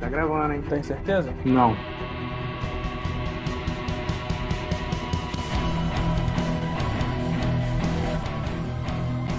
Tá 0.00 0.08
gravando, 0.08 0.54
hein? 0.54 0.62
Tem 0.68 0.80
certeza? 0.80 1.34
Não. 1.44 1.76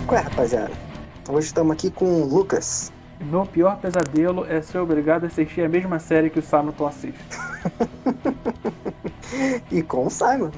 Qual 0.05 0.19
é, 0.19 0.23
rapaziada? 0.23 0.71
Hoje 1.29 1.47
estamos 1.47 1.71
aqui 1.71 1.89
com 1.89 2.05
o 2.05 2.25
Lucas. 2.25 2.91
Meu 3.21 3.45
pior 3.45 3.77
pesadelo 3.79 4.45
é 4.49 4.61
ser 4.61 4.79
obrigado 4.79 5.23
a 5.23 5.27
assistir 5.27 5.61
a 5.61 5.69
mesma 5.69 5.97
série 5.97 6.29
que 6.29 6.39
o 6.39 6.41
Samilton 6.41 6.87
assiste. 6.87 7.19
e 9.71 9.81
com 9.81 10.07
o 10.07 10.09
Simon. 10.09 10.51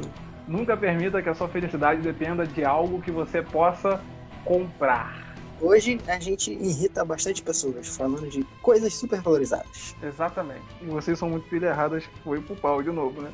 Nunca 0.48 0.76
permita 0.76 1.22
que 1.22 1.30
a 1.30 1.36
sua 1.36 1.48
felicidade 1.48 2.02
dependa 2.02 2.46
de 2.48 2.66
algo 2.66 3.02
que 3.02 3.12
você 3.12 3.42
possa 3.44 4.02
comprar. 4.44 5.31
Hoje 5.62 6.02
a 6.08 6.20
gente 6.20 6.52
irrita 6.52 7.06
bastante 7.06 7.44
pessoas 7.44 7.96
falando 7.96 8.28
de 8.28 8.44
coisas 8.64 8.96
super 8.96 9.22
valorizadas. 9.22 9.96
Exatamente. 10.02 10.64
E 10.82 10.86
vocês 10.86 11.20
são 11.20 11.30
muito 11.30 11.48
pilha 11.48 11.68
erradas, 11.68 12.04
foi 12.24 12.42
pro 12.42 12.56
pau 12.56 12.82
de 12.82 12.90
novo, 12.90 13.22
né? 13.22 13.32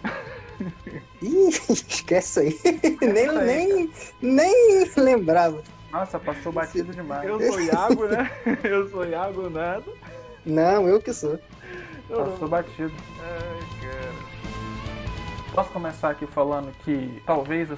Ih, 1.22 1.48
esquece 1.70 2.40
aí. 2.42 2.60
nem, 3.02 3.30
aí, 3.30 3.48
nem, 3.48 3.90
nem 4.22 4.92
lembrava. 4.98 5.64
Nossa, 5.90 6.20
passou 6.20 6.52
batido 6.52 6.92
demais. 6.92 7.28
Eu 7.28 7.40
sou 7.40 7.62
Iago, 7.62 8.08
né? 8.08 8.30
Eu 8.62 8.90
sou 8.90 9.06
Iago 9.06 9.50
nada. 9.50 9.86
Não, 10.46 10.88
eu 10.88 11.02
que 11.02 11.14
sou. 11.14 11.40
Eu 12.10 12.18
passou 12.18 12.42
não. 12.42 12.48
batido. 12.50 12.94
Ai, 13.22 13.60
cara. 13.82 14.38
Posso 15.54 15.72
começar 15.72 16.10
aqui 16.10 16.28
falando 16.28 16.72
que 16.84 17.22
talvez 17.26 17.72
o 17.72 17.78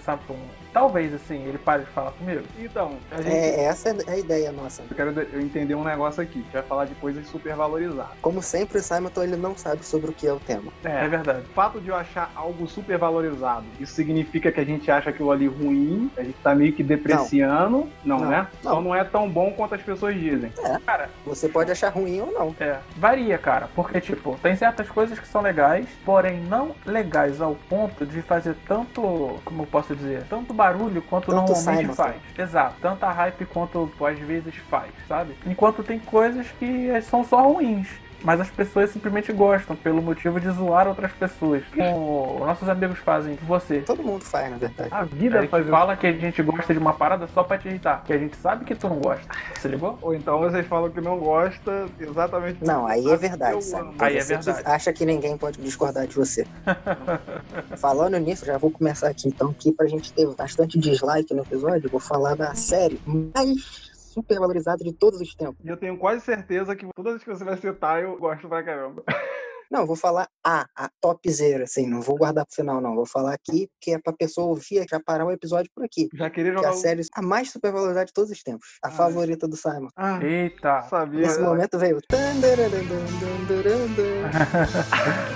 talvez, 0.73 1.13
assim, 1.13 1.43
ele 1.45 1.57
pare 1.57 1.83
de 1.83 1.89
falar 1.91 2.11
comigo. 2.11 2.43
Então, 2.57 2.97
é, 3.11 3.17
gente... 3.17 3.35
É, 3.35 3.63
essa 3.63 3.89
é 3.89 4.11
a 4.11 4.17
ideia 4.17 4.51
nossa. 4.51 4.83
Eu 4.89 4.95
quero 4.95 5.11
eu 5.11 5.41
entender 5.41 5.75
um 5.75 5.83
negócio 5.83 6.21
aqui, 6.21 6.41
que 6.41 6.53
vai 6.53 6.63
falar 6.63 6.85
de 6.85 6.95
coisas 6.95 7.27
supervalorizadas. 7.27 8.17
Como 8.21 8.41
sempre, 8.41 8.79
o 8.79 8.81
Simon, 8.81 9.09
ele 9.17 9.35
não 9.35 9.57
sabe 9.57 9.85
sobre 9.85 10.11
o 10.11 10.13
que 10.13 10.27
é 10.27 10.33
o 10.33 10.39
tema. 10.39 10.71
É, 10.83 11.05
é 11.05 11.07
verdade. 11.07 11.41
O 11.49 11.53
fato 11.53 11.79
de 11.79 11.89
eu 11.89 11.95
achar 11.95 12.31
algo 12.35 12.67
supervalorizado, 12.67 13.65
isso 13.79 13.93
significa 13.93 14.51
que 14.51 14.59
a 14.59 14.65
gente 14.65 14.89
acha 14.89 15.09
aquilo 15.09 15.31
ali 15.31 15.47
ruim, 15.47 16.11
a 16.17 16.23
gente 16.23 16.37
tá 16.41 16.53
meio 16.55 16.73
que 16.73 16.83
depreciando, 16.83 17.89
não, 18.03 18.19
não, 18.19 18.19
não? 18.19 18.29
Não. 18.29 18.47
Então 18.59 18.81
não 18.81 18.95
é 18.95 19.03
tão 19.03 19.29
bom 19.29 19.51
quanto 19.51 19.75
as 19.75 19.81
pessoas 19.81 20.15
dizem. 20.15 20.51
É. 20.63 20.79
Cara, 20.79 21.09
você 21.25 21.49
pode 21.49 21.71
achar 21.71 21.89
ruim 21.89 22.21
ou 22.21 22.31
não. 22.31 22.55
É. 22.59 22.79
Varia, 22.95 23.37
cara, 23.37 23.69
porque, 23.75 23.99
tipo, 23.99 24.37
tem 24.41 24.55
certas 24.55 24.89
coisas 24.89 25.19
que 25.19 25.27
são 25.27 25.41
legais, 25.41 25.87
porém 26.05 26.39
não 26.41 26.75
legais 26.85 27.41
ao 27.41 27.55
ponto 27.69 28.05
de 28.05 28.21
fazer 28.21 28.55
tanto, 28.67 29.39
como 29.43 29.63
eu 29.63 29.67
posso 29.67 29.95
dizer, 29.95 30.23
tanto 30.29 30.53
barulho 30.59 31.01
quanto 31.01 31.31
Tanto 31.31 31.53
normalmente 31.53 31.95
sai, 31.95 32.13
faz. 32.35 32.49
Exato, 32.49 32.75
tanta 32.81 33.09
hype 33.09 33.45
quanto 33.45 33.89
às 34.01 34.19
vezes 34.19 34.53
faz, 34.69 34.91
sabe? 35.07 35.33
Enquanto 35.45 35.83
tem 35.83 35.97
coisas 35.99 36.47
que 36.59 36.89
são 37.03 37.23
só 37.23 37.41
ruins 37.47 37.87
mas 38.23 38.39
as 38.39 38.49
pessoas 38.49 38.89
simplesmente 38.89 39.31
gostam 39.31 39.75
pelo 39.75 40.01
motivo 40.01 40.39
de 40.39 40.49
zoar 40.51 40.87
outras 40.87 41.11
pessoas. 41.11 41.63
É. 41.77 41.91
Como 41.91 42.45
nossos 42.45 42.67
amigos 42.67 42.99
fazem 42.99 43.35
com 43.35 43.45
você. 43.45 43.81
Todo 43.81 44.03
mundo 44.03 44.23
faz, 44.23 44.49
na 44.49 44.57
verdade. 44.57 44.89
A 44.91 45.03
vida 45.03 45.43
é 45.43 45.47
faz 45.47 45.67
fala 45.67 45.95
que 45.95 46.07
a 46.07 46.11
gente 46.11 46.41
gosta 46.41 46.73
de 46.73 46.79
uma 46.79 46.93
parada 46.93 47.27
só 47.33 47.43
pra 47.43 47.57
te 47.57 47.67
irritar, 47.67 48.03
que 48.03 48.13
a 48.13 48.17
gente 48.17 48.35
sabe 48.37 48.65
que 48.65 48.75
tu 48.75 48.89
não 48.89 48.99
gosta. 48.99 49.27
Se 49.59 49.67
ligou? 49.67 49.97
Ou 50.01 50.13
então 50.13 50.39
vocês 50.39 50.65
falam 50.67 50.89
que 50.89 51.01
não 51.01 51.17
gosta 51.17 51.87
exatamente. 51.99 52.63
Não, 52.63 52.85
aí 52.85 53.09
é 53.09 53.17
verdade, 53.17 53.63
sabe? 53.63 53.93
Aí 53.99 54.17
é, 54.17 54.19
é 54.19 54.23
verdade. 54.23 54.61
Acha 54.65 54.93
que 54.93 55.05
ninguém 55.05 55.37
pode 55.37 55.61
discordar 55.61 56.07
de 56.07 56.15
você. 56.15 56.45
Falando 57.77 58.17
nisso, 58.17 58.45
já 58.45 58.57
vou 58.57 58.71
começar 58.71 59.09
aqui 59.09 59.27
então, 59.27 59.53
que 59.53 59.71
pra 59.71 59.87
gente 59.87 60.11
ter 60.13 60.27
bastante 60.35 60.77
dislike 60.77 61.33
no 61.33 61.41
episódio, 61.41 61.89
vou 61.89 61.99
falar 61.99 62.35
da 62.35 62.53
série 62.55 62.99
mais 63.05 63.88
super 64.19 64.39
valorizado 64.39 64.83
de 64.83 64.93
todos 64.93 65.19
os 65.21 65.33
tempos. 65.33 65.57
E 65.63 65.69
eu 65.69 65.77
tenho 65.77 65.97
quase 65.97 66.21
certeza 66.21 66.75
que 66.75 66.85
todas 66.95 67.15
as 67.15 67.23
que 67.23 67.29
você 67.29 67.43
vai 67.43 67.57
citar, 67.57 68.03
eu 68.03 68.17
gosto 68.17 68.47
pra 68.47 68.61
caramba. 68.63 69.03
Não, 69.71 69.85
vou 69.85 69.95
falar 69.95 70.27
a, 70.43 70.65
a 70.75 70.89
topzera, 70.99 71.65
assim, 71.65 71.85
não 71.85 72.01
vou 72.01 72.17
guardar 72.17 72.43
pro 72.43 72.55
final, 72.55 72.81
não. 72.81 72.95
Vou 72.95 73.05
falar 73.05 73.35
aqui, 73.35 73.69
que 73.79 73.91
é 73.91 73.99
pra 73.99 74.11
pessoa 74.11 74.47
ouvir, 74.47 74.79
é 74.79 74.85
já 74.89 74.99
parar 74.99 75.27
o 75.27 75.31
episódio 75.31 75.69
por 75.75 75.85
aqui. 75.85 76.09
Já 76.11 76.27
queria 76.27 76.53
jogar. 76.53 76.69
Que 76.69 76.75
é 76.75 76.79
a 76.79 76.81
série 76.81 77.03
a 77.13 77.21
mais 77.21 77.51
supervalorizada 77.51 78.07
de 78.07 78.13
todos 78.13 78.31
os 78.31 78.41
tempos. 78.41 78.67
A 78.83 78.87
Ai. 78.87 78.95
favorita 78.95 79.47
do 79.47 79.55
Simon. 79.55 79.89
Ah, 79.95 80.19
Eita! 80.23 80.81
Sabia. 80.89 81.21
Nesse 81.21 81.39
momento 81.39 81.77
veio. 81.77 81.99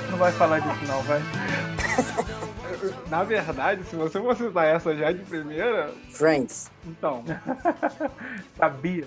Não 0.09 0.17
vai 0.17 0.31
falar 0.31 0.61
disso, 0.61 0.83
não, 0.87 1.03
vai. 1.03 1.19
Na 3.13 3.23
verdade, 3.23 3.83
se 3.83 3.95
você 3.95 4.19
fosse 4.19 4.43
citar 4.47 4.65
essa 4.65 4.95
já 4.95 5.11
de 5.11 5.19
primeira, 5.19 5.91
Friends. 6.09 6.71
então. 6.83 7.23
Sabia. 8.57 9.05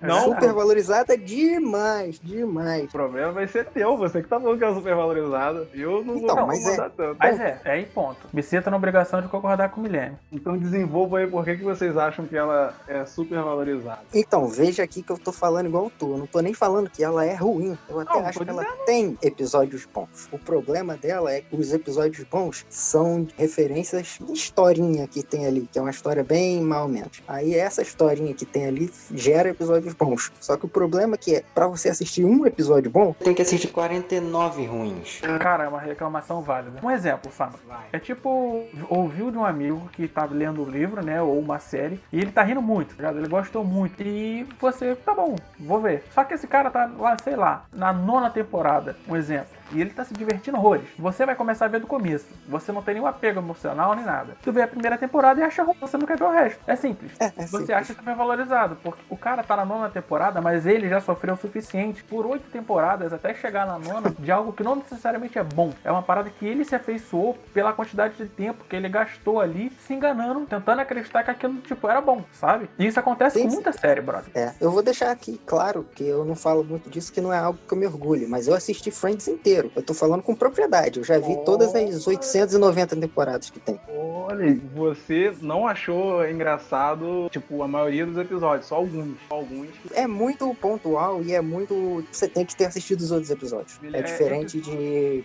Não, 0.00 0.34
Super 0.34 0.52
valorizada 0.52 1.16
demais, 1.16 2.20
demais. 2.22 2.84
O 2.84 2.88
problema 2.92 3.32
vai 3.32 3.46
ser 3.46 3.66
teu, 3.66 3.96
você 3.96 4.22
que 4.22 4.28
tá 4.28 4.38
falando 4.40 4.58
que 4.58 4.64
é 4.64 4.74
super 4.74 4.94
valorizada. 4.94 5.66
Eu 5.74 6.04
não 6.04 6.16
Então, 6.16 6.36
vou 6.36 6.46
mas 6.46 6.60
incomodar 6.60 6.90
tanto. 6.90 7.16
Mas 7.18 7.40
é, 7.40 7.60
é 7.64 7.80
em 7.80 7.84
ponto. 7.84 8.18
Me 8.32 8.42
sinta 8.42 8.70
na 8.70 8.76
obrigação 8.76 9.20
de 9.20 9.28
concordar 9.28 9.70
com 9.70 9.80
o 9.80 9.82
Milênio. 9.82 10.18
Então 10.32 10.56
desenvolva 10.56 11.18
aí 11.18 11.26
por 11.26 11.44
que, 11.44 11.56
que 11.56 11.64
vocês 11.64 11.96
acham 11.96 12.26
que 12.26 12.36
ela 12.36 12.74
é 12.86 13.04
super 13.04 13.40
valorizada. 13.42 14.00
Então, 14.14 14.46
veja 14.46 14.82
aqui 14.82 15.02
que 15.02 15.10
eu 15.10 15.18
tô 15.18 15.32
falando 15.32 15.66
igual 15.66 15.90
tu. 15.98 16.12
Eu 16.12 16.18
não 16.18 16.26
tô 16.26 16.40
nem 16.40 16.54
falando 16.54 16.88
que 16.90 17.02
ela 17.02 17.24
é 17.24 17.34
ruim. 17.34 17.76
Eu 17.88 18.00
até 18.00 18.14
Não, 18.20 18.26
acho 18.26 18.38
que 18.40 18.50
ela 18.50 18.64
tem 18.86 19.18
episódios 19.22 19.86
bons. 19.92 20.28
O 20.30 20.38
problema 20.38 20.96
dela 20.96 21.32
é 21.32 21.40
que 21.40 21.56
os 21.56 21.72
episódios 21.72 22.24
bons 22.24 22.64
são 22.68 23.26
referências 23.36 24.18
de 24.20 24.32
historinha 24.32 25.06
que 25.06 25.22
tem 25.22 25.46
ali, 25.46 25.68
que 25.72 25.78
é 25.78 25.82
uma 25.82 25.90
história 25.90 26.22
bem 26.22 26.60
mal 26.60 26.88
menos. 26.88 27.22
Aí 27.26 27.54
essa 27.54 27.82
historinha 27.82 28.32
que 28.34 28.44
tem 28.46 28.66
ali 28.66 28.90
gera 29.12 29.48
episódios 29.50 29.87
bons. 29.94 30.32
Só 30.40 30.56
que 30.56 30.66
o 30.66 30.68
problema 30.68 31.14
é 31.14 31.18
que 31.18 31.36
é, 31.36 31.44
pra 31.54 31.66
você 31.66 31.88
assistir 31.88 32.24
um 32.24 32.46
episódio 32.46 32.90
bom, 32.90 33.14
Tem 33.14 33.34
que 33.34 33.42
assistir 33.42 33.68
49 33.68 34.66
ruins. 34.66 35.20
Cara, 35.40 35.64
é 35.64 35.68
uma 35.68 35.80
reclamação 35.80 36.42
válida. 36.42 36.80
Um 36.82 36.90
exemplo, 36.90 37.30
Sam. 37.32 37.50
É 37.92 37.98
tipo, 37.98 38.64
ouviu 38.88 39.30
de 39.30 39.38
um 39.38 39.44
amigo 39.44 39.88
que 39.92 40.06
tá 40.08 40.24
lendo 40.24 40.62
um 40.62 40.68
livro, 40.68 41.04
né, 41.04 41.20
ou 41.20 41.38
uma 41.38 41.58
série, 41.58 42.00
e 42.12 42.18
ele 42.18 42.30
tá 42.30 42.42
rindo 42.42 42.62
muito, 42.62 42.90
tá 42.90 42.96
ligado? 42.96 43.18
Ele 43.18 43.28
gostou 43.28 43.64
muito. 43.64 44.02
E 44.02 44.46
você, 44.60 44.94
tá 44.94 45.14
bom, 45.14 45.36
vou 45.58 45.80
ver. 45.80 46.04
Só 46.14 46.24
que 46.24 46.34
esse 46.34 46.46
cara 46.46 46.70
tá 46.70 46.90
lá, 46.98 47.16
sei 47.22 47.36
lá, 47.36 47.64
na 47.72 47.92
nona 47.92 48.30
temporada, 48.30 48.96
um 49.08 49.16
exemplo. 49.16 49.57
E 49.72 49.80
ele 49.80 49.90
tá 49.90 50.04
se 50.04 50.14
divertindo 50.14 50.56
horrores. 50.56 50.86
Você 50.98 51.26
vai 51.26 51.34
começar 51.34 51.66
a 51.66 51.68
ver 51.68 51.80
do 51.80 51.86
começo. 51.86 52.26
Você 52.48 52.72
não 52.72 52.82
tem 52.82 52.94
nenhum 52.94 53.06
apego 53.06 53.40
emocional 53.40 53.94
nem 53.94 54.04
nada. 54.04 54.36
Tu 54.42 54.52
vê 54.52 54.62
a 54.62 54.68
primeira 54.68 54.96
temporada 54.96 55.40
e 55.40 55.42
acha 55.42 55.62
ruim. 55.62 55.76
Você 55.80 55.96
não 55.98 56.06
quer 56.06 56.16
ver 56.18 56.24
o 56.24 56.30
resto. 56.30 56.60
É 56.66 56.76
simples. 56.76 57.12
é, 57.20 57.26
é 57.26 57.30
Você 57.30 57.46
simples. 57.58 57.70
acha 57.70 57.94
super 57.94 58.14
valorizado, 58.14 58.76
porque 58.82 59.02
o 59.08 59.16
cara 59.16 59.42
tá 59.42 59.56
na 59.56 59.64
nona 59.64 59.88
temporada, 59.88 60.40
mas 60.40 60.66
ele 60.66 60.88
já 60.88 61.00
sofreu 61.00 61.34
o 61.34 61.36
suficiente 61.36 62.02
por 62.04 62.26
oito 62.26 62.48
temporadas 62.50 63.12
até 63.12 63.34
chegar 63.34 63.66
na 63.66 63.78
nona 63.78 64.14
de 64.18 64.30
algo 64.30 64.52
que 64.52 64.62
não 64.62 64.76
necessariamente 64.76 65.38
é 65.38 65.42
bom. 65.44 65.72
É 65.84 65.90
uma 65.90 66.02
parada 66.02 66.30
que 66.30 66.46
ele 66.46 66.64
se 66.64 66.74
afeiçoou 66.74 67.36
pela 67.52 67.72
quantidade 67.72 68.16
de 68.16 68.26
tempo 68.26 68.64
que 68.68 68.74
ele 68.76 68.88
gastou 68.88 69.40
ali 69.40 69.70
se 69.86 69.94
enganando, 69.94 70.46
tentando 70.46 70.80
acreditar 70.80 71.22
que 71.22 71.30
aquilo, 71.30 71.54
tipo, 71.60 71.88
era 71.88 72.00
bom, 72.00 72.22
sabe? 72.32 72.68
E 72.78 72.86
isso 72.86 72.98
acontece 72.98 73.38
Sim, 73.38 73.46
com 73.48 73.54
muita 73.54 73.72
série, 73.72 74.00
brother. 74.00 74.30
É, 74.34 74.52
eu 74.60 74.70
vou 74.70 74.82
deixar 74.82 75.10
aqui 75.10 75.40
claro 75.44 75.84
que 75.94 76.06
eu 76.06 76.24
não 76.24 76.34
falo 76.34 76.64
muito 76.64 76.88
disso, 76.88 77.12
que 77.12 77.20
não 77.20 77.32
é 77.32 77.38
algo 77.38 77.58
que 77.66 77.72
eu 77.74 77.78
me 77.78 77.86
orgulho, 77.86 78.28
mas 78.28 78.48
eu 78.48 78.54
assisti 78.54 78.90
Friends 78.90 79.28
inteiro. 79.28 79.57
Eu 79.74 79.82
tô 79.82 79.94
falando 79.94 80.22
com 80.22 80.34
propriedade. 80.34 80.98
Eu 80.98 81.04
já 81.04 81.18
vi 81.18 81.36
todas 81.44 81.74
as 81.74 82.06
890 82.06 82.96
temporadas 82.96 83.50
que 83.50 83.60
tem. 83.60 83.78
Olha, 83.88 84.60
você 84.74 85.32
não 85.40 85.66
achou 85.66 86.26
engraçado, 86.28 87.28
tipo, 87.30 87.62
a 87.62 87.68
maioria 87.68 88.04
dos 88.04 88.16
episódios, 88.18 88.66
só 88.66 88.76
alguns. 88.76 89.16
Só 89.28 89.36
alguns. 89.36 89.68
É 89.92 90.06
muito 90.06 90.54
pontual 90.54 91.22
e 91.22 91.32
é 91.32 91.40
muito. 91.40 92.04
Você 92.10 92.28
tem 92.28 92.44
que 92.44 92.54
ter 92.54 92.66
assistido 92.66 93.00
os 93.00 93.10
outros 93.10 93.30
episódios. 93.30 93.78
É 93.82 93.98
é- 93.98 94.02
diferente 94.02 94.60
de 94.60 95.24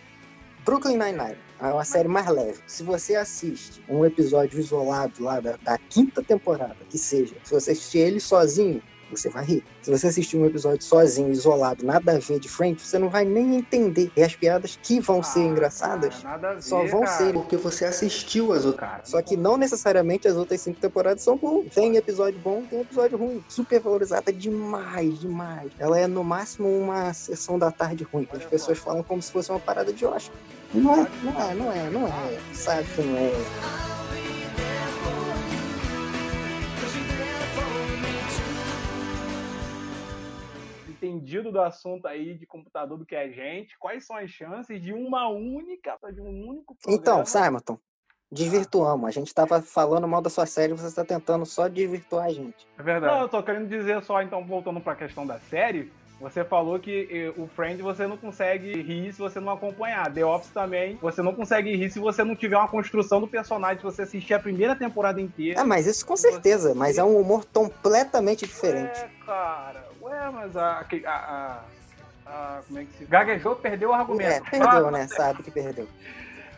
Brooklyn 0.66 0.98
Nine-Nine. 0.98 1.38
É 1.60 1.68
uma 1.68 1.86
série 1.86 2.08
mais 2.08 2.28
leve. 2.28 2.60
Se 2.68 2.84
você 2.84 3.16
assiste 3.16 3.82
um 3.88 4.04
episódio 4.04 4.60
isolado 4.60 5.24
lá 5.24 5.40
da, 5.40 5.58
da 5.62 5.78
quinta 5.78 6.22
temporada, 6.22 6.76
que 6.90 6.98
seja, 6.98 7.36
se 7.44 7.54
você 7.54 7.72
assistir 7.72 8.00
ele 8.00 8.20
sozinho, 8.20 8.82
você 9.20 9.30
vai 9.30 9.44
rir. 9.46 9.64
Se 9.82 9.92
você 9.92 10.08
assistir 10.08 10.38
um 10.38 10.46
episódio 10.46 10.84
sozinho, 10.84 11.32
isolado, 11.32 11.86
nada 11.86 12.16
a 12.16 12.20
ver 12.20 12.40
de 12.40 12.50
frente, 12.50 12.82
você 12.82 12.98
não 13.00 13.10
vai 13.10 13.26
nem 13.26 13.56
entender. 13.58 14.12
E 14.16 14.22
as 14.24 14.36
piadas 14.36 14.78
que 14.82 15.00
vão 15.00 15.22
ser 15.24 15.40
Ah, 15.42 15.44
engraçadas 15.46 16.16
cara, 16.16 16.30
nada 16.30 16.50
a 16.50 16.54
ver, 16.56 16.62
só 16.62 16.86
vão 16.86 17.02
cara. 17.02 17.12
ser 17.18 17.34
Porque 17.34 17.58
você 17.58 17.86
assistiu 17.86 18.54
as 18.54 18.66
outras. 18.66 18.90
Cara, 18.90 19.02
Só 19.06 19.22
que 19.22 19.38
não 19.38 19.58
necessariamente 19.58 20.28
as 20.28 20.36
outras 20.36 20.62
cinco 20.62 20.80
temporadas 20.80 21.22
são 21.24 21.38
boas. 21.38 21.68
Tem 21.74 21.96
episódio 21.96 22.40
bom, 22.44 22.64
tem 22.70 22.82
episódio 22.82 23.18
ruim. 23.18 23.44
Super 23.48 23.80
valorizada 23.80 24.32
demais, 24.32 25.20
demais. 25.20 25.72
Ela 25.80 26.00
é 26.00 26.08
no 26.08 26.24
máximo 26.24 26.68
uma 26.70 27.14
sessão 27.14 27.58
da 27.60 27.72
tarde 27.72 28.06
ruim. 28.12 28.26
que 28.26 28.36
As 28.38 28.46
pessoas 28.46 28.78
falam 28.78 29.04
como 29.04 29.22
se 29.22 29.32
fosse 29.32 29.50
uma 29.52 29.60
parada 29.60 29.92
de 29.94 30.06
Oscar. 30.06 30.36
Não 30.74 30.94
é, 30.94 31.08
não 31.24 31.42
é, 31.42 31.54
não 31.54 31.72
é, 31.72 31.90
não 31.90 32.08
é. 32.08 32.40
Sabe 32.54 32.88
que 32.96 33.02
não 33.02 33.18
é. 33.18 33.93
Entendido 41.04 41.52
do 41.52 41.62
assunto 41.62 42.08
aí 42.08 42.34
de 42.34 42.46
computador 42.46 42.98
do 42.98 43.06
que 43.06 43.16
a 43.16 43.30
gente, 43.30 43.78
quais 43.78 44.06
são 44.06 44.16
as 44.16 44.30
chances 44.30 44.82
de 44.82 44.94
uma 44.94 45.28
única, 45.28 45.98
de 46.14 46.22
um 46.22 46.50
único 46.50 46.76
programa... 46.76 47.02
Então, 47.02 47.26
Simonton, 47.26 47.78
desvirtuamos. 48.32 49.06
A 49.08 49.12
gente 49.12 49.34
tava 49.34 49.62
falando 49.62 50.08
mal 50.08 50.22
da 50.22 50.30
sua 50.30 50.46
série, 50.46 50.74
você 50.74 50.88
está 50.88 51.04
tentando 51.04 51.46
só 51.46 51.68
desvirtuar 51.68 52.26
a 52.28 52.34
gente. 52.34 52.66
É 52.78 52.84
verdade. 52.84 53.14
Não, 53.14 53.22
eu 53.24 53.30
tô 53.30 53.44
querendo 53.44 53.68
dizer 53.68 54.02
só, 54.04 54.22
então, 54.22 54.46
voltando 54.46 54.80
pra 54.80 54.96
questão 54.96 55.28
da 55.28 55.40
série, 55.40 55.92
Você 56.24 56.44
falou 56.46 56.80
que 56.80 57.08
eh, 57.12 57.34
o 57.38 57.48
Friends 57.48 57.82
você 57.82 58.08
não 58.08 58.16
consegue 58.16 58.82
rir 58.82 59.12
se 59.12 59.20
você 59.20 59.42
não 59.42 59.52
acompanhar. 59.52 60.10
The 60.14 60.24
Office 60.26 60.52
também, 60.52 60.96
você 61.02 61.22
não 61.22 61.36
consegue 61.36 61.76
rir 61.76 61.90
se 61.90 62.00
você 62.00 62.24
não 62.24 62.34
tiver 62.34 62.56
uma 62.56 62.68
construção 62.70 63.20
do 63.20 63.28
personagem, 63.28 63.80
se 63.80 63.84
você 63.84 64.04
assistir 64.04 64.34
a 64.34 64.40
primeira 64.40 64.74
temporada 64.74 65.20
inteira. 65.20 65.60
É, 65.60 65.64
mas 65.66 65.86
isso 65.86 66.06
com 66.06 66.16
certeza, 66.16 66.74
mas 66.74 66.98
é 66.98 67.04
um 67.04 67.18
humor 67.20 67.46
completamente 67.52 68.46
diferente. 68.46 68.98
É, 69.00 69.10
cara. 69.26 69.86
Ué, 70.14 70.30
mas 70.32 70.56
a. 70.56 70.80
a, 71.06 71.12
a, 71.12 71.60
a 72.26 72.62
como 72.68 72.80
é 72.80 72.86
que 72.86 72.94
se. 72.98 73.06
Gaguejou, 73.06 73.56
perdeu 73.56 73.90
o 73.90 73.94
argumento. 73.94 74.32
É, 74.32 74.50
perdeu, 74.60 74.92
né? 74.92 75.08
Sabe 75.08 75.42
que 75.44 75.52
perdeu. 75.52 75.88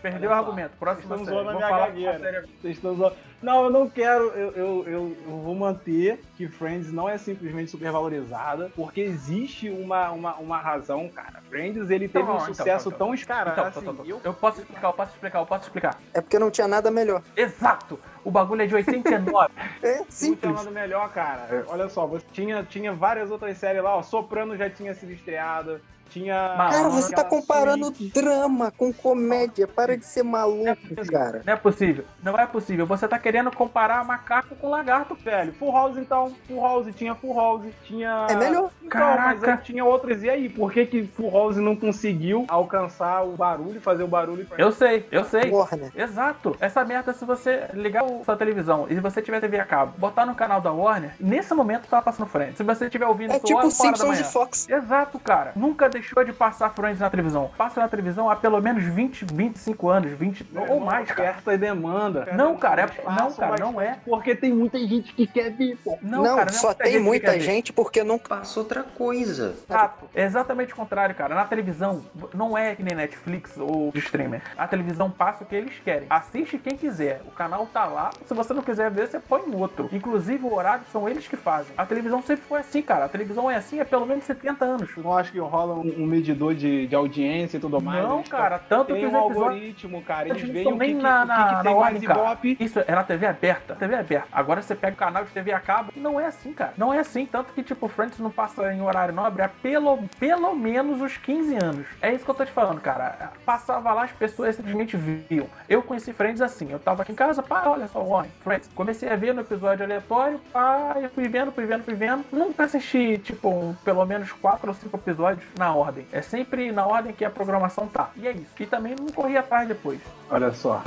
Perdeu 0.02 0.30
o 0.30 0.34
argumento. 0.34 0.78
Próxima 0.78 1.16
Estamos 1.16 1.28
série. 1.46 1.50
a 1.58 1.68
falar 1.70 1.88
gagueira. 1.88 2.12
uma 2.12 2.20
série- 2.20 2.42
Vocês 2.62 2.76
estão 2.78 2.96
zoando. 2.96 3.16
Não, 3.42 3.66
eu 3.66 3.70
não 3.70 3.88
quero. 3.90 4.26
Eu, 4.30 4.52
eu, 4.52 4.84
eu, 4.88 5.18
eu 5.28 5.38
vou 5.44 5.54
manter 5.56 6.20
que 6.36 6.48
Friends 6.48 6.92
não 6.92 7.08
é 7.08 7.18
simplesmente 7.18 7.70
supervalorizada, 7.72 8.72
porque 8.76 9.02
existe 9.02 9.70
uma, 9.70 10.10
uma, 10.12 10.36
uma 10.36 10.58
razão, 10.58 11.08
cara. 11.10 11.42
Friends 11.50 11.90
ele 11.90 12.08
teve 12.08 12.24
Então, 12.24 12.34
um 12.36 12.38
então, 12.38 12.54
sucesso 12.54 12.88
então, 12.90 12.98
tão 13.08 13.14
escarado. 13.14 13.52
Então, 13.52 13.66
assim, 13.66 13.80
então, 13.82 13.94
então, 13.94 14.06
eu- 14.06 14.22
Eu 14.24 14.34
posso 14.34 14.62
explicar, 14.62 14.88
eu 14.88 14.94
posso 14.94 15.12
explicar, 15.14 15.40
eu 15.40 15.46
posso 15.46 15.64
explicar. 15.66 15.98
É 16.14 16.22
porque 16.22 16.40
não 16.40 16.50
tinha 16.50 16.68
nada 16.68 16.90
melhor. 16.90 17.22
Exato! 17.36 18.00
O 18.24 18.32
bagulho 18.32 18.64
é 18.64 18.66
de 18.68 18.74
89. 18.76 19.54
É 19.84 19.90
Não 19.90 20.06
tinha 20.06 20.12
simples. 20.12 20.54
nada 20.56 20.72
melhor, 20.72 21.10
cara. 21.12 21.66
Olha 21.68 21.88
só, 21.90 22.08
você 22.08 22.26
tinha, 22.32 22.64
tinha 22.64 22.92
várias 22.94 23.30
outras 23.30 23.58
séries 23.58 23.84
lá, 23.84 23.96
ó. 23.96 24.02
Soprano 24.02 24.58
já 24.58 24.70
tinha 24.70 24.94
sido 24.96 25.12
estreada. 25.12 25.80
Tinha. 26.10 26.54
Cara, 26.56 26.88
você 26.90 27.14
tá 27.14 27.24
comparando 27.24 27.86
Suits. 27.88 28.12
drama 28.14 28.72
com 28.72 28.94
comédia. 28.94 29.68
Para 29.68 29.98
de 29.98 30.06
ser 30.06 30.24
maluco, 30.24 30.78
cara. 31.12 31.42
Não 31.46 31.54
é 31.54 31.56
possível. 31.56 32.06
Não 32.24 32.40
é 32.40 32.46
possível. 32.46 32.86
Você 32.86 33.08
tá 33.08 33.18
querendo 33.18 33.35
comparar 33.52 34.04
macaco 34.06 34.56
com 34.56 34.70
lagarto. 34.70 35.16
Velho, 35.16 35.54
Full 35.54 35.72
House 35.72 35.98
então. 35.98 36.34
Full 36.48 36.62
House, 36.62 36.88
tinha 36.96 37.16
Full 37.16 37.36
House, 37.36 37.66
tinha. 37.84 38.28
É 38.30 38.36
melhor. 38.36 38.70
Então, 38.84 39.00
mas 39.18 39.40
Caraca. 39.40 39.52
aí 39.52 39.58
tinha 39.58 39.84
outras. 39.84 40.24
E 40.24 40.30
aí, 40.30 40.50
por 40.50 40.72
que 40.72 40.86
que 40.86 41.04
Full 41.08 41.32
House 41.32 41.58
não 41.58 41.76
conseguiu 41.76 42.46
alcançar 42.48 43.24
o 43.24 43.32
barulho, 43.36 43.80
fazer 43.82 44.04
o 44.04 44.08
barulho 44.08 44.46
pra 44.46 44.58
Eu 44.58 44.72
sei, 44.72 45.08
eu 45.12 45.24
sei. 45.26 45.52
Warner. 45.52 45.92
Exato. 45.96 46.56
Essa 46.60 46.84
merda, 46.86 47.14
se 47.14 47.26
você 47.26 47.68
ligar 47.74 48.04
a 48.04 48.24
sua 48.24 48.36
televisão 48.36 48.86
e 48.90 48.96
se 48.96 49.00
você 49.02 49.22
tiver 49.22 49.40
TV 49.40 49.60
a 49.60 49.66
cabo, 49.66 49.94
botar 49.98 50.26
no 50.26 50.36
canal 50.36 50.62
da 50.62 50.72
Warner, 50.72 51.12
nesse 51.20 51.54
momento 51.54 51.88
tá 51.88 52.02
passando 52.02 52.28
Friends. 52.28 52.58
Se 52.58 52.64
você 52.64 52.86
estiver 52.86 53.06
ouvindo 53.08 53.32
É 53.34 53.38
isso 53.38 53.46
tipo 53.46 53.60
hora 53.60 53.70
Simpsons 53.70 54.20
e 54.20 54.24
Fox. 54.24 54.70
Exato, 54.70 55.20
cara. 55.20 55.52
Nunca 55.56 55.90
deixou 55.90 56.24
de 56.24 56.34
passar 56.34 56.70
Friends 56.72 57.00
na 57.00 57.10
televisão. 57.10 57.50
Passa 57.58 57.80
na 57.82 57.88
televisão 57.88 58.30
há 58.30 58.36
pelo 58.36 58.62
menos 58.62 58.84
20, 58.84 59.26
25 59.34 59.90
anos, 59.90 60.12
20 60.12 60.46
Meu 60.52 60.72
ou 60.72 60.80
mais, 60.80 61.10
cara. 61.12 61.30
Oferta 61.32 61.54
e 61.54 61.58
demanda. 61.58 62.28
Não, 62.34 62.56
cara, 62.58 62.84
é- 62.84 63.10
Passam 63.16 63.30
não, 63.30 63.36
cara, 63.36 63.56
não 63.60 63.82
é. 63.82 63.98
Porque 64.06 64.36
tem 64.36 64.54
muita 64.54 64.78
gente 64.80 65.14
que 65.14 65.26
quer 65.28 65.52
ver, 65.52 65.78
pô. 65.84 65.98
Não, 66.02 66.24
Não, 66.24 66.36
cara, 66.38 66.52
só 66.52 66.68
muita 66.68 66.84
tem 66.84 66.94
gente 66.94 67.02
que 67.02 67.06
muita 67.06 67.40
gente 67.40 67.74
porque 67.74 68.04
não. 68.04 68.20
Passa 68.20 68.60
outra 68.60 68.84
coisa. 68.84 69.56
Exato. 69.70 70.06
É 70.14 70.24
exatamente 70.24 70.74
o 70.74 70.76
contrário, 70.76 71.16
cara. 71.16 71.36
Na 71.36 71.46
televisão, 71.46 72.04
não 72.34 72.58
é 72.58 72.76
que 72.76 72.84
nem 72.84 72.96
Netflix 72.96 73.58
ou 73.58 73.92
streamer. 73.96 74.42
A 74.58 74.68
televisão 74.68 75.10
passa 75.10 75.44
o 75.44 75.48
que 75.48 75.56
eles 75.56 75.80
querem. 75.84 76.08
Assiste 76.10 76.58
quem 76.58 76.78
quiser. 76.78 77.22
O 77.28 77.32
canal 77.32 77.66
tá 77.68 77.86
lá. 77.86 78.10
Se 78.26 78.34
você 78.34 78.54
não 78.54 78.62
quiser 78.62 78.90
ver, 78.92 79.08
você 79.08 79.20
põe 79.20 79.42
em 79.48 79.56
outro. 79.56 79.90
Inclusive, 79.92 80.44
o 80.46 80.54
horário 80.54 80.86
são 80.92 81.08
eles 81.08 81.28
que 81.28 81.36
fazem. 81.36 81.74
A 81.78 81.86
televisão 81.86 82.22
sempre 82.22 82.46
foi 82.46 82.60
assim, 82.60 82.82
cara. 82.82 83.06
A 83.06 83.10
televisão 83.10 83.50
é 83.50 83.56
assim 83.56 83.80
há 83.80 83.86
pelo 83.86 84.06
menos 84.06 84.24
70 84.24 84.66
anos. 84.66 84.90
Não 84.98 85.16
acha 85.16 85.32
que 85.32 85.40
rola 85.40 85.76
um, 85.76 86.04
um 86.04 86.06
medidor 86.06 86.54
de, 86.56 86.88
de 86.88 86.96
audiência 86.96 87.58
e 87.58 87.60
tudo 87.60 87.82
mais? 87.82 88.04
Não, 88.04 88.20
Eles 88.20 88.30
cara. 88.30 88.60
Tanto 88.60 88.94
Tem 88.94 89.02
que 89.02 89.06
um 89.06 89.10
episódios... 89.10 89.38
algoritmo, 89.38 90.02
cara. 90.02 90.30
Eles 90.30 90.44
Eles 90.44 90.48
não 90.48 90.54
veem 90.54 90.64
estão 90.64 90.76
o 90.76 90.80
que, 90.80 90.86
nem 90.86 90.96
que, 90.98 91.02
na, 91.02 91.22
que 91.22 91.28
na, 91.28 91.36
que 91.36 91.54
na 91.54 91.64
tem 91.64 91.74
ordem, 91.74 92.02
mais. 92.08 92.60
Isso 92.60 92.80
é 92.80 92.96
na 92.96 93.04
TV 93.06 93.26
aberta. 93.26 93.76
TV 93.76 93.96
aberta. 93.96 94.28
Agora 94.32 94.62
você 94.62 94.76
pega 94.76 94.94
o 94.94 94.98
canal 94.98 95.24
de 95.24 95.32
TV 95.32 95.52
a 95.54 95.60
cabo 95.60 95.92
e 95.96 96.00
não 96.00 96.20
é 96.20 96.26
assim, 96.26 96.54
cara. 96.54 96.74
Não 96.78 96.94
é 96.94 97.00
assim. 97.00 97.26
Tanto 97.26 97.54
que, 97.54 97.64
tipo, 97.64 97.88
Friends 97.88 98.20
não 98.20 98.30
passa 98.32 98.74
em 98.74 98.82
horário 98.82 99.14
nobre 99.14 99.42
há 99.42 99.48
pelo, 99.50 100.00
pelo 100.20 100.54
menos 100.56 101.02
uns 101.02 101.18
15 101.18 101.56
anos. 101.64 101.88
É 102.02 102.14
isso 102.14 102.26
que 102.26 102.32
eu 102.32 102.36
tô 102.36 102.46
te 102.46 102.52
falando, 102.52 102.82
cara. 102.82 103.32
Passava 103.46 103.94
lá, 103.94 104.04
as 104.04 104.12
pessoas 104.12 104.56
simplesmente 104.56 104.98
viam. 104.98 105.48
Eu 105.70 105.82
conheci 105.82 106.12
Friends 106.14 106.42
assim. 106.42 106.72
Eu 106.72 106.80
tava 106.80 107.04
aqui 107.04 107.12
em 107.12 107.16
casa, 107.16 107.42
pá, 107.44 107.64
olha 107.68 107.88
só, 107.88 108.04
olha, 108.06 108.30
Friends. 108.44 108.70
Comecei 108.76 109.10
a 109.10 109.16
ver 109.16 109.34
no 109.34 109.42
episódio 109.42 109.84
aleatório, 109.86 110.40
pá, 110.52 110.96
eu 111.02 111.10
fui 111.10 111.28
vendo, 111.28 111.52
fui 111.52 111.66
vendo, 111.66 111.84
fui 111.84 111.94
vendo. 111.94 112.26
Nunca 112.32 112.64
assisti, 112.64 113.18
tipo, 113.18 113.50
um- 113.50 113.76
pelo 113.84 114.06
menos 114.06 114.32
4 114.32 114.68
ou 114.70 114.74
5 114.74 114.98
episódios 114.98 115.46
na 115.58 115.74
ordem. 115.74 116.06
É 116.12 116.22
sempre 116.22 116.72
na 116.72 116.86
ordem 116.86 117.14
que 117.14 117.24
a 117.26 117.30
programação 117.30 117.88
tá. 117.88 118.10
E 118.16 118.28
é 118.28 118.32
isso. 118.32 118.52
E 118.60 118.66
também 118.66 118.96
não 119.00 119.08
corri 119.08 119.38
atrás 119.38 119.68
depois. 119.68 120.00
Olha 120.30 120.52
só. 120.52 120.84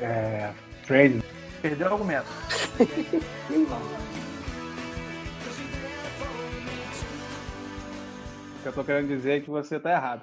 É. 0.00 0.50
Friends. 0.84 1.22
Perdeu 1.68 1.88
o 1.88 1.92
argumento. 1.94 2.26
O 8.58 8.62
que 8.62 8.68
eu 8.68 8.72
tô 8.72 8.84
querendo 8.84 9.08
dizer 9.08 9.38
é 9.38 9.40
que 9.40 9.50
você 9.50 9.80
tá 9.80 9.90
errado. 9.90 10.22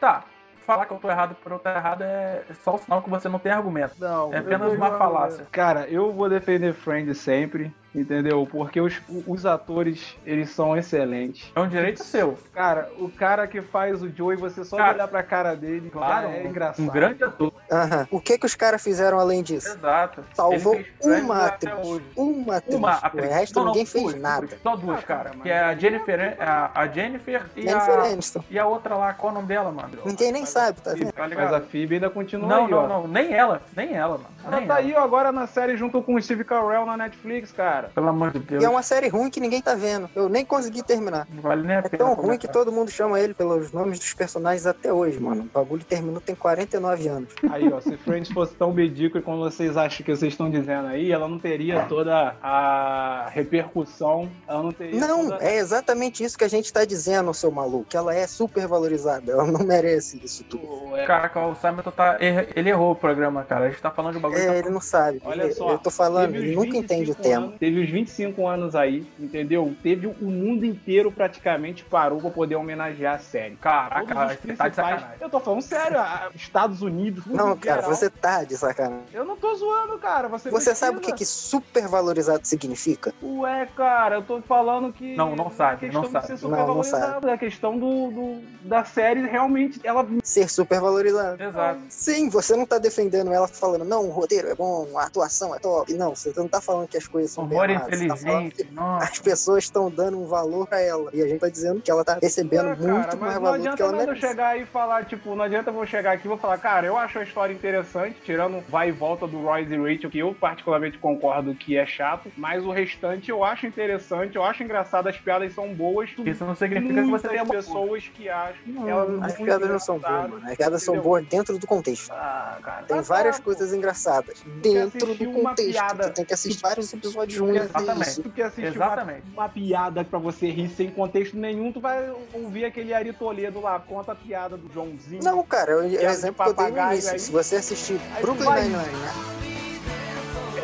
Tá. 0.00 0.22
Falar 0.64 0.86
que 0.86 0.92
eu 0.92 0.98
tô 0.98 1.10
errado 1.10 1.34
por 1.42 1.50
eu 1.50 1.58
estar 1.58 1.76
errado 1.76 2.02
é 2.02 2.44
só 2.62 2.76
o 2.76 2.78
sinal 2.78 3.02
que 3.02 3.10
você 3.10 3.28
não 3.28 3.40
tem 3.40 3.50
argumento. 3.50 3.94
Não, 3.98 4.32
É 4.32 4.38
apenas 4.38 4.72
uma 4.72 4.96
falácia. 4.96 5.44
Cara, 5.50 5.88
eu 5.88 6.12
vou 6.12 6.28
defender 6.28 6.72
Friends 6.74 7.18
sempre, 7.18 7.74
entendeu? 8.00 8.46
Porque 8.50 8.80
os, 8.80 9.00
os 9.26 9.46
atores, 9.46 10.16
eles 10.24 10.50
são 10.50 10.76
excelentes. 10.76 11.50
É 11.54 11.60
um 11.60 11.68
direito 11.68 12.02
seu. 12.04 12.38
Cara, 12.52 12.88
o 12.98 13.08
cara 13.10 13.46
que 13.46 13.60
faz 13.62 14.02
o 14.02 14.08
Joey, 14.08 14.36
você 14.36 14.64
só 14.64 14.76
Cara, 14.76 14.94
olhar 14.94 15.08
pra 15.08 15.22
cara 15.22 15.54
dele, 15.56 15.90
Claro, 15.90 16.28
é 16.28 16.44
engraçado. 16.44 16.84
um 16.84 16.88
grande 16.88 17.24
ator. 17.24 17.52
Aham. 17.70 18.06
O 18.10 18.20
que 18.20 18.38
que 18.38 18.46
os 18.46 18.54
caras 18.54 18.82
fizeram 18.82 19.18
além 19.18 19.42
disso? 19.42 19.68
Exato. 19.68 20.22
Salvou 20.34 20.74
fez 20.74 21.22
uma 21.24 21.46
atriz. 21.46 21.72
Uma 22.16 22.56
atriz. 22.56 22.76
Uma 22.76 23.00
O 23.14 23.16
resto 23.20 23.54
Não, 23.56 23.64
não, 23.64 23.72
ninguém 23.72 23.86
fez 23.86 24.04
duas, 24.04 24.20
nada. 24.20 24.48
Só 24.62 24.76
duas, 24.76 24.98
Ah, 24.98 25.02
cara. 25.02 25.30
mas- 25.34 25.42
Que 25.42 25.50
é 25.50 25.58
a 25.60 25.74
Jennifer, 25.74 26.36
a, 26.40 26.70
a 26.80 26.86
Jennifer 26.88 27.42
e 27.56 27.62
Jennifer 27.62 27.98
a, 27.98 28.02
Aniston. 28.04 28.44
e 28.50 28.58
a 28.58 28.66
outra 28.66 28.94
lá, 28.96 29.12
qual 29.14 29.30
é 29.30 29.32
o 29.32 29.34
nome 29.36 29.48
dela, 29.48 29.70
mano? 29.72 29.90
Ninguém 30.04 30.32
nem 30.32 30.44
sabe, 30.46 30.80
tá 30.80 30.92
vendo? 30.92 31.12
Tá 31.12 31.28
Mas 31.28 31.52
a 31.52 31.60
Phoebe 31.60 31.94
ainda 31.96 32.10
continua 32.10 32.48
Não, 32.48 32.64
aí, 32.66 32.70
não, 32.70 32.78
ó. 32.84 32.88
não. 32.88 33.08
Nem 33.08 33.32
ela. 33.32 33.62
Nem 33.76 33.94
ela, 33.94 34.18
mano. 34.18 34.30
Ela 34.44 34.56
Nem 34.58 34.66
tá 34.66 34.74
ela. 34.80 34.82
aí 34.88 34.94
agora 34.96 35.32
na 35.32 35.46
série 35.46 35.76
junto 35.76 36.02
com 36.02 36.14
o 36.14 36.22
Steve 36.22 36.44
Carell 36.44 36.86
na 36.86 36.96
Netflix, 36.96 37.52
cara. 37.52 37.85
Pelo 37.94 38.08
amor 38.08 38.30
de 38.32 38.38
Deus. 38.40 38.62
E 38.62 38.66
é 38.66 38.68
uma 38.68 38.82
série 38.82 39.08
ruim 39.08 39.30
que 39.30 39.40
ninguém 39.40 39.60
tá 39.62 39.74
vendo. 39.74 40.08
Eu 40.14 40.28
nem 40.28 40.44
consegui 40.44 40.82
terminar. 40.82 41.26
Não 41.32 41.42
vale 41.42 41.66
nem 41.66 41.76
a 41.76 41.80
É 41.80 41.82
pena. 41.82 41.98
tão 42.04 42.14
ruim 42.14 42.38
que 42.38 42.48
todo 42.48 42.70
mundo 42.72 42.90
chama 42.90 43.20
ele 43.20 43.34
pelos 43.34 43.72
nomes 43.72 43.98
dos 43.98 44.12
personagens 44.14 44.66
até 44.66 44.92
hoje, 44.92 45.18
mano. 45.20 45.42
O 45.42 45.58
bagulho 45.58 45.84
terminou 45.84 46.20
tem 46.20 46.34
49 46.34 47.08
anos. 47.08 47.28
Aí, 47.50 47.72
ó, 47.72 47.80
se 47.80 47.96
Friends 47.96 48.30
fosse 48.32 48.54
tão 48.54 48.72
medíocre 48.72 49.20
como 49.22 49.38
vocês 49.38 49.76
acham 49.76 50.04
que 50.04 50.14
vocês 50.14 50.32
estão 50.32 50.50
dizendo 50.50 50.88
aí, 50.88 51.10
ela 51.12 51.28
não 51.28 51.38
teria 51.38 51.84
toda 51.84 52.36
a 52.42 53.28
repercussão, 53.32 54.30
ela 54.46 54.62
não 54.62 54.72
teria 54.72 55.00
Não, 55.00 55.30
toda... 55.30 55.44
é 55.44 55.56
exatamente 55.56 56.22
isso 56.24 56.36
que 56.36 56.44
a 56.44 56.48
gente 56.48 56.72
tá 56.72 56.84
dizendo, 56.84 57.32
seu 57.34 57.50
maluco. 57.50 57.86
Que 57.88 57.96
ela 57.96 58.14
é 58.14 58.26
super 58.26 58.66
valorizada. 58.66 59.32
Ela 59.32 59.46
não 59.46 59.60
merece 59.66 60.20
isso 60.24 60.44
tudo. 60.44 60.96
É, 60.96 61.04
Caraca, 61.06 61.40
o 61.46 61.54
Simon 61.54 61.82
tá. 61.82 62.16
Ele 62.54 62.70
errou 62.70 62.92
o 62.92 62.96
programa, 62.96 63.42
cara. 63.44 63.66
A 63.66 63.70
gente 63.70 63.80
tá 63.82 63.90
falando 63.90 64.14
de 64.14 64.20
bagulho. 64.20 64.40
É, 64.40 64.46
que 64.46 64.58
ele 64.58 64.70
não 64.70 64.80
sabe. 64.80 65.20
Olha 65.24 65.44
Ele- 65.44 65.54
só, 65.54 65.72
eu 65.72 65.78
tô 65.78 65.90
falando, 65.90 66.34
ele 66.34 66.54
nunca 66.54 66.76
entende 66.76 67.10
o 67.10 67.14
25 67.14 67.22
tema. 67.22 67.46
anos- 67.46 67.58
teve 67.58 67.75
os 67.80 67.90
25 67.90 68.46
anos 68.46 68.74
aí, 68.74 69.06
entendeu? 69.18 69.74
Teve 69.82 70.06
o 70.06 70.14
mundo 70.24 70.64
inteiro 70.64 71.10
praticamente 71.12 71.84
parou 71.84 72.20
pra 72.20 72.30
poder 72.30 72.56
homenagear 72.56 73.16
a 73.16 73.18
série. 73.18 73.56
Caraca, 73.56 74.06
você 74.06 74.14
tá 74.14 74.26
de 74.34 74.36
principais- 74.38 74.74
sacanagem. 74.74 75.08
Eu 75.20 75.30
tô 75.30 75.40
falando 75.40 75.62
sério, 75.62 75.98
Estados 76.34 76.82
Unidos. 76.82 77.24
Não, 77.26 77.56
cara, 77.56 77.82
geral. 77.82 77.94
você 77.96 78.10
tá 78.10 78.44
de 78.44 78.56
sacanagem. 78.56 79.04
Eu 79.12 79.24
não 79.24 79.36
tô 79.36 79.54
zoando, 79.54 79.98
cara. 79.98 80.28
Você, 80.28 80.50
Você 80.50 80.74
sabe 80.74 80.98
o 80.98 81.00
que, 81.00 81.12
que 81.12 81.24
super 81.24 81.86
valorizado 81.88 82.40
significa? 82.46 83.12
Ué, 83.22 83.66
cara, 83.76 84.16
eu 84.16 84.22
tô 84.22 84.40
falando 84.42 84.92
que. 84.92 85.16
Não, 85.16 85.34
não 85.36 85.50
sabe, 85.50 85.90
não 85.90 86.08
sabe. 86.10 86.26
ser 86.26 86.42
Não, 86.42 86.50
não. 86.50 87.28
É 87.28 87.32
a 87.32 87.38
questão 87.38 87.78
do, 87.78 88.10
do- 88.10 88.40
da 88.68 88.84
série 88.84 89.26
realmente. 89.26 89.80
Ela. 89.84 90.06
Ser 90.22 90.48
super 90.50 90.80
valorizado. 90.80 91.42
Exato. 91.42 91.80
Sim, 91.88 92.28
você 92.28 92.56
não 92.56 92.66
tá 92.66 92.78
defendendo 92.78 93.32
ela 93.32 93.48
falando, 93.48 93.84
não, 93.84 94.04
o 94.06 94.10
roteiro 94.10 94.48
é 94.48 94.54
bom, 94.54 94.86
a 94.96 95.04
atuação 95.04 95.54
é 95.54 95.58
top. 95.58 95.92
Não, 95.94 96.14
você 96.14 96.32
não 96.36 96.48
tá 96.48 96.60
falando 96.60 96.88
que 96.88 96.96
as 96.96 97.06
coisas 97.06 97.30
são 97.30 97.46
bem 97.46 97.55
Tá 97.56 98.16
falando 98.16 98.46
inteligente. 98.46 98.64
que 98.64 98.74
Nossa. 98.74 99.04
as 99.04 99.18
pessoas 99.18 99.64
estão 99.64 99.90
dando 99.90 100.20
um 100.20 100.26
valor 100.26 100.66
pra 100.66 100.80
ela. 100.80 101.10
E 101.12 101.22
a 101.22 101.26
gente 101.26 101.40
tá 101.40 101.48
dizendo 101.48 101.80
que 101.80 101.90
ela 101.90 102.04
tá 102.04 102.18
recebendo 102.20 102.68
Ué, 102.68 102.76
cara, 102.76 102.92
muito 102.92 103.16
mais 103.18 103.34
não 103.34 103.42
valor 103.42 103.56
do 103.58 103.62
que 103.62 103.68
adianta 103.68 103.82
ela 103.82 103.92
nada 103.92 104.02
eu 104.04 104.06
merece. 104.08 104.26
chegar 104.26 104.58
e 104.58 104.66
falar, 104.66 105.04
tipo, 105.04 105.34
não 105.34 105.44
adianta 105.44 105.70
eu 105.70 105.74
vou 105.74 105.86
chegar 105.86 106.12
aqui 106.12 106.26
e 106.26 106.28
vou 106.28 106.38
falar, 106.38 106.58
cara, 106.58 106.86
eu 106.86 106.96
acho 106.96 107.18
a 107.18 107.22
história 107.22 107.52
interessante, 107.52 108.16
tirando 108.24 108.62
vai 108.68 108.88
e 108.88 108.92
volta 108.92 109.26
do 109.26 109.40
Royce 109.40 109.72
e 109.72 109.76
Rachel, 109.76 110.10
que 110.10 110.18
eu 110.18 110.34
particularmente 110.34 110.98
concordo 110.98 111.54
que 111.54 111.76
é 111.76 111.86
chato, 111.86 112.30
mas 112.36 112.64
o 112.64 112.70
restante 112.70 113.30
eu 113.30 113.44
acho 113.44 113.66
interessante, 113.66 114.36
eu 114.36 114.44
acho 114.44 114.62
engraçado, 114.62 115.08
as 115.08 115.16
piadas 115.16 115.52
são 115.54 115.72
boas. 115.72 116.10
Isso 116.24 116.44
não 116.44 116.54
significa 116.54 117.02
que 117.02 117.10
você 117.10 117.28
uma 117.36 117.46
pessoas 117.46 118.08
que 118.08 118.28
acham 118.28 118.56
Não, 118.66 118.88
elas 118.88 119.22
as 119.22 119.34
piadas 119.34 119.68
não 119.68 119.78
são 119.78 119.98
boas, 119.98 120.30
mano. 120.30 120.42
As 120.46 120.56
piadas 120.56 120.82
são 120.82 120.98
boas 121.00 121.26
dentro 121.26 121.58
do 121.58 121.66
contexto. 121.66 122.10
Ah, 122.12 122.58
cara. 122.62 122.82
Tem 122.84 122.96
tá 122.96 123.02
várias 123.02 123.36
certo. 123.36 123.44
coisas 123.44 123.72
engraçadas 123.72 124.42
dentro 124.62 125.14
do 125.14 125.32
contexto. 125.32 125.72
piada. 125.72 126.08
Tu 126.08 126.14
tem 126.14 126.24
que 126.24 126.34
assistir 126.34 126.60
vários 126.62 126.92
episódios 126.92 127.38
Quer 127.52 127.60
ruins. 127.60 127.70
Exatamente. 127.70 128.28
Quer 128.30 128.42
assistir 128.42 128.74
Exatamente. 128.74 129.22
Uma, 129.32 129.42
uma 129.42 129.48
piada 129.48 130.04
pra 130.04 130.18
você 130.18 130.50
rir 130.50 130.68
sem 130.70 130.90
contexto 130.90 131.36
nenhum, 131.36 131.72
tu 131.72 131.80
vai 131.80 132.10
ouvir 132.32 132.64
aquele 132.64 132.92
Ari 132.92 133.12
Toledo 133.12 133.60
lá, 133.60 133.78
conta 133.78 134.12
a 134.12 134.14
piada 134.14 134.56
do 134.56 134.72
Joãozinho. 134.72 135.22
Não, 135.22 135.42
cara, 135.44 135.72
é 135.72 135.76
o 135.76 135.82
exemplo 135.84 136.44
que 136.44 136.50
eu 136.50 136.54
dei 136.54 136.66
no 136.66 136.72
papagaio 136.72 136.92
início. 136.92 137.12
aí. 137.12 137.18
Se 137.18 137.32
você 137.32 137.56
assistir 137.56 138.00
Brooklyn 138.20 138.48
Nine-Nine, 138.48 138.76
né? 138.76 139.12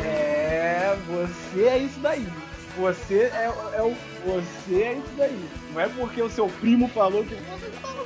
É, 0.03 0.97
você 1.07 1.63
é 1.67 1.77
isso 1.77 1.99
daí. 1.99 2.27
Você 2.77 3.31
é, 3.33 3.51
é 3.75 3.81
o. 3.81 3.95
Você 4.25 4.81
é 4.81 4.93
isso 4.93 5.13
daí. 5.17 5.49
Não 5.73 5.81
é 5.81 5.89
porque 5.89 6.21
o 6.21 6.29
seu 6.29 6.47
primo 6.47 6.87
falou 6.89 7.23
que. 7.23 7.37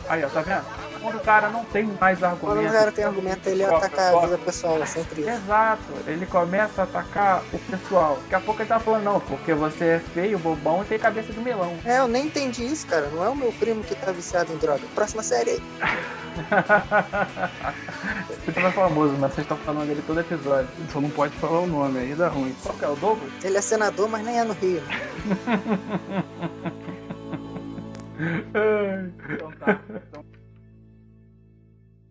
Aí, 0.09 0.24
ó, 0.24 0.29
tá 0.29 0.41
vendo? 0.41 0.65
Quando 1.01 1.15
o 1.15 1.19
cara 1.19 1.50
não 1.50 1.63
tem 1.65 1.86
mais 1.86 2.19
Quando 2.19 2.31
argumento. 2.31 2.69
o 2.69 2.74
cara 2.74 2.91
tem 2.91 3.05
argumento, 3.05 3.47
ele 3.47 3.63
ataca 3.63 4.09
a 4.09 4.21
vida 4.21 4.38
pessoal, 4.39 4.81
é 4.81 4.86
sempre 4.86 5.21
isso. 5.21 5.29
Exato, 5.29 5.83
ele 6.07 6.25
começa 6.25 6.81
a 6.81 6.83
atacar 6.83 7.43
o 7.53 7.59
pessoal. 7.59 8.17
Daqui 8.24 8.36
a 8.36 8.39
pouco 8.39 8.62
ele 8.62 8.69
tá 8.69 8.79
falando, 8.79 9.03
não, 9.03 9.19
porque 9.19 9.53
você 9.53 9.86
é 9.86 10.00
feio, 10.00 10.39
bobão 10.39 10.81
e 10.81 10.86
tem 10.86 10.97
cabeça 11.00 11.31
de 11.31 11.39
melão. 11.39 11.77
É, 11.86 12.00
eu 12.00 12.07
nem 12.07 12.25
entendi 12.25 12.65
isso, 12.65 12.88
cara. 12.88 13.07
Não 13.09 13.24
é 13.24 13.29
o 13.29 13.36
meu 13.36 13.51
primo 13.53 13.83
que 13.83 13.95
tá 13.95 14.12
viciado 14.12 14.51
em 14.51 14.57
droga. 14.57 14.81
Próxima 14.95 15.21
série 15.24 15.51
aí. 15.51 15.62
Fica 18.46 18.62
mais 18.62 18.75
famoso, 18.75 19.13
mas 19.20 19.34
vocês 19.34 19.46
estão 19.46 19.58
falando 19.58 19.88
dele 19.88 20.03
todo 20.06 20.20
episódio. 20.20 20.70
Só 20.91 21.01
não 21.01 21.10
pode 21.10 21.36
falar 21.38 21.62
o 21.62 21.67
nome, 21.67 22.00
aí 22.00 22.13
dá 22.15 22.27
ruim. 22.27 22.56
Qual 22.63 22.77
que 22.77 22.86
é 22.86 22.88
o 22.88 22.96
Douglas? 22.96 23.32
Ele 23.44 23.58
é 23.58 23.62
senador, 23.62 24.08
mas 24.10 24.25
nem 24.25 24.39
é 24.39 24.44
no 24.44 24.53
Rio. 24.53 24.82
Então 28.17 29.51
tá. 29.60 29.79
Então... 30.10 30.25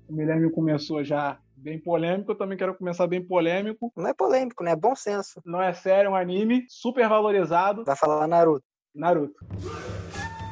O 0.08 0.14
Guilherme 0.14 0.52
começou 0.52 1.02
já 1.02 1.36
bem 1.56 1.80
polêmico, 1.80 2.30
eu 2.30 2.38
também 2.38 2.56
quero 2.56 2.76
começar 2.76 3.08
bem 3.08 3.20
polêmico. 3.20 3.92
Não 3.96 4.06
é 4.06 4.14
polêmico, 4.14 4.62
né? 4.62 4.70
É 4.70 4.76
bom 4.76 4.94
senso. 4.94 5.42
Não 5.44 5.60
é 5.60 5.72
sério, 5.72 6.08
é 6.08 6.10
um 6.10 6.14
anime 6.14 6.64
super 6.68 7.08
valorizado. 7.08 7.84
Vai 7.84 7.96
falar 7.96 8.28
Naruto. 8.28 8.64
Naruto. 8.94 9.34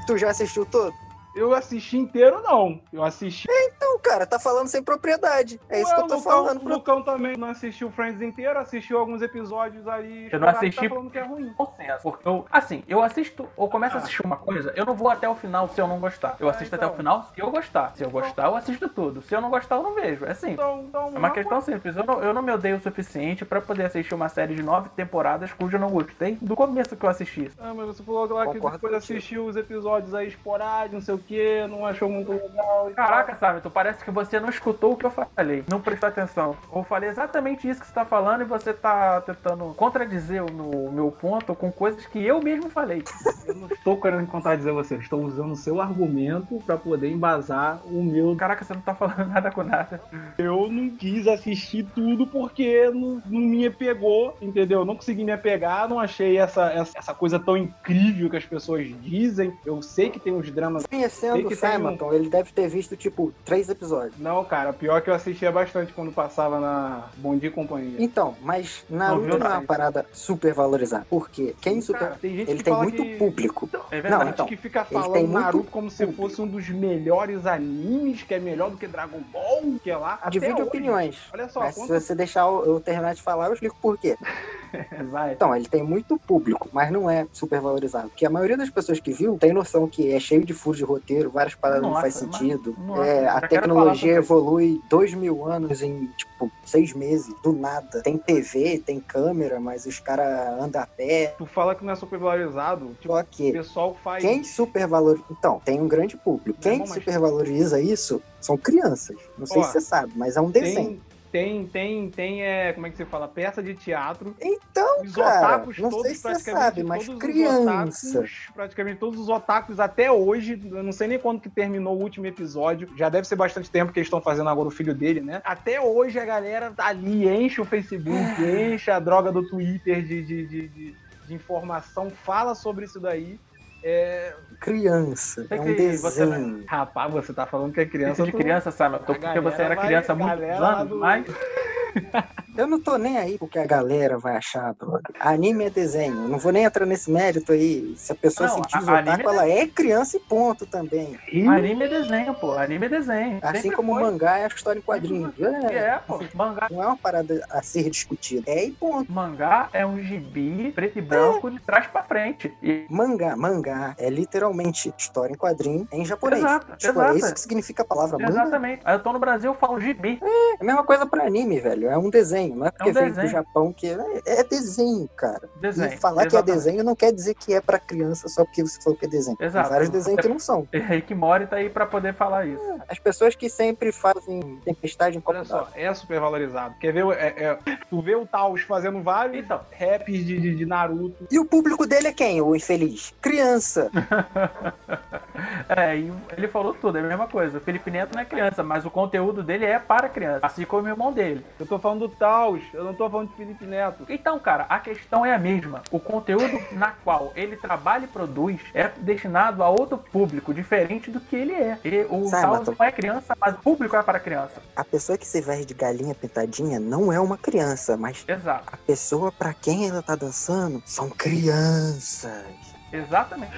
Tu 0.06 0.18
já 0.18 0.30
assistiu 0.30 0.66
todo? 0.66 0.92
Eu 1.34 1.52
assisti 1.52 1.98
inteiro, 1.98 2.40
não. 2.42 2.80
Eu 2.92 3.02
assisti. 3.02 3.48
Não, 3.94 4.00
cara, 4.00 4.26
tá 4.26 4.40
falando 4.40 4.66
sem 4.66 4.82
propriedade. 4.82 5.60
É 5.68 5.80
isso 5.80 5.88
Ué, 5.90 5.94
que 5.94 6.00
eu 6.02 6.06
tô 6.08 6.14
Lucão, 6.16 6.32
falando. 6.32 6.62
O. 6.64 6.68
Lucão 6.68 7.02
também 7.02 7.36
não 7.36 7.48
assistiu 7.48 7.90
Friends 7.92 8.20
inteiro, 8.20 8.58
assistiu 8.58 8.98
alguns 8.98 9.22
episódios 9.22 9.86
aí. 9.86 10.28
Eu 10.32 10.40
não 10.40 10.48
esporádicos, 10.48 10.56
assisti- 10.68 10.88
Tá 10.88 10.94
falando 10.94 11.10
que 11.10 11.18
é 11.18 11.22
ruim. 11.22 11.52
Consenso. 11.56 12.02
Porque 12.02 12.26
eu, 12.28 12.44
assim, 12.50 12.82
eu 12.88 13.02
assisto, 13.02 13.48
ou 13.56 13.68
começo 13.70 13.94
a 13.94 13.98
Ah. 14.00 14.02
assistir 14.02 14.26
uma 14.26 14.36
coisa, 14.36 14.72
eu 14.74 14.84
não 14.84 14.94
vou 14.94 15.08
até 15.08 15.28
o 15.28 15.34
final 15.36 15.68
se 15.68 15.80
eu 15.80 15.86
não 15.86 16.00
gostar. 16.00 16.34
Eu 16.40 16.48
Ah, 16.48 16.50
assisto 16.50 16.74
então. 16.74 16.88
até 16.88 16.94
o 16.94 16.96
final 16.96 17.22
se 17.32 17.40
eu 17.40 17.50
gostar. 17.52 17.92
Se 17.94 18.02
eu 18.04 18.10
gostar, 18.10 18.46
eu 18.46 18.56
assisto 18.56 18.88
tudo. 18.88 19.22
Se 19.22 19.32
eu 19.34 19.40
não 19.40 19.48
gostar, 19.48 19.76
eu 19.76 19.82
não 19.84 19.94
vejo. 19.94 20.24
É 20.24 20.32
assim. 20.32 20.50
Então, 20.50 20.84
então, 20.88 21.12
É 21.14 21.18
uma 21.18 21.30
questão 21.30 21.60
simples. 21.60 21.96
Eu 21.96 22.04
não, 22.04 22.20
eu 22.20 22.34
não 22.34 22.42
me 22.42 22.50
odeio 22.50 22.76
o 22.76 22.80
suficiente 22.80 23.44
pra 23.44 23.60
poder 23.60 23.84
assistir 23.84 24.12
uma 24.14 24.28
série 24.28 24.56
de 24.56 24.62
nove 24.62 24.88
temporadas 24.96 25.52
cujo 25.52 25.76
eu 25.76 25.80
não 25.80 25.88
gostei 25.90 26.36
do 26.42 26.56
começo 26.56 26.96
que 26.96 27.04
eu 27.06 27.10
assisti. 27.10 27.48
Ah, 27.60 27.72
mas 27.72 27.86
você 27.86 28.02
falou 28.02 28.28
lá 28.32 28.48
que 28.48 28.58
depois 28.58 28.92
assistiu 28.94 29.46
os 29.46 29.54
episódios 29.56 30.12
aí 30.14 30.26
esporádicos, 30.26 30.92
não 30.94 31.00
sei 31.00 31.14
o 31.14 31.18
que, 31.18 31.64
não 31.68 31.86
achou 31.86 32.08
muito 32.08 32.32
legal. 32.32 32.90
Caraca, 32.96 33.36
sabe? 33.36 33.60
Tu 33.60 33.70
parece 33.70 33.83
que 33.92 34.10
você 34.10 34.38
não 34.40 34.48
escutou 34.48 34.92
o 34.92 34.96
que 34.96 35.04
eu 35.06 35.10
falei. 35.10 35.64
Não 35.70 35.80
prestou 35.80 36.08
atenção. 36.08 36.56
Eu 36.74 36.82
falei 36.84 37.08
exatamente 37.10 37.68
isso 37.68 37.80
que 37.80 37.86
você 37.86 37.92
tá 37.92 38.04
falando 38.04 38.42
e 38.42 38.44
você 38.44 38.72
tá 38.72 39.20
tentando 39.20 39.74
contradizer 39.74 40.42
o 40.44 40.90
meu, 40.92 41.10
ponto 41.10 41.54
com 41.54 41.70
coisas 41.70 42.06
que 42.06 42.24
eu 42.24 42.40
mesmo 42.42 42.70
falei. 42.70 43.02
Eu 43.46 43.54
não 43.54 43.68
estou 43.68 44.00
querendo 44.00 44.26
contradizer 44.26 44.72
você, 44.72 44.94
eu 44.94 45.00
estou 45.00 45.22
usando 45.22 45.52
o 45.52 45.56
seu 45.56 45.78
argumento 45.78 46.58
pra 46.64 46.78
poder 46.78 47.10
embasar 47.10 47.78
o 47.84 48.02
meu. 48.02 48.34
Caraca, 48.36 48.64
você 48.64 48.72
não 48.72 48.80
tá 48.80 48.94
falando 48.94 49.28
nada 49.28 49.50
com 49.50 49.62
nada. 49.62 50.00
Eu 50.38 50.70
não 50.70 50.88
quis 50.88 51.26
assistir 51.26 51.86
tudo 51.94 52.26
porque 52.26 52.88
não, 52.90 53.22
não 53.26 53.40
me 53.40 53.68
pegou, 53.68 54.34
entendeu? 54.40 54.82
Não 54.84 54.96
consegui 54.96 55.24
me 55.24 55.32
apegar, 55.32 55.86
não 55.88 56.00
achei 56.00 56.38
essa, 56.38 56.72
essa, 56.72 56.98
essa 56.98 57.14
coisa 57.14 57.38
tão 57.38 57.54
incrível 57.54 58.30
que 58.30 58.36
as 58.36 58.46
pessoas 58.46 58.88
dizem. 59.02 59.52
Eu 59.64 59.82
sei 59.82 60.08
que 60.08 60.18
tem 60.18 60.32
uns 60.32 60.50
dramas. 60.50 60.86
Conhecendo 60.86 61.34
Tem 61.34 61.44
o 61.44 61.48
ter 61.48 62.04
um- 62.04 62.12
ele 62.14 62.28
deve 62.28 62.52
ter 62.52 62.68
visto, 62.68 62.96
tipo, 62.96 63.32
três 63.44 63.68
episódios. 63.74 64.14
Não, 64.18 64.44
cara, 64.44 64.72
pior 64.72 65.00
que 65.02 65.10
eu 65.10 65.14
assistia 65.14 65.50
bastante 65.52 65.92
quando 65.92 66.10
passava 66.12 66.58
na 66.60 67.04
Bom 67.16 67.36
Dia 67.36 67.48
e 67.48 67.52
Companhia. 67.52 67.96
Então, 67.98 68.34
mas 68.42 68.84
Naruto 68.88 69.22
viu 69.26 69.38
não, 69.38 69.46
é 69.46 69.50
uma 69.50 69.62
parada 69.62 70.06
super 70.12 70.52
valorizada. 70.54 71.06
Por 71.08 71.28
quê? 71.30 71.54
Quem 71.60 71.80
super... 71.80 71.98
Cara, 72.00 72.18
tem 72.20 72.36
gente 72.36 72.50
Ele 72.50 72.58
que 72.58 72.64
tem 72.64 72.74
muito 72.74 73.02
que... 73.02 73.16
público. 73.16 73.68
É 73.72 73.76
Não, 73.96 74.02
verdade. 74.02 74.24
Gente 74.24 74.32
então, 74.34 74.46
que 74.46 74.56
fica 74.56 74.80
ele 74.80 74.88
falando 75.00 75.12
tem 75.12 75.22
muito 75.26 75.38
Naruto 75.40 75.70
como 75.70 75.90
se 75.90 76.04
público. 76.06 76.22
fosse 76.28 76.40
um 76.42 76.46
dos 76.46 76.68
melhores 76.68 77.46
animes, 77.46 78.22
que 78.22 78.34
é 78.34 78.38
melhor 78.38 78.70
do 78.70 78.76
que 78.76 78.86
Dragon 78.86 79.20
Ball, 79.32 79.62
que 79.82 79.90
é 79.90 79.96
lá. 79.96 80.14
Até 80.20 80.30
Divide 80.30 80.52
hoje. 80.54 80.62
opiniões. 80.62 81.18
Olha 81.32 81.48
só, 81.48 81.60
Mas 81.60 81.74
se 81.74 81.86
você 81.88 82.14
deixar 82.14 82.42
eu 82.46 82.80
terminar 82.80 83.14
de 83.14 83.22
falar, 83.22 83.46
eu 83.48 83.54
explico 83.54 83.76
por 83.80 83.98
quê. 83.98 84.16
Vai. 85.10 85.32
Então, 85.34 85.54
ele 85.54 85.66
tem 85.68 85.82
muito 85.84 86.18
público, 86.18 86.68
mas 86.72 86.90
não 86.90 87.08
é 87.08 87.26
super 87.32 87.60
valorizado. 87.60 88.08
Porque 88.08 88.26
a 88.26 88.30
maioria 88.30 88.56
das 88.56 88.70
pessoas 88.70 88.98
que 88.98 89.12
viu 89.12 89.36
tem 89.38 89.52
noção 89.52 89.86
que 89.88 90.12
é 90.12 90.18
cheio 90.18 90.44
de 90.44 90.52
furos 90.52 90.78
de 90.78 90.84
roteiro, 90.84 91.30
várias 91.30 91.54
paradas 91.54 91.82
não 91.82 91.90
Nossa, 91.90 92.02
faz 92.02 92.20
mas- 92.22 92.36
sentido. 92.36 92.74
nossa, 92.78 93.04
É, 93.04 93.22
já 93.24 93.32
a 93.34 93.40
quero 93.48 93.63
tecnologia 93.68 94.12
evolui 94.14 94.80
dois 94.88 95.14
mil 95.14 95.44
anos 95.44 95.82
em, 95.82 96.06
tipo, 96.16 96.50
seis 96.64 96.92
meses, 96.92 97.34
do 97.42 97.52
nada. 97.52 98.02
Tem 98.02 98.16
TV, 98.18 98.78
tem 98.84 99.00
câmera, 99.00 99.58
mas 99.58 99.86
os 99.86 99.98
caras 99.98 100.60
andam 100.60 100.82
a 100.82 100.86
pé. 100.86 101.34
Tu 101.38 101.46
fala 101.46 101.74
que 101.74 101.84
não 101.84 101.92
é 101.92 101.96
super 101.96 102.18
valorizado, 102.18 102.96
tipo, 103.00 103.14
o 103.18 103.24
pessoal 103.52 103.96
faz. 104.02 104.22
quem 104.22 104.44
supervaloriza. 104.44 105.24
Então, 105.30 105.60
tem 105.64 105.80
um 105.80 105.88
grande 105.88 106.16
público. 106.16 106.58
Não, 106.62 106.70
Quem 106.70 106.78
mas- 106.80 106.90
supervaloriza 106.90 107.80
isso 107.80 108.22
são 108.40 108.56
crianças. 108.56 109.16
Não 109.38 109.46
sei 109.46 109.60
Ó, 109.62 109.64
se 109.64 109.72
você 109.72 109.80
sabe, 109.80 110.12
mas 110.16 110.36
é 110.36 110.40
um 110.40 110.50
desenho. 110.50 110.74
Tem, 110.90 111.00
tem, 111.34 111.66
tem, 111.66 112.08
tem, 112.10 112.42
é, 112.44 112.72
como 112.72 112.86
é 112.86 112.90
que 112.90 112.96
você 112.96 113.04
fala? 113.04 113.26
Peça 113.26 113.60
de 113.60 113.74
teatro. 113.74 114.36
Então, 114.40 115.02
Os 115.02 115.12
cara, 115.16 115.56
otakus 115.56 115.78
não 115.80 115.90
todos, 115.90 116.06
sei 116.06 116.14
se 116.14 116.20
você 116.20 116.28
praticamente 116.28 116.64
sabe, 116.64 116.84
mas 116.84 117.06
todos 117.06 117.20
criança. 117.20 118.06
Os 118.06 118.14
otakus, 118.14 118.30
praticamente 118.54 118.98
todos 119.00 119.18
os 119.18 119.28
otakus 119.28 119.80
até 119.80 120.12
hoje, 120.12 120.60
eu 120.64 120.84
não 120.84 120.92
sei 120.92 121.08
nem 121.08 121.18
quando 121.18 121.40
que 121.40 121.50
terminou 121.50 121.98
o 121.98 122.00
último 122.00 122.24
episódio, 122.26 122.88
já 122.96 123.08
deve 123.08 123.26
ser 123.26 123.34
bastante 123.34 123.68
tempo 123.68 123.92
que 123.92 123.98
eles 123.98 124.06
estão 124.06 124.22
fazendo 124.22 124.48
agora 124.48 124.68
o 124.68 124.70
filho 124.70 124.94
dele, 124.94 125.22
né? 125.22 125.42
Até 125.44 125.80
hoje 125.80 126.20
a 126.20 126.24
galera 126.24 126.70
tá 126.70 126.86
ali 126.86 127.28
enche 127.28 127.60
o 127.60 127.64
Facebook, 127.64 128.40
enche 128.40 128.88
a 128.92 129.00
droga 129.00 129.32
do 129.32 129.44
Twitter 129.44 130.04
de, 130.04 130.22
de, 130.22 130.46
de, 130.46 130.68
de- 130.68 130.94
de 131.26 131.34
informação, 131.34 132.12
fala 132.12 132.54
sobre 132.54 132.84
isso 132.84 133.00
daí. 133.00 133.40
É... 133.86 134.34
Criança. 134.60 135.44
Sei 135.46 135.58
É 135.58 135.60
um 135.60 135.64
que 135.64 135.96
você 135.98 136.24
desenho. 136.26 136.64
Rapaz, 136.66 137.12
você 137.12 137.34
tá 137.34 137.44
falando 137.44 137.70
que 137.74 137.80
é 137.80 137.84
criança. 137.86 138.22
De 138.24 138.32
criança, 138.32 138.70
sabe? 138.70 138.96
Eu 138.96 139.00
tô 139.00 139.12
A 139.12 139.14
porque 139.16 139.40
você 139.40 139.60
era 139.60 139.76
criança 139.76 140.12
há 140.12 140.16
muitos 140.16 140.42
anos, 140.42 140.88
do- 140.88 140.96
mas 140.96 141.26
Eu 142.56 142.66
não 142.66 142.80
tô 142.80 142.96
nem 142.96 143.18
aí 143.18 143.36
porque 143.38 143.58
a 143.58 143.66
galera 143.66 144.16
vai 144.18 144.36
achar, 144.36 144.72
brother. 144.74 145.02
Anime 145.18 145.64
é 145.64 145.70
desenho. 145.70 146.14
Eu 146.24 146.28
não 146.28 146.38
vou 146.38 146.52
nem 146.52 146.64
entrar 146.64 146.86
nesse 146.86 147.10
mérito 147.10 147.52
aí. 147.52 147.94
Se 147.96 148.12
a 148.12 148.14
pessoa 148.14 148.48
Não, 148.48 148.56
sentir 148.56 148.78
otaku, 148.78 149.08
é 149.28 149.32
ela 149.32 149.48
é 149.48 149.66
criança 149.66 150.16
e 150.16 150.20
ponto 150.20 150.64
também. 150.66 151.18
Anime 151.48 151.84
é 151.84 151.88
desenho, 151.88 152.34
pô. 152.34 152.52
Anime 152.52 152.86
é 152.86 152.88
desenho. 152.88 153.38
Assim 153.42 153.62
Sempre 153.62 153.76
como 153.76 153.94
foi. 153.94 154.02
mangá 154.02 154.38
é 154.38 154.44
a 154.44 154.46
história 154.48 154.78
em 154.78 154.82
quadrinhos. 154.82 155.32
É, 155.40 155.74
É, 155.74 155.98
pô. 156.06 156.20
Mangá, 156.34 156.68
Não 156.70 156.82
é 156.82 156.86
uma 156.86 156.96
parada 156.96 157.44
a 157.50 157.62
ser 157.62 157.90
discutida. 157.90 158.50
É 158.50 158.66
e 158.66 158.70
ponto. 158.72 159.10
mangá 159.10 159.68
é 159.72 159.84
um 159.84 159.98
gibi 160.00 160.72
preto 160.72 160.98
e 160.98 161.02
branco 161.02 161.50
de 161.50 161.58
trás 161.60 161.86
pra 161.86 162.02
frente. 162.02 162.52
E 162.62 162.86
Mangá, 162.88 163.36
mangá 163.36 163.94
é 163.98 164.08
literalmente 164.08 164.92
história 164.96 165.32
em 165.32 165.36
quadrinho 165.36 165.88
em 165.92 166.04
japonês. 166.04 166.40
Exato, 166.42 166.76
Tipo, 166.76 166.92
exato. 167.00 167.14
É 167.14 167.18
isso 167.18 167.34
que 167.34 167.40
significa 167.40 167.82
a 167.82 167.86
palavra 167.86 168.18
manga. 168.18 168.30
Exatamente. 168.30 168.82
Aí 168.84 168.94
eu 168.94 169.02
tô 169.02 169.12
no 169.12 169.18
Brasil, 169.18 169.50
eu 169.50 169.56
falo 169.58 169.80
gibi. 169.80 170.20
É 170.22 170.56
a 170.60 170.64
mesma 170.64 170.84
coisa 170.84 171.04
pra 171.06 171.24
anime, 171.26 171.58
velho. 171.60 171.88
É 171.88 171.98
um 171.98 172.10
desenho. 172.10 172.43
Não 172.50 172.66
é 172.66 172.70
porque 172.70 172.92
veio 172.92 173.06
do 173.10 173.14
desenho. 173.14 173.28
Japão 173.32 173.72
que 173.72 173.86
é, 173.86 174.22
é 174.26 174.44
desenho, 174.44 175.08
cara. 175.16 175.48
Desenho. 175.60 175.92
E 175.92 175.96
falar 175.96 176.22
que 176.22 176.36
é 176.36 176.38
Exatamente. 176.38 176.56
desenho 176.64 176.84
não 176.84 176.94
quer 176.96 177.12
dizer 177.12 177.34
que 177.34 177.54
é 177.54 177.60
pra 177.60 177.78
criança 177.78 178.28
só 178.28 178.44
porque 178.44 178.62
você 178.62 178.80
falou 178.82 178.98
que 178.98 179.06
é 179.06 179.08
desenho. 179.08 179.36
Exato. 179.40 179.64
Tem 179.68 179.72
vários 179.72 179.90
desenhos 179.90 180.20
que 180.20 180.28
não 180.28 180.38
são. 180.38 180.66
E 180.72 180.78
Rick 180.78 181.14
Mori 181.14 181.46
tá 181.46 181.56
aí 181.56 181.68
pra 181.70 181.86
poder 181.86 182.14
falar 182.14 182.46
isso. 182.46 182.60
As 182.88 182.98
pessoas 182.98 183.34
que 183.34 183.48
sempre 183.48 183.92
fazem 183.92 184.60
tempestade 184.64 185.16
em 185.16 185.20
copo 185.20 185.38
Olha 185.38 185.44
só, 185.46 185.68
é 185.74 185.92
super 185.94 186.20
valorizado. 186.20 186.74
Quer 186.80 186.92
ver? 186.92 187.04
é- 187.18 187.44
é- 187.44 187.58
tu 187.88 188.00
vê 188.02 188.14
o 188.14 188.26
Taos 188.26 188.62
fazendo 188.62 189.02
vários 189.02 189.44
Então, 189.44 189.60
raps 189.78 190.24
de, 190.24 190.40
de, 190.40 190.54
de 190.56 190.66
Naruto. 190.66 191.26
E 191.30 191.38
o 191.38 191.44
público 191.44 191.86
dele 191.86 192.08
é 192.08 192.12
quem, 192.12 192.40
o 192.40 192.54
infeliz? 192.54 193.12
Criança. 193.20 193.90
é, 195.68 195.96
e 195.98 196.12
ele 196.36 196.48
falou 196.48 196.74
tudo, 196.74 196.98
é 196.98 197.00
a 197.00 197.04
mesma 197.04 197.26
coisa. 197.26 197.58
O 197.58 197.60
Felipe 197.60 197.90
Neto 197.90 198.14
não 198.14 198.20
é 198.22 198.24
criança, 198.24 198.62
mas 198.62 198.84
o 198.84 198.90
conteúdo 198.90 199.42
dele 199.42 199.64
é 199.64 199.78
para 199.78 200.08
criança. 200.08 200.40
Assim 200.46 200.64
como 200.64 200.86
o 200.86 200.88
irmão 200.90 201.12
dele. 201.12 201.44
Eu 201.58 201.66
tô 201.66 201.78
falando 201.78 202.00
do 202.00 202.08
Taos, 202.08 202.33
eu 202.72 202.84
não 202.84 202.94
tô 202.94 203.08
falando 203.08 203.28
de 203.30 203.36
Felipe 203.36 203.64
Neto. 203.64 204.04
Então, 204.08 204.38
cara, 204.38 204.66
a 204.68 204.78
questão 204.78 205.24
é 205.24 205.34
a 205.34 205.38
mesma. 205.38 205.82
O 205.90 205.98
conteúdo 206.00 206.60
na 206.72 206.90
qual 206.90 207.32
ele 207.34 207.56
trabalha 207.56 208.04
e 208.04 208.08
produz 208.08 208.60
é 208.74 208.88
destinado 208.88 209.62
a 209.62 209.68
outro 209.68 209.98
público, 209.98 210.52
diferente 210.52 211.10
do 211.10 211.20
que 211.20 211.36
ele 211.36 211.52
é. 211.52 211.78
E 211.84 212.02
o 212.10 212.30
Taos 212.30 212.42
Matheus. 212.58 212.78
não 212.78 212.86
é 212.86 212.92
criança, 212.92 213.36
mas 213.40 213.54
o 213.54 213.58
público 213.58 213.96
é 213.96 214.02
para 214.02 214.18
criança. 214.20 214.62
A 214.76 214.84
pessoa 214.84 215.16
que 215.16 215.26
se 215.26 215.40
veste 215.40 215.66
de 215.66 215.74
galinha 215.74 216.14
pintadinha 216.14 216.80
não 216.80 217.12
é 217.12 217.20
uma 217.20 217.38
criança, 217.38 217.96
mas 217.96 218.24
Exato. 218.26 218.64
a 218.72 218.76
pessoa 218.76 219.30
pra 219.30 219.52
quem 219.54 219.88
ela 219.88 220.02
tá 220.02 220.16
dançando 220.16 220.82
são 220.84 221.08
crianças. 221.08 222.44
Exatamente. 222.92 223.52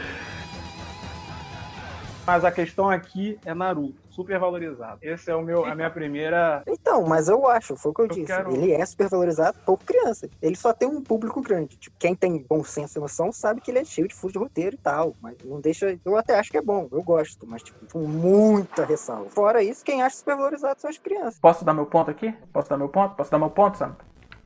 Mas 2.26 2.44
a 2.44 2.50
questão 2.50 2.90
aqui 2.90 3.38
é 3.44 3.54
Naruto, 3.54 3.94
super 4.10 4.38
valorizado. 4.38 4.98
Esse 5.00 5.30
é 5.30 5.34
o 5.36 5.42
meu, 5.42 5.64
a 5.64 5.74
minha 5.76 5.88
primeira. 5.88 6.62
Então, 6.66 7.04
mas 7.06 7.28
eu 7.28 7.46
acho, 7.46 7.76
foi 7.76 7.92
o 7.92 7.94
que 7.94 8.00
eu, 8.00 8.06
Eu 8.06 8.10
disse. 8.14 8.26
quero- 8.26 8.52
Ele 8.52 8.72
é 8.72 8.84
supervalorizado 8.84 9.56
por 9.64 9.78
criança. 9.78 10.28
Ele 10.42 10.56
só 10.56 10.72
tem 10.72 10.88
um 10.88 11.00
público 11.02 11.40
grande. 11.40 11.76
Tipo, 11.76 11.96
quem 11.98 12.14
tem 12.16 12.44
bom 12.48 12.64
senso 12.64 12.98
e 12.98 13.00
noção 13.00 13.30
sabe 13.30 13.60
que 13.60 13.70
ele 13.70 13.78
é 13.78 13.84
cheio 13.84 14.08
de 14.08 14.14
furo 14.14 14.32
de 14.32 14.38
roteiro 14.40 14.74
e 14.74 14.78
tal. 14.78 15.14
Mas 15.22 15.36
não 15.44 15.60
deixa. 15.60 15.96
Eu 16.04 16.16
até 16.16 16.36
acho 16.38 16.50
que 16.50 16.58
é 16.58 16.62
bom, 16.62 16.88
eu 16.90 17.02
gosto, 17.02 17.46
mas 17.46 17.62
tipo, 17.62 17.78
com 17.92 18.00
muita 18.06 18.84
ressalva. 18.84 19.30
Fora 19.30 19.62
isso, 19.62 19.84
quem 19.84 20.02
acha 20.02 20.16
supervalorizado 20.16 20.80
são 20.80 20.90
as 20.90 20.98
crianças. 20.98 21.38
Posso 21.38 21.64
dar 21.64 21.74
meu 21.74 21.86
ponto 21.86 22.10
aqui? 22.10 22.32
Posso 22.52 22.68
dar 22.68 22.76
meu 22.76 22.88
ponto? 22.88 23.14
Posso 23.14 23.30
dar 23.30 23.38
meu 23.38 23.50
ponto, 23.50 23.78
Sam? 23.78 23.94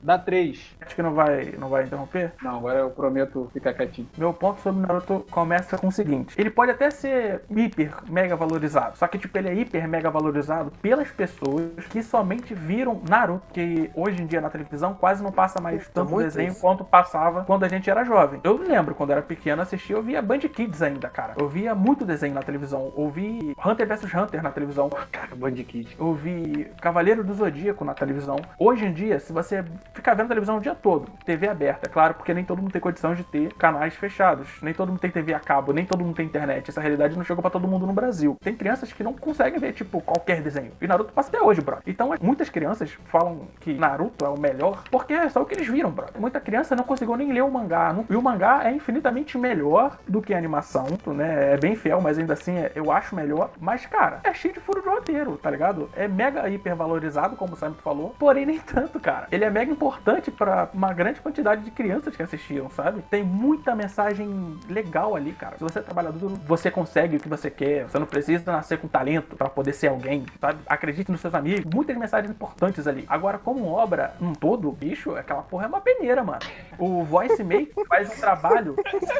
Dá 0.03 0.17
três. 0.17 0.75
Acho 0.81 0.95
que 0.95 1.01
não 1.01 1.13
vai, 1.13 1.53
não 1.57 1.69
vai 1.69 1.83
interromper. 1.83 2.33
Não, 2.41 2.57
agora 2.57 2.79
eu 2.79 2.89
prometo 2.89 3.49
ficar 3.53 3.73
quietinho. 3.73 4.07
Meu 4.17 4.33
ponto 4.33 4.61
sobre 4.61 4.81
Naruto 4.81 5.25
começa 5.29 5.77
com 5.77 5.87
o 5.87 5.91
seguinte: 5.91 6.33
ele 6.37 6.49
pode 6.49 6.71
até 6.71 6.89
ser 6.89 7.41
hiper 7.49 7.93
mega 8.09 8.35
valorizado, 8.35 8.97
só 8.97 9.07
que 9.07 9.17
tipo 9.17 9.37
ele 9.37 9.49
é 9.49 9.53
hiper 9.53 9.87
mega 9.87 10.09
valorizado 10.09 10.71
pelas 10.81 11.09
pessoas 11.11 11.85
que 11.89 12.01
somente 12.01 12.53
viram 12.53 13.01
Naruto, 13.07 13.43
que 13.53 13.91
hoje 13.95 14.21
em 14.21 14.25
dia 14.25 14.41
na 14.41 14.49
televisão 14.49 14.93
quase 14.93 15.23
não 15.23 15.31
passa 15.31 15.61
mais 15.61 15.83
Puta, 15.87 16.01
tanto 16.01 16.17
desenho 16.17 16.51
isso. 16.51 16.61
quanto 16.61 16.83
passava 16.83 17.43
quando 17.43 17.63
a 17.63 17.67
gente 17.67 17.89
era 17.89 18.03
jovem. 18.03 18.39
Eu 18.43 18.57
lembro 18.57 18.95
quando 18.95 19.11
era 19.11 19.21
pequeno 19.21 19.61
assistia, 19.61 19.95
eu 19.95 20.01
via 20.03 20.21
Band 20.21 20.39
Kids 20.39 20.81
ainda, 20.81 21.09
cara. 21.09 21.33
Eu 21.37 21.47
via 21.47 21.75
muito 21.75 22.05
desenho 22.05 22.33
na 22.33 22.41
televisão, 22.41 22.91
eu 22.97 23.09
vi 23.09 23.55
Hunter 23.63 23.87
vs 23.87 24.13
Hunter 24.13 24.41
na 24.41 24.51
televisão. 24.51 24.89
Cara, 25.11 25.35
Band 25.35 25.53
Kid. 25.53 25.95
Eu 25.99 26.13
vi 26.13 26.65
Cavaleiro 26.81 27.23
do 27.23 27.33
Zodíaco 27.33 27.83
na 27.85 27.93
televisão. 27.93 28.37
Hoje 28.57 28.85
em 28.85 28.93
dia, 28.93 29.19
se 29.19 29.31
você 29.31 29.63
ficar 29.93 30.13
vendo 30.13 30.27
televisão 30.27 30.57
o 30.57 30.61
dia 30.61 30.75
todo, 30.75 31.09
TV 31.25 31.47
aberta, 31.47 31.87
é 31.87 31.91
claro, 31.91 32.13
porque 32.13 32.33
nem 32.33 32.43
todo 32.43 32.61
mundo 32.61 32.71
tem 32.71 32.81
condição 32.81 33.13
de 33.13 33.23
ter 33.23 33.53
canais 33.53 33.93
fechados. 33.95 34.47
Nem 34.61 34.73
todo 34.73 34.89
mundo 34.89 34.99
tem 34.99 35.11
TV 35.11 35.33
a 35.33 35.39
cabo, 35.39 35.73
nem 35.73 35.85
todo 35.85 36.03
mundo 36.03 36.15
tem 36.15 36.25
internet. 36.25 36.69
Essa 36.69 36.81
realidade 36.81 37.15
não 37.17 37.23
chegou 37.23 37.41
pra 37.41 37.51
todo 37.51 37.67
mundo 37.67 37.85
no 37.85 37.93
Brasil. 37.93 38.37
Tem 38.41 38.55
crianças 38.55 38.91
que 38.93 39.03
não 39.03 39.13
conseguem 39.13 39.59
ver, 39.59 39.73
tipo, 39.73 40.01
qualquer 40.01 40.41
desenho. 40.41 40.71
E 40.81 40.87
Naruto 40.87 41.13
passa 41.13 41.29
até 41.29 41.41
hoje, 41.41 41.61
bro. 41.61 41.77
Então, 41.85 42.11
muitas 42.21 42.49
crianças 42.49 42.97
falam 43.05 43.47
que 43.59 43.73
Naruto 43.73 44.25
é 44.25 44.29
o 44.29 44.39
melhor 44.39 44.83
porque 44.89 45.13
é 45.13 45.29
só 45.29 45.41
o 45.41 45.45
que 45.45 45.55
eles 45.55 45.67
viram, 45.67 45.91
bro. 45.91 46.07
Muita 46.17 46.39
criança 46.39 46.75
não 46.75 46.83
conseguiu 46.83 47.15
nem 47.15 47.31
ler 47.31 47.43
o 47.43 47.51
mangá. 47.51 47.95
E 48.09 48.15
o 48.15 48.21
mangá 48.21 48.61
é 48.65 48.71
infinitamente 48.71 49.37
melhor 49.37 49.97
do 50.07 50.21
que 50.21 50.33
a 50.33 50.37
animação, 50.37 50.87
né? 51.07 51.53
É 51.53 51.57
bem 51.57 51.75
fiel, 51.75 52.01
mas 52.01 52.17
ainda 52.17 52.33
assim 52.33 52.57
é- 52.57 52.71
eu 52.75 52.91
acho 52.91 53.15
melhor. 53.15 53.51
Mas, 53.59 53.85
cara, 53.85 54.19
é 54.23 54.33
cheio 54.33 54.53
de 54.53 54.59
furo 54.59 54.81
de 54.81 54.87
roteiro, 54.87 55.37
tá 55.37 55.49
ligado? 55.49 55.89
É 55.95 56.07
mega 56.07 56.47
hiper 56.49 56.75
valorizado, 56.75 57.35
como 57.35 57.53
o 57.53 57.55
Sam 57.55 57.73
falou, 57.83 58.15
porém 58.17 58.45
nem 58.45 58.59
tanto, 58.59 58.99
cara. 58.99 59.27
Ele 59.31 59.43
é 59.43 59.49
mega 59.49 59.71
importante 59.81 60.29
pra 60.29 60.69
uma 60.73 60.93
grande 60.93 61.19
quantidade 61.19 61.63
de 61.63 61.71
crianças 61.71 62.15
que 62.15 62.21
assistiam, 62.21 62.69
sabe? 62.69 63.01
Tem 63.09 63.23
muita 63.23 63.75
mensagem 63.75 64.55
legal 64.69 65.15
ali, 65.15 65.31
cara. 65.33 65.57
Se 65.57 65.63
você 65.63 65.79
é 65.79 65.81
trabalhador, 65.81 66.29
você 66.45 66.69
consegue 66.69 67.17
o 67.17 67.19
que 67.19 67.27
você 67.27 67.49
quer. 67.49 67.89
Você 67.89 67.97
não 67.97 68.05
precisa 68.05 68.51
nascer 68.51 68.77
com 68.77 68.87
talento 68.87 69.35
pra 69.35 69.49
poder 69.49 69.73
ser 69.73 69.87
alguém, 69.87 70.23
sabe? 70.39 70.59
Acredite 70.67 71.11
nos 71.11 71.19
seus 71.19 71.33
amigos. 71.33 71.65
Muitas 71.73 71.97
mensagens 71.97 72.29
importantes 72.31 72.85
ali. 72.85 73.05
Agora, 73.09 73.39
como 73.39 73.65
obra 73.65 74.13
um 74.21 74.33
todo, 74.33 74.71
bicho, 74.71 75.15
aquela 75.15 75.41
porra 75.41 75.65
é 75.65 75.67
uma 75.67 75.81
peneira, 75.81 76.23
mano. 76.23 76.41
O 76.77 77.03
Voice 77.03 77.43
Make 77.43 77.73
faz 77.89 78.15
um 78.15 78.21
trabalho 78.21 78.75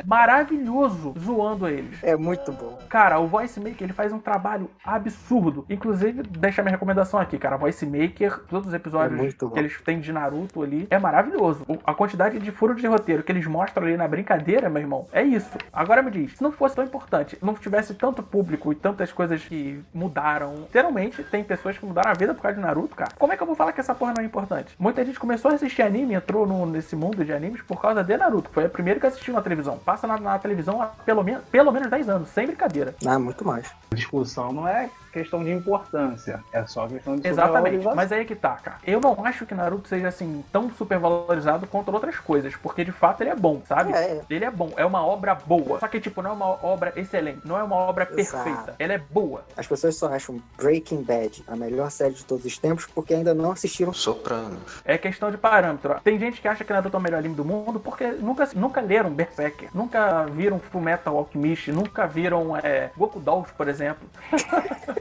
maravilhoso 0.06 1.15
zoando 1.18 1.68
eles. 1.68 2.03
É 2.03 2.15
muito 2.15 2.51
bom. 2.51 2.77
Cara, 2.88 3.20
o 3.20 3.25
Voice 3.27 3.60
Maker 3.60 3.82
ele 3.82 3.94
faz 3.94 4.13
um 4.13 4.20
trabalho 4.20 4.70
absurdo. 4.86 5.65
Inclusive, 5.70 6.22
deixa 6.22 6.62
minha 6.62 6.72
recomendação 6.72 7.20
aqui, 7.20 7.39
cara. 7.39 7.58
Voice 7.58 7.84
Maker, 7.86 8.44
todos 8.48 8.68
os 8.68 8.74
episódios 8.74 9.34
É 9.34 9.50
que 9.50 9.60
eles 9.60 9.82
têm 9.82 10.00
de 10.00 10.13
Naruto 10.13 10.50
ali, 10.60 10.88
é 10.89 10.98
maravilhoso. 10.98 11.65
A 11.86 11.93
quantidade 11.93 12.39
de 12.39 12.51
furo 12.51 12.74
de 12.75 12.88
roteiro 12.88 13.22
que 13.24 13.31
eles 13.31 13.46
mostram 13.46 13.86
ali 13.86 13.96
na 13.96 14.08
brincadeira, 14.08 14.70
meu 14.70 14.81
irmão, 14.81 15.08
é 15.13 15.22
isso. 15.22 15.51
Agora 15.72 16.01
me 16.01 16.10
diz, 16.10 16.36
se 16.38 16.41
não 16.41 16.51
fosse 16.51 16.75
tão 16.75 16.84
importante, 16.84 17.38
não 17.41 17.53
tivesse 17.53 17.93
tanto 17.93 18.24
público 18.24 18.72
e 18.72 18.75
tantas 18.75 19.12
coisas 19.12 19.43
que 19.43 19.81
mudaram, 19.93 20.55
literalmente 20.55 21.24
tem 21.24 21.43
pessoas 21.43 21.77
que 21.77 21.86
mudaram 21.86 22.10
a 22.12 22.13
vida 22.13 22.34
por 22.34 22.41
causa 22.41 22.55
de 22.58 22.63
Naruto, 22.63 22.96
cara. 22.96 23.12
Como 23.17 23.31
é 23.31 23.38
que 23.38 23.43
eu 23.43 23.48
vou 23.48 23.55
falar 23.55 23.72
que 23.72 23.79
essa 23.79 23.93
porra 23.93 24.13
não 24.15 24.24
é 24.24 24.25
importante? 24.25 24.75
Muita 24.79 25.05
gente 25.05 25.20
começou 25.20 25.51
a 25.51 25.53
assistir 25.53 25.81
anime, 25.84 26.15
entrou 26.15 26.46
no- 26.48 26.65
nesse 26.65 26.96
mundo 26.96 27.24
de 27.24 27.31
animes 27.31 27.62
por 27.62 27.79
causa 27.81 28.03
de 28.03 28.17
Naruto. 28.17 28.50
Foi 28.51 28.65
o 28.65 28.70
primeiro 28.70 29.00
que 29.00 29.05
assistiu 29.08 29.34
na 29.34 29.41
televisão. 29.41 29.77
Passa 29.77 30.08
na, 30.08 30.17
na 30.17 30.39
televisão 30.39 30.81
há 30.81 30.88
pelo, 30.88 31.24
menos 31.24 31.43
pelo 31.51 31.72
menos 31.72 31.89
10 31.89 32.10
anos, 32.10 32.29
sem 32.29 32.48
brincadeira. 32.48 32.96
Ah, 33.05 33.20
muito 33.20 33.46
mais. 33.46 33.72
A 33.91 33.96
discussão 33.96 34.51
não 34.51 34.67
é 34.67 34.89
questão 35.12 35.44
de 35.44 35.51
importância, 35.51 36.44
é 36.51 36.65
só 36.65 36.88
questão 36.88 37.15
de 37.15 37.27
Exatamente, 37.27 37.86
mas 37.96 38.12
aí 38.12 38.25
que 38.25 38.36
tá, 38.36 38.56
cara. 38.56 38.77
Eu 38.86 39.00
não 39.00 39.25
acho 39.25 39.46
que 39.46 39.53
Naruto 39.53 39.88
seja 39.88 40.08
assim 40.08 40.44
tão 40.51 40.72
super 40.72 40.98
valorizado 40.98 41.68
quanto 41.68 41.91
outras 41.91 42.18
coisas, 42.18 42.56
porque 42.56 42.84
de 42.84 42.91
fato 42.91 43.22
ele 43.22 43.30
é 43.30 43.36
bom, 43.36 43.62
sabe? 43.65 43.94
É, 43.94 43.96
é. 43.96 44.22
Ele 44.30 44.46
é 44.46 44.51
bom, 44.51 44.72
é 44.77 44.86
uma 44.86 45.06
obra 45.06 45.36
boa. 45.36 45.80
Só 45.80 45.88
que, 45.88 46.00
tipo, 46.00 46.22
não 46.22 46.32
é 46.32 46.34
uma 46.34 46.65
obra 46.65 46.94
excelente, 46.96 47.41
não 47.46 47.58
é 47.58 47.63
uma 47.63 47.75
obra 47.75 48.08
Exato. 48.15 48.44
perfeita. 48.44 48.75
Ela 48.80 48.94
é 48.94 48.98
boa. 48.98 49.44
As 49.56 49.68
pessoas 49.68 49.96
só 49.96 50.13
acham 50.13 50.41
Breaking 50.58 51.03
Bad 51.03 51.44
a 51.48 51.56
melhor 51.56 51.91
série 51.91 52.13
de 52.13 52.25
todos 52.25 52.46
os 52.46 52.58
tempos 52.58 52.86
porque 52.86 53.13
ainda 53.13 53.34
não 53.34 53.51
assistiram. 53.51 53.94
Sopranos. 53.94 54.82
É 54.86 54.98
questão 54.98 55.31
de 55.31 55.38
parâmetro. 55.38 56.00
Tem 56.03 56.18
gente 56.18 56.42
que 56.42 56.48
acha 56.48 56.64
que 56.64 56.72
Naruto 56.72 56.96
é 56.96 57.00
o 57.00 57.01
melhor 57.01 57.20
anime 57.20 57.35
do 57.35 57.46
mundo 57.46 57.79
porque 57.79 58.07
nunca, 58.07 58.50
nunca 58.55 58.81
leram 58.81 59.09
Berserker, 59.09 59.70
nunca 59.74 60.25
viram 60.25 60.59
Fullmetal 60.59 61.18
Alchemist, 61.18 61.72
nunca 61.72 62.07
viram 62.07 62.55
é, 62.57 62.92
Goku 62.98 63.20
Dolls, 63.20 63.51
por 63.53 63.68
exemplo. 63.68 64.07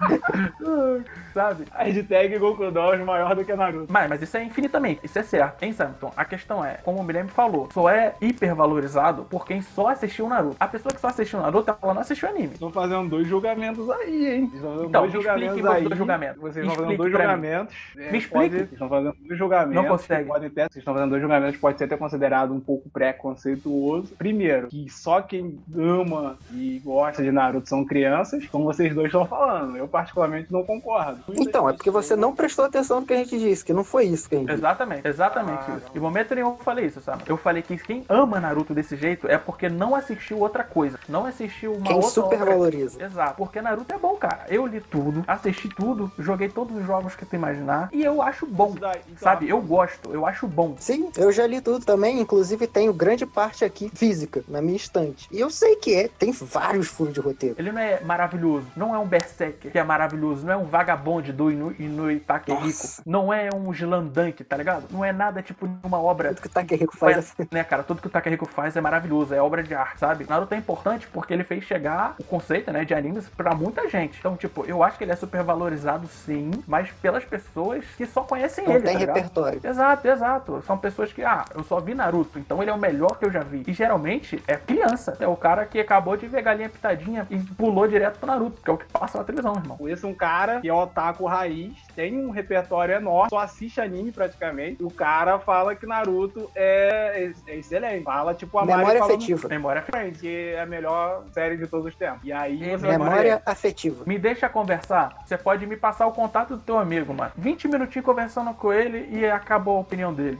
sabe? 1.34 1.64
A 1.72 1.84
hashtag 1.84 2.38
Goku 2.38 2.70
Dolls 2.70 3.02
maior 3.04 3.34
do 3.34 3.44
que 3.44 3.54
Naruto. 3.54 3.92
Mas, 3.92 4.08
mas 4.08 4.22
isso 4.22 4.36
é 4.36 4.44
infinitamente, 4.44 5.00
isso 5.04 5.18
é 5.18 5.22
certo, 5.22 5.62
hein, 5.62 5.72
Samson? 5.72 6.12
A 6.16 6.24
questão 6.24 6.64
é, 6.64 6.74
como 6.84 7.00
o 7.00 7.04
Guilherme 7.04 7.30
falou, 7.30 7.68
só 7.72 7.88
é 7.88 8.14
hipervalorizado 8.20 9.24
por 9.24 9.46
quem 9.46 9.62
só 9.62 9.88
assistiu 9.88 10.28
Naruto. 10.28 10.56
A 10.58 10.68
pessoa 10.68 10.92
que 10.92 11.00
só 11.00 11.08
assistiu 11.08 11.40
Naruto, 11.40 11.74
ela 11.82 11.94
não 11.94 12.00
assistiu 12.02 12.28
anime. 12.28 12.52
Estão 12.54 12.70
fazendo 12.70 13.08
dois 13.08 13.26
julgamentos 13.26 13.88
aí, 13.90 14.26
hein? 14.34 14.46
Vocês 14.46 14.54
Estão 14.54 14.70
fazendo 14.72 14.88
Então, 14.88 15.00
dois 15.02 15.12
me 15.12 15.18
julgamentos 15.20 15.46
explique 15.56 15.68
os 15.68 15.74
aí. 15.76 15.84
dois 15.84 15.98
julgamentos. 15.98 16.40
Vocês 16.40 16.56
estão 16.56 16.70
fazendo 16.74 16.80
explique 16.92 16.98
dois 16.98 17.12
julgamentos. 17.12 17.76
é, 17.96 18.12
Me 18.12 18.18
explique. 18.18 18.30
pode- 18.30 18.50
Vocês 18.50 18.72
estão 18.72 18.88
fazendo 18.88 19.16
dois 19.26 19.38
julgamentos. 19.38 19.74
Não 19.74 19.84
consegue. 19.90 20.28
Podem 20.28 20.50
ter, 20.50 20.60
vocês 20.62 20.76
estão 20.76 20.94
fazendo 20.94 21.10
dois 21.10 21.22
julgamentos 21.22 21.60
pode 21.60 21.78
ser 21.78 21.84
até 21.84 21.96
considerado 21.96 22.52
um 22.54 22.60
pouco 22.60 22.88
preconceituoso. 22.90 24.14
Primeiro, 24.16 24.68
que 24.68 24.88
só 24.88 25.20
quem 25.22 25.58
ama 25.76 26.36
e 26.52 26.80
gosta 26.84 27.22
de 27.22 27.30
Naruto 27.30 27.68
são 27.68 27.84
crianças, 27.84 28.46
como 28.46 28.64
vocês 28.64 28.94
dois 28.94 29.06
estão 29.06 29.24
falando. 29.26 29.76
Eu, 29.76 29.88
particularmente, 29.90 30.50
não 30.52 30.64
concordo. 30.64 31.20
Então, 31.28 31.68
é 31.68 31.72
porque 31.72 31.90
você 31.90 32.16
não 32.16 32.34
prestou 32.34 32.64
atenção 32.64 33.00
no 33.00 33.06
que 33.06 33.12
a 33.12 33.16
gente 33.16 33.38
disse, 33.38 33.64
que 33.64 33.72
não 33.72 33.84
foi 33.84 34.04
isso 34.06 34.28
que 34.28 34.36
a 34.36 34.38
gente 34.38 34.48
disse. 34.48 34.58
Exatamente, 34.60 35.06
exatamente 35.08 35.62
Ah, 35.68 35.76
isso. 35.76 35.86
não. 35.88 35.96
Em 35.96 36.00
momento 36.00 36.34
nenhum 36.34 36.50
eu 36.50 36.56
falei 36.58 36.86
isso, 36.86 37.00
sabe? 37.00 37.24
Eu 37.26 37.36
falei 37.36 37.62
que 37.62 37.76
quem 37.78 38.04
ama 38.08 38.40
Naruto 38.40 38.72
desse 38.74 38.96
jeito 38.96 39.28
é 39.28 39.36
porque 39.36 39.68
não 39.68 39.94
assistiu 39.94 40.38
outra 40.38 40.64
coisa. 40.64 40.98
Não 41.08 41.26
assistiu 41.26 41.72
uma 41.74 41.86
Quem 41.86 41.96
outra 41.96 42.10
super 42.10 42.40
obra. 42.42 42.54
valoriza. 42.54 43.02
Exato, 43.02 43.34
porque 43.36 43.60
Naruto 43.60 43.92
é 43.94 43.98
bom, 43.98 44.14
cara. 44.16 44.46
Eu 44.48 44.66
li 44.66 44.80
tudo, 44.80 45.24
assisti 45.26 45.68
tudo, 45.68 46.10
joguei 46.18 46.48
todos 46.48 46.76
os 46.76 46.86
jogos 46.86 47.14
que 47.16 47.24
tu 47.26 47.36
imaginar 47.36 47.88
e 47.92 48.02
eu 48.04 48.22
acho 48.22 48.46
bom. 48.46 48.74
Então, 48.76 48.90
Sabe? 49.18 49.48
Eu 49.48 49.60
gosto, 49.60 50.12
eu 50.12 50.24
acho 50.26 50.46
bom. 50.46 50.76
Sim, 50.78 51.10
eu 51.16 51.30
já 51.32 51.46
li 51.46 51.60
tudo 51.60 51.84
também, 51.84 52.20
inclusive 52.20 52.66
tenho 52.66 52.92
grande 52.92 53.26
parte 53.26 53.64
aqui 53.64 53.90
física, 53.94 54.42
na 54.48 54.60
minha 54.62 54.76
estante. 54.76 55.28
E 55.30 55.40
eu 55.40 55.50
sei 55.50 55.76
que 55.76 55.94
é, 55.94 56.08
tem 56.08 56.32
vários 56.32 56.88
furos 56.88 57.12
de 57.14 57.20
roteiro. 57.20 57.56
Ele 57.58 57.72
não 57.72 57.80
é 57.80 58.00
maravilhoso, 58.00 58.66
não 58.76 58.94
é 58.94 58.98
um 58.98 59.06
Berserker 59.06 59.70
que 59.72 59.78
é 59.80 59.84
maravilhoso, 59.84 60.46
não 60.46 60.52
é 60.52 60.56
um 60.56 60.64
vagabonde 60.64 61.32
do 61.32 61.50
Inu, 61.50 61.74
Inui 61.78 62.20
Takehiko, 62.20 63.02
não 63.06 63.32
é 63.32 63.48
um 63.54 63.72
Slandank, 63.72 64.42
tá 64.44 64.56
ligado? 64.56 64.84
Não 64.90 65.04
é 65.04 65.12
nada 65.12 65.42
tipo 65.42 65.68
uma 65.82 66.00
obra 66.00 66.28
Tudo 66.30 66.42
que 66.42 66.46
o 66.46 66.50
Takehiko 66.50 66.96
faz 66.96 67.18
assim. 67.18 67.32
Foi, 67.36 67.48
né, 67.50 67.64
cara, 67.64 67.82
tudo 67.82 68.00
que 68.00 68.06
o 68.06 68.10
Takahiko 68.10 68.46
faz 68.46 68.76
é 68.76 68.80
maravilhoso, 68.80 69.34
é 69.34 69.40
obra 69.40 69.62
de 69.62 69.74
arte, 69.74 70.00
sabe? 70.00 70.26
Naruto 70.28 70.54
é 70.54 70.58
importante 70.58 71.08
porque 71.08 71.32
ele 71.32 71.44
fez 71.44 71.64
chegar 71.64 72.14
o 72.18 72.24
conceito, 72.24 72.70
né, 72.72 72.84
de 72.84 72.94
animes 72.94 73.28
pra 73.28 73.54
muita 73.54 73.88
gente. 73.88 74.18
Então, 74.18 74.36
tipo, 74.36 74.64
eu 74.66 74.82
acho 74.82 74.98
que 74.98 75.04
ele 75.04 75.12
é 75.12 75.16
super 75.16 75.42
valorizado 75.42 76.06
sim, 76.06 76.50
mas 76.66 76.90
pelas 76.90 77.24
pessoas 77.24 77.84
que 77.96 78.06
só 78.06 78.22
conhecem 78.22 78.64
Não 78.64 78.74
ele, 78.74 78.84
tem 78.84 78.94
tá 78.94 78.98
repertório. 78.98 79.60
Exato, 79.62 80.08
exato. 80.08 80.62
São 80.66 80.78
pessoas 80.78 81.12
que, 81.12 81.22
ah, 81.22 81.44
eu 81.54 81.62
só 81.64 81.80
vi 81.80 81.94
Naruto, 81.94 82.38
então 82.38 82.60
ele 82.62 82.70
é 82.70 82.74
o 82.74 82.78
melhor 82.78 83.18
que 83.18 83.24
eu 83.24 83.30
já 83.30 83.40
vi. 83.40 83.62
E 83.66 83.72
geralmente 83.72 84.42
é 84.46 84.56
criança. 84.56 85.16
É 85.20 85.26
o 85.26 85.36
cara 85.36 85.64
que 85.66 85.80
acabou 85.80 86.16
de 86.16 86.26
ver 86.26 86.42
galinha 86.42 86.68
pitadinha 86.68 87.26
e 87.30 87.38
pulou 87.38 87.86
direto 87.86 88.18
pro 88.18 88.26
Naruto, 88.26 88.60
que 88.62 88.70
é 88.70 88.72
o 88.72 88.78
que 88.78 88.86
passa 88.86 89.18
na 89.18 89.24
televisão, 89.24 89.54
irmão. 89.54 89.69
Conheço 89.76 90.06
um 90.06 90.14
cara 90.14 90.60
que 90.60 90.68
é 90.68 90.72
otaku 90.72 91.24
raiz, 91.26 91.72
tem 91.94 92.16
um 92.18 92.30
repertório 92.30 92.94
enorme, 92.94 93.30
só 93.30 93.38
assiste 93.38 93.80
anime 93.80 94.12
praticamente. 94.12 94.82
E 94.82 94.84
o 94.84 94.90
cara 94.90 95.38
fala 95.38 95.74
que 95.74 95.86
Naruto 95.86 96.50
é, 96.54 97.30
é 97.46 97.56
excelente. 97.56 98.04
Fala 98.04 98.34
tipo 98.34 98.58
a 98.58 98.64
Mari 98.64 98.78
Memória 98.78 99.00
falando 99.00 99.16
afetiva. 99.16 99.48
Memória 99.48 99.82
Friends, 99.82 100.20
que 100.20 100.50
é 100.54 100.60
a 100.60 100.66
melhor 100.66 101.24
série 101.32 101.56
de 101.56 101.66
todos 101.66 101.86
os 101.86 101.94
tempos. 101.94 102.20
E 102.24 102.32
aí 102.32 102.58
você 102.58 102.76
vai 102.76 102.90
Memória 102.92 103.42
afetiva. 103.44 104.04
Me 104.06 104.18
deixa 104.18 104.48
conversar. 104.48 105.16
Você 105.24 105.36
pode 105.36 105.66
me 105.66 105.76
passar 105.76 106.06
o 106.06 106.12
contato 106.12 106.56
do 106.56 106.62
teu 106.62 106.78
amigo, 106.78 107.12
mano. 107.14 107.32
20 107.36 107.68
minutinhos 107.68 108.04
conversando 108.04 108.52
com 108.54 108.72
ele 108.72 109.08
e 109.10 109.24
acabou 109.26 109.76
a 109.76 109.80
opinião 109.80 110.12
dele. 110.12 110.38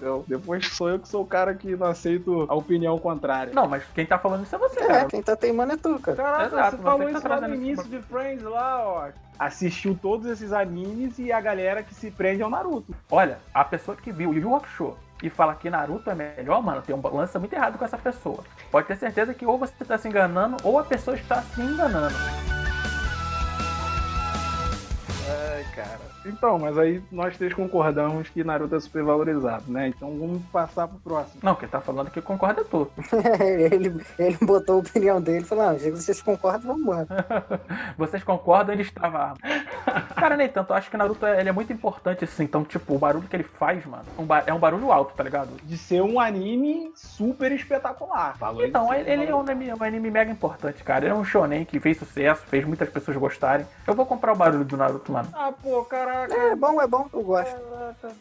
Eu- 0.00 0.24
depois 0.26 0.66
sou 0.74 0.88
eu 0.88 0.98
que 0.98 1.08
sou 1.08 1.22
o 1.22 1.26
cara 1.26 1.54
que 1.54 1.76
não 1.76 1.86
aceito 1.88 2.46
a 2.48 2.54
opinião 2.54 2.98
contrária. 2.98 3.52
Não, 3.52 3.66
mas 3.68 3.82
quem 3.94 4.06
tá 4.06 4.18
falando 4.18 4.44
isso 4.44 4.54
é 4.54 4.58
você, 4.58 4.80
É, 4.80 4.86
cara. 4.86 5.04
quem 5.06 5.22
tá 5.22 5.36
teimando 5.36 5.72
é 5.72 5.76
tu, 5.76 5.98
cara. 5.98 6.16
Caraca, 6.16 6.44
Exato, 6.46 6.76
você 6.76 6.82
falou 6.82 7.06
tá 7.06 7.18
isso 7.18 7.28
lá 7.28 7.40
no 7.40 7.54
início 7.54 7.86
pra- 7.88 7.98
de 7.98 8.04
Friends 8.06 8.42
lá, 8.44 8.84
ó. 8.86 9.08
Assistiu 9.38 9.98
todos 10.00 10.26
esses 10.26 10.52
animes 10.52 11.18
e 11.18 11.32
a 11.32 11.40
galera 11.40 11.82
que 11.82 11.94
se 11.94 12.10
prende 12.10 12.42
ao 12.42 12.50
Naruto. 12.50 12.94
Olha, 13.10 13.38
a 13.54 13.64
pessoa 13.64 13.96
que 13.96 14.12
viu 14.12 14.32
Yu 14.34 14.40
Yu 14.42 14.54
Hakusho 14.56 14.96
e 15.22 15.30
fala 15.30 15.54
que 15.54 15.68
Naruto 15.70 16.10
é 16.10 16.14
melhor, 16.14 16.62
mano, 16.62 16.82
tem 16.82 16.94
um 16.94 17.00
lance 17.16 17.38
muito 17.38 17.52
errado 17.54 17.78
com 17.78 17.84
essa 17.84 17.96
pessoa. 17.98 18.44
Pode 18.70 18.86
ter 18.86 18.96
certeza 18.96 19.32
que 19.34 19.46
ou 19.46 19.56
você 19.58 19.72
tá 19.84 19.96
se 19.96 20.08
enganando 20.08 20.56
ou 20.62 20.78
a 20.78 20.84
pessoa 20.84 21.16
está 21.16 21.40
se 21.42 21.60
enganando. 21.62 22.14
Ai, 25.28 25.64
cara. 25.74 26.09
Então, 26.24 26.58
mas 26.58 26.76
aí 26.76 27.02
nós 27.10 27.36
três 27.36 27.54
concordamos 27.54 28.28
que 28.28 28.44
Naruto 28.44 28.74
é 28.76 28.80
super 28.80 29.02
valorizado, 29.02 29.64
né? 29.68 29.88
Então 29.88 30.18
vamos 30.18 30.42
passar 30.52 30.86
pro 30.86 30.98
próximo. 30.98 31.40
Não, 31.42 31.54
quem 31.54 31.68
tá 31.68 31.80
falando 31.80 32.10
que 32.10 32.20
concorda 32.20 32.60
é 32.60 32.64
tu. 32.64 32.90
ele, 33.40 34.04
ele 34.18 34.38
botou 34.42 34.76
a 34.76 34.78
opinião 34.78 35.20
dele 35.20 35.44
e 35.44 35.46
falou: 35.46 35.78
já 35.78 35.84
que 35.84 35.90
vocês 35.90 36.20
concordam, 36.22 36.60
vamos 36.60 36.82
embora. 36.82 37.06
Vocês 37.96 38.22
concordam, 38.24 38.74
ele 38.74 38.82
estava. 38.82 39.34
Cara, 40.14 40.36
nem 40.36 40.48
tanto. 40.48 40.72
Eu 40.72 40.76
acho 40.76 40.90
que 40.90 40.96
Naruto 40.96 41.26
é, 41.26 41.40
ele 41.40 41.48
é 41.48 41.52
muito 41.52 41.72
importante, 41.72 42.24
assim. 42.24 42.44
Então, 42.44 42.64
tipo, 42.64 42.94
o 42.94 42.98
barulho 42.98 43.28
que 43.28 43.36
ele 43.36 43.44
faz, 43.44 43.84
mano, 43.84 44.04
um 44.18 44.26
é 44.46 44.52
um 44.52 44.58
barulho 44.58 44.90
alto, 44.92 45.14
tá 45.14 45.22
ligado? 45.22 45.50
De 45.62 45.76
ser 45.76 46.00
um 46.00 46.18
anime 46.18 46.92
super 46.94 47.52
espetacular. 47.52 48.36
Falou 48.38 48.64
Então, 48.64 48.92
ele, 48.92 49.10
ele 49.10 49.26
é 49.26 49.34
um 49.34 49.40
anime, 49.40 49.72
um 49.72 49.82
anime 49.82 50.10
mega 50.10 50.30
importante, 50.30 50.82
cara. 50.82 51.04
Ele 51.04 51.14
é 51.14 51.16
um 51.16 51.24
shonen 51.24 51.64
que 51.64 51.78
fez 51.80 51.98
sucesso, 51.98 52.42
fez 52.46 52.64
muitas 52.64 52.88
pessoas 52.88 53.16
gostarem. 53.16 53.66
Eu 53.86 53.94
vou 53.94 54.06
comprar 54.06 54.32
o 54.32 54.36
barulho 54.36 54.64
do 54.64 54.76
Naruto, 54.76 55.12
mano. 55.12 55.28
Ah, 55.32 55.52
pô, 55.52 55.84
caraca. 56.10 56.34
É 56.34 56.56
bom, 56.56 56.80
é 56.80 56.86
bom, 56.86 57.08
eu 57.12 57.22
gosto. 57.22 57.56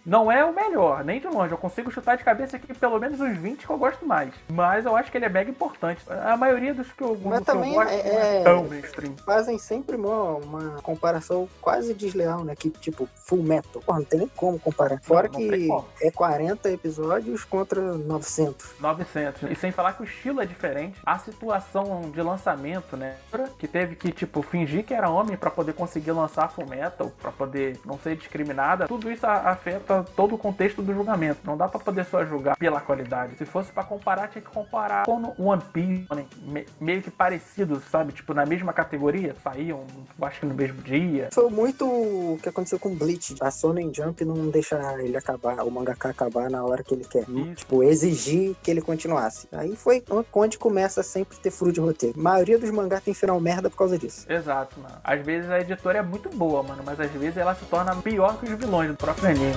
Não 0.06 0.32
é 0.32 0.43
o 0.43 0.54
melhor, 0.54 1.04
nem 1.04 1.19
de 1.19 1.28
longe. 1.28 1.52
Eu 1.52 1.58
consigo 1.58 1.91
chutar 1.91 2.17
de 2.17 2.23
cabeça 2.23 2.58
aqui 2.58 2.73
pelo 2.73 2.99
menos 2.99 3.19
uns 3.19 3.38
20 3.38 3.65
que 3.65 3.71
eu 3.71 3.78
gosto 3.78 4.06
mais. 4.06 4.34
Mas 4.49 4.86
eu 4.86 4.95
acho 4.95 5.12
que 5.12 5.17
ele 5.17 5.25
é 5.25 5.30
mega 5.30 5.49
importante. 5.49 6.02
A 6.10 6.36
maioria 6.38 6.73
dos 6.73 6.91
que 6.91 7.04
eu, 7.04 7.17
Mas 7.23 7.41
também 7.41 7.73
eu 7.73 7.80
gosto 7.82 7.93
é- 7.93 8.04
não 8.12 8.19
é- 8.19 8.43
tão 8.43 8.63
mainstream. 8.65 9.15
Fazem 9.25 9.58
sempre 9.58 9.95
uma, 9.95 10.36
uma 10.36 10.82
comparação 10.82 11.47
quase 11.62 11.93
desleal, 11.93 12.43
né? 12.43 12.56
Que 12.56 12.69
tipo, 12.69 13.08
Full 13.28 13.43
Metal. 13.43 13.82
Porra, 13.82 13.99
não 13.99 14.06
tem 14.06 14.19
nem 14.19 14.28
como 14.36 14.60
comparar. 14.60 14.99
Fora 15.02 15.28
não 15.28 15.39
tem 15.39 15.49
que 15.49 15.69
é 16.02 16.12
40 16.12 16.69
episódios 16.69 17.43
contra 17.43 17.80
900. 17.82 18.73
900. 18.80 19.43
E 19.52 19.56
sem 19.56 19.71
falar 19.71 19.93
que 19.93 20.02
o 20.02 20.06
estilo 20.06 20.41
é 20.41 20.45
diferente. 20.45 20.99
A 21.06 21.17
situação 21.17 22.02
de 22.12 22.21
lançamento, 22.21 22.97
né? 22.97 23.15
Que 23.58 23.67
teve 23.67 23.95
que, 23.95 24.12
tipo, 24.12 24.41
fingir 24.41 24.84
que 24.84 24.93
era 24.93 25.10
homem 25.10 25.38
pra 25.38 25.49
poder 25.49 25.73
conseguir 25.73 26.12
lançar 26.12 26.49
Full 26.49 26.65
Metal, 26.67 27.12
pra 27.21 27.32
poder 27.32 27.79
não 27.86 27.98
ser 28.00 28.15
discriminada. 28.15 28.88
Tudo 28.88 29.12
isso 29.12 29.26
afeta 29.26 30.04
todo 30.15 30.36
o 30.36 30.38
contexto 30.38 30.82
do 30.82 30.94
julgamento. 30.94 31.39
Não 31.44 31.58
dá 31.58 31.68
pra 31.68 31.80
poder 31.80 32.06
só 32.06 32.26
julgar 32.26 32.56
pela 32.58 32.80
qualidade. 32.82 33.36
Se 33.38 33.46
fosse 33.46 33.72
pra 33.72 33.84
comparar, 33.84 34.28
tinha 34.28 34.42
que 34.42 34.50
comparar 34.50 35.06
com 35.06 35.34
One 35.38 35.62
Piece, 35.74 36.06
né? 36.13 36.26
Me- 36.44 36.65
meio 36.80 37.02
que 37.02 37.12
parecidos, 37.12 37.84
sabe? 37.86 38.13
Tipo, 38.13 38.34
na 38.34 38.46
mesma 38.46 38.74
categoria. 38.74 39.36
Saíam, 39.44 39.86
acho 40.22 40.39
que 40.42 40.46
no 40.46 40.54
mesmo 40.54 40.82
dia. 40.82 41.30
Foi 41.34 41.50
muito 41.50 41.86
o 41.86 42.38
que 42.42 42.50
aconteceu 42.50 42.80
com 42.80 42.94
Bleach. 42.96 43.36
A 43.42 43.50
Shonen 43.52 43.92
Jump 43.94 44.24
não 44.26 44.50
deixa 44.50 44.78
ele 45.02 45.18
acabar, 45.18 45.63
o 45.63 45.72
mangaka 45.72 46.10
acabar 46.10 46.50
na 46.50 46.63
hora 46.63 46.84
que 46.84 46.94
ele 46.94 47.06
quer. 47.06 47.24
Isso. 47.30 47.56
Tipo, 47.56 47.84
exigir 47.84 48.56
que 48.62 48.70
ele 48.72 48.82
continuasse. 48.82 49.48
Aí 49.52 49.76
foi 49.76 50.04
onde 50.34 50.58
começa 50.58 51.02
a 51.02 51.04
sempre 51.04 51.38
ter 51.38 51.52
furo 51.52 51.72
de 51.72 51.80
roteiro. 51.80 52.20
A 52.20 52.22
maioria 52.24 52.58
dos 52.58 52.70
mangás 52.72 53.04
tem 53.04 53.13
final 53.13 53.39
merda 53.39 53.70
por 53.70 53.78
causa 53.78 53.98
disso. 53.98 54.26
Exato, 54.32 54.80
mano. 54.80 54.96
Às 55.04 55.22
vezes 55.26 55.50
a 55.50 55.60
editora 55.60 56.00
é 56.00 56.02
muito 56.02 56.30
boa, 56.30 56.63
mano, 56.63 56.82
mas 56.86 57.00
às 57.00 57.12
vezes 57.12 57.38
ela 57.38 57.54
se 57.56 57.65
torna 57.70 57.96
pior 57.96 58.38
que 58.40 58.46
os 58.46 58.60
vilões 58.60 58.90
do 58.90 58.98
próprio 58.98 59.30
anime. 59.30 59.54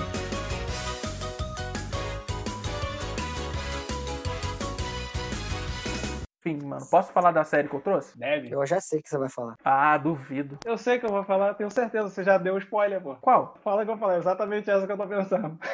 Enfim, 6.44 6.66
mano, 6.66 6.85
posso 6.90 7.12
falar 7.12 7.31
da 7.31 7.44
série 7.44 7.68
que 7.68 7.75
eu 7.75 7.81
trouxe? 7.81 8.18
Deve. 8.18 8.51
Eu 8.51 8.66
já 8.66 8.81
sei 8.81 8.98
o 8.98 9.03
que 9.03 9.09
você 9.09 9.16
vai 9.16 9.29
falar. 9.29 9.55
Ah, 9.64 9.96
duvido. 9.96 10.59
Eu 10.64 10.77
sei 10.77 10.98
que 10.98 11.07
eu 11.07 11.11
vou 11.11 11.22
falar, 11.22 11.55
tenho 11.55 11.70
certeza, 11.70 12.09
você 12.09 12.25
já 12.25 12.37
deu 12.37 12.59
spoiler, 12.59 13.01
pô. 13.01 13.14
Qual? 13.20 13.55
Fala 13.62 13.85
que 13.85 13.90
eu 13.92 13.96
falei, 13.96 14.18
exatamente 14.18 14.68
essa 14.68 14.85
que 14.85 14.92
eu 14.92 14.96
tô 14.96 15.07
pensando. 15.07 15.59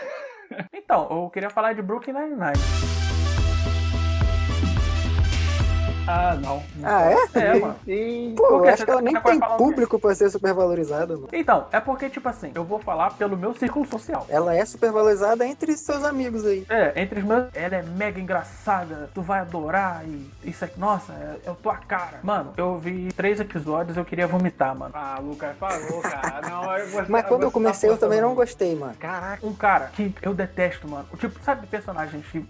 Então, 0.72 1.06
eu 1.10 1.28
queria 1.28 1.50
falar 1.50 1.74
de 1.74 1.82
Brooklyn 1.82 2.14
Nine-Nine. 2.14 2.56
Ah, 6.08 6.34
não. 6.40 6.62
Ah, 6.82 7.10
é? 7.10 7.16
É, 7.38 7.54
mano. 7.60 7.76
Sim. 7.84 8.34
Pô, 8.36 8.46
Por 8.48 8.54
eu 8.56 8.62
quê? 8.62 8.68
acho 8.70 8.84
que 8.84 8.90
ela 8.90 9.02
tá- 9.02 9.04
nem 9.04 9.20
tem 9.20 9.40
público 9.58 9.98
pra 9.98 10.14
ser 10.14 10.30
supervalorizada, 10.30 11.14
mano. 11.14 11.28
Então, 11.32 11.66
é 11.70 11.78
porque, 11.80 12.08
tipo 12.08 12.26
assim, 12.28 12.50
eu 12.54 12.64
vou 12.64 12.78
falar 12.78 13.10
pelo 13.14 13.36
meu 13.36 13.54
círculo 13.54 13.86
social. 13.86 14.26
Ela 14.28 14.54
é 14.54 14.64
supervalorizada 14.64 15.46
entre 15.46 15.76
seus 15.76 16.04
amigos 16.04 16.46
aí. 16.46 16.64
É, 16.70 16.92
entre 17.00 17.20
os 17.20 17.26
meus. 17.26 17.48
Ela 17.54 17.76
é 17.76 17.82
mega 17.82 18.18
engraçada, 18.18 19.10
tu 19.14 19.20
vai 19.20 19.40
adorar 19.40 20.02
e 20.06 20.30
isso 20.44 20.64
aqui. 20.64 20.80
Nossa, 20.80 21.12
é- 21.12 21.36
eu 21.46 21.54
tô 21.54 21.68
a 21.70 21.76
cara. 21.76 22.20
Mano, 22.22 22.54
eu 22.56 22.78
vi 22.78 23.12
três 23.12 23.38
episódios 23.38 23.96
eu 23.96 24.04
queria 24.04 24.26
vomitar, 24.26 24.74
mano. 24.74 24.92
Ah, 24.96 25.18
Lucas 25.20 25.54
falou, 25.58 26.00
cara. 26.00 26.40
Não, 26.48 26.72
eu 26.76 26.84
gostei, 26.86 27.04
Mas 27.08 27.26
quando 27.26 27.42
eu 27.42 27.50
gostei 27.50 27.62
comecei, 27.62 27.90
eu 27.90 27.98
também 27.98 28.20
não 28.20 28.34
gostei, 28.34 28.74
mano. 28.74 28.94
Caraca. 28.98 29.46
Um 29.46 29.52
cara 29.52 29.90
que 29.94 30.14
eu 30.22 30.32
detesto, 30.34 30.88
mano. 30.88 31.06
Tipo, 31.18 31.38
sabe 31.42 31.66
personagens 31.66 32.24
que 32.26 32.44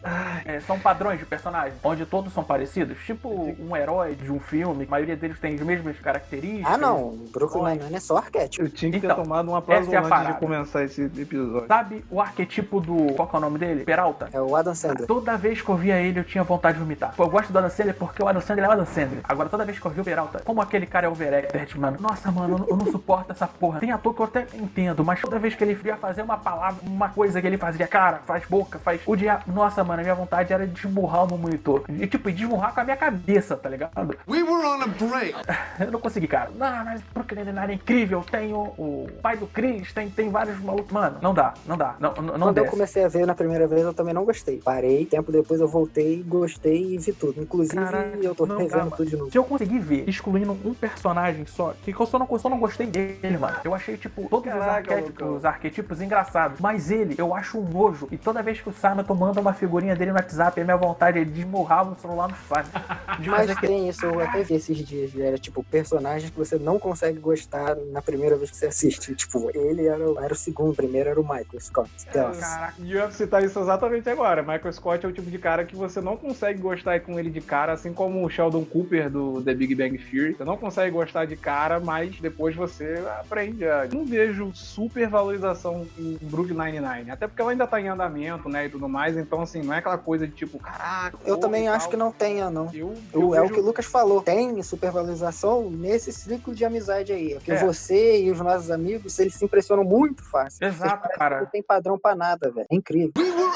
é, 0.44 0.60
são 0.60 0.78
padrões 0.78 1.18
de 1.18 1.26
personagens, 1.26 1.74
onde 1.82 2.06
todos 2.06 2.32
são 2.32 2.44
parecidos? 2.44 2.98
Tipo 3.04 3.47
um 3.58 3.76
herói 3.76 4.14
de 4.14 4.30
um 4.30 4.40
filme, 4.40 4.84
a 4.84 4.90
maioria 4.90 5.16
deles 5.16 5.38
tem 5.40 5.54
as 5.54 5.60
mesmas 5.60 5.98
características. 5.98 6.72
Ah, 6.72 6.76
não. 6.76 7.16
Brooklyn 7.32 7.62
Nine-Nine 7.64 7.94
é 7.96 8.00
só 8.00 8.16
arquétipo. 8.18 8.64
Eu 8.64 8.70
tinha 8.70 8.90
que 8.92 9.00
ter 9.00 9.06
Então, 9.06 9.22
tomado 9.22 9.48
uma 9.48 9.58
essa 9.68 9.94
é 9.94 9.98
antes 9.98 10.26
de 10.26 10.34
começar 10.34 10.84
esse 10.84 11.02
episódio. 11.02 11.66
Sabe 11.66 12.04
o 12.10 12.20
arquetipo 12.20 12.80
do. 12.80 13.14
Qual 13.14 13.28
que 13.28 13.36
é 13.36 13.38
o 13.38 13.40
nome 13.40 13.58
dele? 13.58 13.84
Peralta? 13.84 14.28
É 14.32 14.40
o 14.40 14.54
Adam 14.56 14.74
Sandler. 14.74 15.06
Toda 15.06 15.36
vez 15.36 15.60
que 15.60 15.68
eu 15.68 15.76
via 15.76 16.00
ele, 16.00 16.20
eu 16.20 16.24
tinha 16.24 16.42
vontade 16.44 16.78
de 16.78 16.82
vomitar. 16.82 17.14
Pô, 17.14 17.24
Eu 17.24 17.30
gosto 17.30 17.52
do 17.52 17.58
Adam 17.58 17.70
Sandler 17.70 17.94
porque 17.94 18.22
o 18.22 18.28
Adam 18.28 18.40
Sandler 18.40 18.64
é 18.64 18.68
o 18.68 18.72
Adam 18.72 18.86
Sandler. 18.86 19.20
Agora, 19.24 19.48
toda 19.48 19.64
vez 19.64 19.78
que 19.78 19.86
eu 19.86 19.90
vi 19.90 20.00
o 20.00 20.04
Peralta, 20.04 20.40
como 20.44 20.60
aquele 20.60 20.86
cara 20.86 21.06
é 21.06 21.08
overacted, 21.08 21.78
mano. 21.78 21.96
Nossa, 22.00 22.30
mano, 22.30 22.64
eu 22.68 22.76
não, 22.76 22.84
não 22.84 22.92
suporto 22.92 23.32
essa 23.32 23.46
porra. 23.46 23.80
Tem 23.80 23.92
ator 23.92 24.14
que 24.14 24.20
eu 24.20 24.24
até 24.26 24.46
entendo, 24.54 25.04
mas 25.04 25.20
toda 25.20 25.38
vez 25.38 25.54
que 25.54 25.62
ele 25.64 25.78
ia 25.84 25.96
fazer 25.96 26.22
uma 26.22 26.36
palavra, 26.36 26.80
uma 26.86 27.08
coisa 27.08 27.40
que 27.40 27.46
ele 27.46 27.56
fazia, 27.58 27.86
cara, 27.86 28.20
faz 28.26 28.44
boca, 28.46 28.78
faz. 28.78 29.00
O 29.06 29.16
dia. 29.16 29.40
Nossa, 29.46 29.82
mano, 29.84 30.00
a 30.00 30.02
minha 30.02 30.14
vontade 30.14 30.52
era 30.52 30.66
de 30.66 30.72
desmurrar 30.72 31.26
no 31.26 31.38
monitor. 31.38 31.84
E, 31.88 32.06
tipo, 32.06 32.30
desmurrar 32.30 32.74
com 32.74 32.80
a 32.80 32.84
minha 32.84 32.96
cabeça, 32.96 33.37
tá 33.56 33.68
ligado? 33.68 33.92
We 34.26 34.42
were 34.42 34.66
on 34.66 34.82
a 34.82 34.86
break. 34.86 35.34
Eu 35.80 35.92
não 35.92 36.00
consegui, 36.00 36.26
cara. 36.26 36.50
Não, 36.54 36.84
mas 36.84 37.00
Brooklyn 37.14 37.44
Nine-Nine 37.44 37.72
é 37.72 37.74
incrível. 37.74 38.24
Tem 38.30 38.52
o, 38.52 38.60
o 38.78 39.08
pai 39.22 39.36
do 39.36 39.46
Chris, 39.46 39.92
tem, 39.92 40.10
tem 40.10 40.30
vários 40.30 40.58
malucos. 40.60 40.90
Mano, 40.92 41.18
não 41.22 41.32
dá, 41.34 41.54
não 41.66 41.76
dá. 41.76 41.96
Não, 41.98 42.14
não, 42.14 42.38
Quando 42.38 42.58
eu 42.58 42.64
desce. 42.64 42.70
comecei 42.70 43.04
a 43.04 43.08
ver 43.08 43.26
na 43.26 43.34
primeira 43.34 43.66
vez, 43.66 43.82
eu 43.82 43.94
também 43.94 44.14
não 44.14 44.24
gostei. 44.24 44.58
Parei, 44.58 45.06
tempo 45.06 45.30
depois 45.32 45.60
eu 45.60 45.68
voltei, 45.68 46.22
gostei 46.22 46.94
e 46.94 46.98
vi 46.98 47.12
tudo. 47.12 47.40
Inclusive, 47.40 47.76
Caraca, 47.76 48.16
eu 48.20 48.34
tô 48.34 48.46
não 48.46 48.58
revendo 48.58 48.90
tudo 48.90 49.08
de 49.08 49.16
novo. 49.16 49.30
Se 49.30 49.38
eu 49.38 49.44
conseguir 49.44 49.78
ver, 49.78 50.08
excluindo 50.08 50.52
um 50.64 50.74
personagem 50.74 51.46
só, 51.46 51.74
que 51.82 51.94
eu 51.94 52.06
só 52.06 52.18
não, 52.18 52.28
eu 52.30 52.38
só 52.38 52.48
não 52.48 52.58
gostei 52.58 52.86
dele, 52.86 53.38
mano. 53.38 53.56
Eu 53.64 53.74
achei, 53.74 53.96
tipo, 53.96 54.28
todos 54.28 54.46
os, 54.46 54.58
Caraca, 54.58 54.72
arquétipos, 54.76 55.10
Lucão. 55.20 55.36
os 55.36 55.44
arquetipos 55.44 56.00
engraçados. 56.00 56.60
Mas 56.60 56.90
ele, 56.90 57.14
eu 57.18 57.34
acho 57.34 57.58
um 57.58 57.68
nojo. 57.68 58.08
E 58.10 58.16
toda 58.16 58.42
vez 58.42 58.60
que 58.60 58.68
o 58.68 58.72
Samato 58.72 59.14
manda 59.14 59.40
uma 59.40 59.52
figurinha 59.52 59.94
dele 59.94 60.10
no 60.12 60.16
WhatsApp, 60.16 60.60
a 60.60 60.64
minha 60.64 60.76
vontade 60.76 61.18
é 61.18 61.24
desmurrar 61.24 61.88
o 61.90 61.96
celular 61.98 62.28
no 62.28 62.34
faz. 62.34 62.68
De 63.28 63.32
Mas 63.32 63.40
fazer 63.46 63.60
que... 63.60 63.66
tem 63.66 63.88
isso, 63.88 64.06
eu 64.06 64.20
até 64.20 64.42
vi 64.42 64.54
esses 64.54 64.78
dias. 64.78 65.14
Era 65.18 65.36
tipo, 65.36 65.62
personagens 65.62 66.30
que 66.30 66.38
você 66.38 66.58
não 66.58 66.78
consegue 66.78 67.18
gostar 67.18 67.76
na 67.92 68.00
primeira 68.00 68.36
vez 68.36 68.50
que 68.50 68.56
você 68.56 68.66
assiste. 68.66 69.14
Tipo, 69.14 69.50
ele 69.54 69.86
era, 69.86 70.10
o- 70.10 70.18
era 70.18 70.32
o 70.32 70.36
segundo, 70.36 70.70
o 70.70 70.74
primeiro 70.74 71.10
era 71.10 71.20
o 71.20 71.22
Michael 71.22 71.60
Scott. 71.60 71.90
Então, 72.08 72.32
Caraca. 72.32 72.74
E 72.78 72.92
eu 72.92 72.98
ia 73.00 73.10
citar 73.10 73.44
isso 73.44 73.58
exatamente 73.60 74.08
agora. 74.08 74.40
Michael 74.42 74.72
Scott 74.72 75.04
é 75.04 75.08
o 75.08 75.12
tipo 75.12 75.30
de 75.30 75.38
cara 75.38 75.64
que 75.64 75.76
você 75.76 76.00
não 76.00 76.16
consegue 76.16 76.58
gostar 76.60 77.00
com 77.00 77.18
ele 77.18 77.28
de 77.30 77.40
cara, 77.42 77.72
assim 77.72 77.92
como 77.92 78.24
o 78.24 78.30
Sheldon 78.30 78.64
Cooper 78.64 79.10
do 79.10 79.42
The 79.42 79.52
Big 79.54 79.74
Bang 79.74 79.98
Theory. 79.98 80.34
Você 80.34 80.44
não 80.44 80.56
consegue 80.56 80.90
gostar 80.92 81.26
de 81.26 81.36
cara, 81.36 81.78
mas 81.78 82.18
depois 82.20 82.56
você 82.56 83.02
aprende 83.20 83.66
a. 83.66 83.86
Não 83.92 84.06
vejo 84.06 84.50
super 84.54 85.06
valorização 85.08 85.86
em 85.98 86.16
Brooklyn 86.22 86.56
Nine-Nine. 86.56 87.10
Até 87.10 87.26
porque 87.26 87.42
ela 87.42 87.50
ainda 87.50 87.66
tá 87.66 87.78
em 87.80 87.88
andamento, 87.88 88.48
né? 88.48 88.66
E 88.66 88.68
tudo 88.70 88.88
mais. 88.88 89.16
Então, 89.16 89.42
assim, 89.42 89.62
não 89.62 89.74
é 89.74 89.78
aquela 89.78 89.98
coisa 89.98 90.26
de 90.26 90.32
tipo, 90.32 90.58
caraca. 90.58 91.18
eu 91.26 91.36
também 91.36 91.68
acho 91.68 91.88
que 91.88 91.96
não 91.96 92.10
tenha, 92.12 92.50
não. 92.50 92.70
Eu, 92.72 92.94
É 93.12 93.18
o 93.18 93.30
vejo- 93.30 93.54
que 93.54 93.60
o 93.60 93.62
Lucas 93.62 93.86
falou. 93.86 94.20
Tem 94.22 94.62
supervalorização 94.62 95.70
nesse 95.70 96.12
ciclo 96.12 96.54
de 96.54 96.64
amizade 96.64 97.12
aí. 97.12 97.34
Porque 97.34 97.52
É. 97.52 97.64
você 97.64 98.22
e 98.22 98.30
os 98.30 98.38
nossos 98.40 98.70
amigos, 98.70 99.18
eles 99.18 99.34
se 99.34 99.44
impressionam 99.44 99.84
muito 99.84 100.22
fácil. 100.24 100.66
Exato, 100.66 101.08
cara. 101.10 101.40
Não 101.40 101.46
tem 101.46 101.62
padrão 101.62 101.98
pra 101.98 102.14
nada, 102.14 102.50
velho. 102.50 102.66
É 102.70 102.74
incrível. 102.74 103.12
We 103.16 103.24
were 103.24 103.52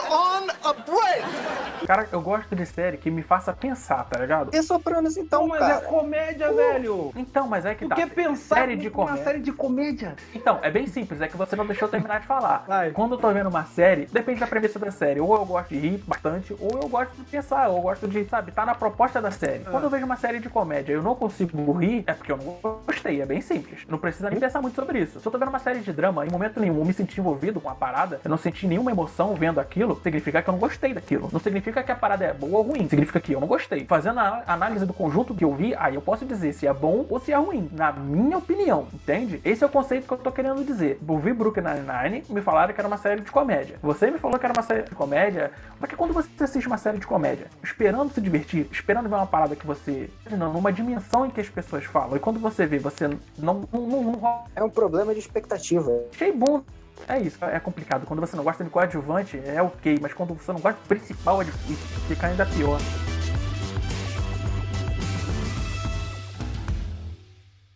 a 0.64 0.72
break. 0.72 1.86
Cara, 1.86 2.06
eu 2.12 2.20
gosto 2.20 2.54
de 2.54 2.64
série 2.66 2.96
que 2.96 3.10
me 3.10 3.22
faça 3.22 3.52
pensar, 3.52 4.04
tá 4.04 4.18
ligado? 4.20 4.54
E 4.54 4.62
Sopranos, 4.62 5.16
então, 5.16 5.42
Não, 5.42 5.48
mas 5.48 5.58
cara. 5.58 5.74
é 5.74 5.80
comédia, 5.80 6.52
velho. 6.52 7.12
Então, 7.16 7.48
mas 7.48 7.66
é 7.66 7.74
que 7.74 7.84
Tu 7.84 7.88
tá. 7.88 7.94
quer 7.96 8.08
pensar 8.10 8.54
série 8.56 8.76
de 8.76 8.88
com 8.90 9.00
uma 9.02 9.08
comédia. 9.08 9.24
série 9.24 9.40
de 9.40 9.52
comédia? 9.52 10.16
Então, 10.34 10.58
é 10.62 10.70
bem 10.70 10.86
simples, 10.86 11.20
é 11.20 11.26
que 11.28 11.36
você 11.36 11.56
não 11.56 11.66
deixou 11.66 11.86
eu 11.88 11.90
terminar 11.90 12.20
de 12.20 12.26
falar. 12.26 12.64
Vai. 12.68 12.90
Quando 12.92 13.12
eu 13.14 13.18
tô 13.18 13.30
vendo 13.32 13.48
uma 13.48 13.64
série, 13.64 14.06
depende 14.06 14.38
da 14.40 14.46
premissa 14.46 14.78
da 14.78 14.90
série. 14.90 15.20
Ou 15.20 15.34
eu 15.34 15.44
gosto 15.44 15.68
de 15.70 15.78
rir 15.78 15.98
bastante, 16.06 16.54
ou 16.60 16.78
eu 16.80 16.88
gosto 16.88 17.12
de 17.16 17.22
pensar, 17.24 17.68
ou 17.68 17.76
eu 17.78 17.82
gosto 17.82 18.06
de, 18.06 18.24
sabe, 18.26 18.52
tá 18.52 18.64
na 18.64 18.74
proposta 18.74 19.20
da 19.20 19.30
série. 19.30 19.64
Quando 19.64 19.84
eu 19.84 19.90
vejo 19.90 20.04
uma 20.06 20.16
série 20.16 20.38
de 20.38 20.48
comédia 20.48 20.92
e 20.92 20.96
eu 20.96 21.02
não 21.02 21.14
consigo 21.16 21.72
rir, 21.72 22.04
é 22.06 22.12
porque 22.12 22.30
eu 22.32 22.36
não 22.36 22.56
gostei, 22.86 23.20
é 23.20 23.26
bem 23.26 23.40
simples. 23.40 23.80
Não 23.88 23.98
precisa 23.98 24.30
nem 24.30 24.38
pensar 24.38 24.60
muito 24.62 24.76
sobre 24.76 25.00
isso. 25.00 25.18
Se 25.20 25.26
eu 25.26 25.32
tô 25.32 25.38
vendo 25.38 25.48
uma 25.48 25.58
série 25.58 25.80
de 25.80 25.92
drama, 25.92 26.24
em 26.24 26.30
momento 26.30 26.60
nenhum 26.60 26.78
eu 26.78 26.84
me 26.84 26.92
senti 26.92 27.18
envolvido 27.20 27.60
com 27.60 27.68
a 27.68 27.74
parada, 27.74 28.20
eu 28.24 28.30
não 28.30 28.38
senti 28.38 28.66
nenhuma 28.66 28.90
emoção 28.92 29.34
vendo 29.34 29.58
aquilo, 29.60 30.00
significa 30.02 30.31
que 30.40 30.48
eu 30.48 30.52
não 30.52 30.60
gostei 30.60 30.94
daquilo. 30.94 31.28
Não 31.32 31.40
significa 31.40 31.82
que 31.82 31.90
a 31.90 31.96
parada 31.96 32.24
é 32.24 32.32
boa 32.32 32.58
ou 32.58 32.62
ruim. 32.62 32.88
Significa 32.88 33.20
que 33.20 33.32
eu 33.32 33.40
não 33.40 33.48
gostei. 33.48 33.84
Fazendo 33.84 34.20
a 34.20 34.44
análise 34.46 34.86
do 34.86 34.94
conjunto 34.94 35.34
que 35.34 35.44
eu 35.44 35.52
vi, 35.54 35.74
aí 35.74 35.96
eu 35.96 36.00
posso 36.00 36.24
dizer 36.24 36.52
se 36.52 36.66
é 36.66 36.72
bom 36.72 37.04
ou 37.10 37.18
se 37.18 37.32
é 37.32 37.36
ruim. 37.36 37.68
Na 37.72 37.92
minha 37.92 38.38
opinião, 38.38 38.86
entende? 38.94 39.40
Esse 39.44 39.64
é 39.64 39.66
o 39.66 39.70
conceito 39.70 40.06
que 40.06 40.12
eu 40.12 40.18
tô 40.18 40.30
querendo 40.30 40.64
dizer. 40.64 40.98
Eu 41.06 41.18
vi 41.18 41.32
Brooklyn 41.32 41.64
Nine-Nine, 41.64 42.24
me 42.28 42.40
falaram 42.40 42.72
que 42.72 42.80
era 42.80 42.88
uma 42.88 42.96
série 42.96 43.20
de 43.20 43.30
comédia. 43.30 43.76
Você 43.82 44.10
me 44.10 44.18
falou 44.18 44.38
que 44.38 44.46
era 44.46 44.54
uma 44.54 44.62
série 44.62 44.82
de 44.82 44.94
comédia, 44.94 45.50
porque 45.78 45.96
quando 45.96 46.14
você 46.14 46.28
assiste 46.40 46.66
uma 46.66 46.78
série 46.78 46.98
de 46.98 47.06
comédia, 47.06 47.46
esperando 47.62 48.12
se 48.12 48.20
divertir, 48.20 48.68
esperando 48.70 49.08
ver 49.08 49.16
uma 49.16 49.26
parada 49.26 49.56
que 49.56 49.66
você. 49.66 50.08
Não, 50.30 50.52
numa 50.52 50.72
dimensão 50.72 51.26
em 51.26 51.30
que 51.30 51.40
as 51.40 51.48
pessoas 51.48 51.84
falam, 51.84 52.16
e 52.16 52.20
quando 52.20 52.38
você 52.38 52.66
vê, 52.66 52.78
você 52.78 53.08
não. 53.08 53.18
não, 53.38 53.66
não, 53.72 54.02
não 54.02 54.44
É 54.54 54.62
um 54.62 54.70
problema 54.70 55.12
de 55.12 55.20
expectativa. 55.20 55.90
achei 56.12 56.32
bom. 56.32 56.62
É 57.08 57.18
isso, 57.20 57.44
é 57.44 57.58
complicado. 57.60 58.06
Quando 58.06 58.20
você 58.20 58.36
não 58.36 58.44
gosta 58.44 58.62
de 58.62 58.70
coadjuvante, 58.70 59.38
é 59.44 59.60
ok, 59.62 59.98
mas 60.00 60.12
quando 60.14 60.34
você 60.34 60.52
não 60.52 60.60
gosta 60.60 60.80
do 60.80 60.86
principal, 60.86 61.42
é 61.42 61.44
difícil. 61.44 61.86
Fica 62.08 62.26
ainda 62.26 62.46
pior. 62.46 62.78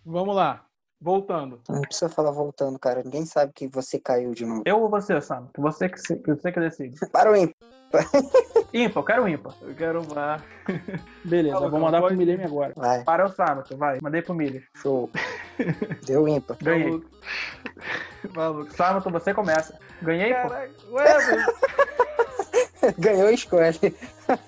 Vamos 0.04 0.34
lá. 0.34 0.64
Voltando. 1.00 1.60
Não 1.68 1.82
precisa 1.82 2.08
falar 2.08 2.30
voltando, 2.30 2.78
cara. 2.78 3.02
Ninguém 3.02 3.26
sabe 3.26 3.52
que 3.52 3.66
você 3.66 3.98
caiu 3.98 4.32
de 4.32 4.46
novo. 4.46 4.62
Eu 4.64 4.80
ou 4.80 4.88
você, 4.88 5.20
Sam? 5.20 5.48
Você 5.58 5.88
que, 5.88 5.98
você 5.98 6.52
que 6.52 6.60
decide. 6.60 6.98
Para 7.12 7.30
o 7.30 7.36
ímpar. 7.36 7.75
Ímpar, 8.72 9.00
eu 9.00 9.04
quero 9.04 9.28
ímpar. 9.28 9.52
Eu 9.62 9.74
quero 9.74 10.02
uma. 10.02 10.42
Beleza, 11.24 11.54
Fala, 11.56 11.68
vou 11.70 11.80
mandar 11.80 12.00
pode- 12.00 12.14
pro 12.14 12.18
Milene 12.18 12.44
agora. 12.44 12.72
Vai, 12.76 13.02
Para 13.04 13.24
o 13.26 13.28
Sâmato, 13.32 13.76
vai. 13.76 13.98
Mandei 14.02 14.22
pro 14.22 14.34
Milha. 14.34 14.62
show. 14.76 15.08
Deu 16.04 16.28
ímpar. 16.28 16.56
Ganhei. 16.62 17.00
Maluco. 18.34 18.72
Sâmato, 18.74 19.10
você 19.10 19.32
começa. 19.32 19.78
Ganhei, 20.02 20.34
pô? 20.34 20.48
Caraca, 20.48 20.70
ué, 20.90 21.36
mas- 21.36 22.96
Ganhou, 22.98 23.30
escolhe. 23.30 23.78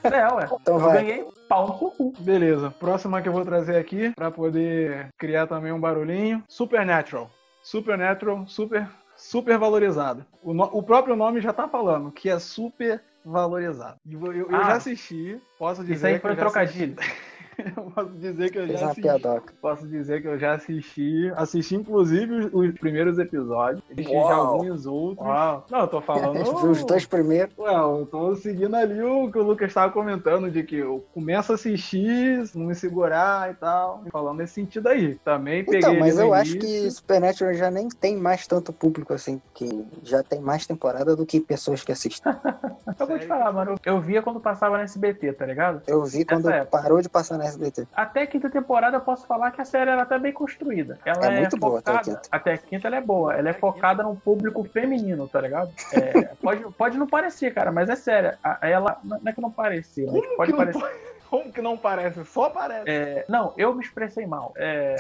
É, 0.05 0.33
ué. 0.35 0.49
Então 0.61 0.75
Eu 0.75 0.81
vai. 0.81 0.95
ganhei 1.03 1.27
pau 1.49 1.67
no 1.69 1.91
cu. 1.91 2.13
Beleza. 2.21 2.71
Próxima 2.79 3.23
que 3.23 3.29
eu 3.29 3.33
vou 3.33 3.45
trazer 3.45 3.77
aqui, 3.77 4.13
pra 4.15 4.31
poder 4.31 5.09
criar 5.19 5.47
também 5.47 5.73
um 5.73 5.81
barulhinho. 5.81 6.43
Supernatural. 6.49 7.31
Supernatural, 7.63 8.47
super, 8.47 8.89
super 9.17 9.59
valorizado. 9.59 10.25
O, 10.43 10.53
no- 10.55 10.71
o 10.73 10.83
próprio 10.83 11.17
nome 11.17 11.41
já 11.41 11.53
tá 11.53 11.67
falando 11.69 12.13
que 12.13 12.29
é 12.31 12.39
super 12.39 13.03
valorizado. 13.29 13.99
Eu, 14.09 14.33
eu- 14.33 14.51
eu 14.51 14.57
Ah. 14.57 14.65
já 14.65 14.73
assisti, 14.77 15.41
posso 15.59 15.83
dizer 15.83 15.95
Isso 15.95 16.07
aí 16.07 16.19
foi 16.19 16.31
eu 16.31 16.35
um 16.35 16.39
trocadilho. 16.39 16.97
assisti- 16.99 17.17
eu 17.77 17.91
posso 17.91 18.11
dizer 18.13 18.51
que 18.51 18.59
eu 18.59 18.67
Fez 18.67 18.81
já 18.81 18.87
assisti. 18.87 19.03
piadoca. 19.03 19.55
Posso 19.61 19.87
dizer 19.87 20.23
que 20.23 20.29
eu 20.29 20.39
já 20.39 20.55
assisti. 20.55 21.33
Assisti, 21.37 21.75
inclusive, 21.75 22.33
os, 22.35 22.51
os 22.53 22.79
primeiros 22.79 23.19
episódios. 23.19 23.83
Assisti 23.91 24.13
já 24.13 24.19
Uau. 24.19 24.47
alguns 24.55 24.87
outros. 24.87 25.27
Não, 25.71 25.81
eu 25.81 25.89
tô 25.89 26.01
falando. 26.01 26.39
Os 26.69 26.85
dois 26.85 27.07
primeiros. 27.07 27.57
Ué, 27.59 27.75
eu 27.75 28.07
tô 28.11 28.35
seguindo 28.37 28.75
ali 28.75 29.03
o 29.03 29.31
que 29.31 29.39
o 29.39 29.43
Lucas 29.43 29.69
estava 29.69 29.93
comentando, 29.93 30.51
de 30.51 30.63
que 30.63 30.77
eu 30.77 31.05
começo 31.15 31.53
a 31.53 31.55
assistir, 31.55 32.45
não 32.55 32.67
me 32.67 32.75
segurar 32.75 33.51
e 33.51 33.55
tal. 33.55 34.03
Falando 34.11 34.39
nesse 34.39 34.55
sentido 34.55 34.89
aí. 34.89 35.15
Também 35.17 35.65
peguei. 35.65 35.81
Então, 35.81 35.99
mas 35.99 36.19
eu 36.19 36.35
acho 36.35 36.53
início. 36.57 36.85
que 36.85 36.91
Supernatural 36.91 37.55
já 37.55 37.71
nem 37.71 37.89
tem 37.89 38.17
mais 38.17 38.47
tanto 38.47 38.73
público 38.73 39.13
assim, 39.15 39.39
porque 39.39 39.69
já 40.03 40.23
tem 40.23 40.41
mais 40.41 40.67
temporada 40.67 41.17
do 41.17 41.25
que 41.27 41.41
pessoas 41.41 41.83
que 41.83 41.93
assistem. 41.93 42.33
Eu 42.99 43.07
vou 43.07 43.19
te 43.19 43.27
falar, 43.27 43.53
mano. 43.53 43.77
Eu 43.85 44.01
via 44.01 44.23
quando 44.23 44.41
passava 44.41 44.77
na 44.77 44.83
SBT, 44.83 45.33
tá 45.35 45.47
ligado? 45.47 45.83
Eu 45.87 46.05
vi 46.05 46.25
quando 46.25 46.49
parou 46.71 47.01
de 47.01 47.09
passar 47.09 47.39
na 47.39 47.45
SBT. 47.49 47.87
Até 47.95 48.23
a 48.23 48.27
quinta 48.27 48.49
temporada 48.51 48.97
eu 48.97 49.01
posso 49.01 49.27
falar 49.27 49.51
que 49.51 49.61
a 49.61 49.65
série 49.65 49.91
era 49.91 50.03
até 50.03 50.19
bem 50.19 50.33
construída. 50.33 50.99
Ela 51.05 51.27
É 51.27 51.35
é, 51.37 51.41
muito 51.41 51.57
boa 51.57 51.79
até 51.79 51.91
a 51.91 51.95
focada, 51.99 52.17
quinta. 52.17 52.29
até 52.31 52.53
a 52.55 52.59
quinta 52.59 52.87
ela 52.89 52.97
é 52.97 53.01
boa. 53.01 53.35
Ela 53.35 53.49
é 53.51 53.53
focada 53.53 54.03
num 54.03 54.17
público 54.17 54.65
feminino, 54.65 55.29
tá 55.29 55.41
ligado? 55.41 55.71
É, 55.93 56.35
pode, 56.43 56.65
pode 56.75 56.99
não 56.99 57.07
parecer, 57.07 57.53
cara, 57.53 57.73
mas 57.73 57.89
é 57.89 57.97
sério. 57.97 58.37
Ela 58.63 58.99
não 59.05 59.21
é 59.27 59.33
que 59.33 59.41
não 59.41 59.51
mas 59.51 60.21
Como 60.25 60.37
pode 60.37 60.53
que 60.53 60.59
não 60.59 60.65
parecer. 60.65 60.81
pa- 60.81 61.18
Como 61.29 61.53
que 61.53 61.61
não 61.61 61.77
parece? 61.77 62.25
Só 62.25 62.49
parece. 62.49 62.91
É, 62.91 63.25
não, 63.29 63.53
eu 63.57 63.75
me 63.75 63.83
expressei 63.83 64.27
mal. 64.27 64.53
É, 64.57 64.97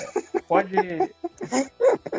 pode. 0.46 0.76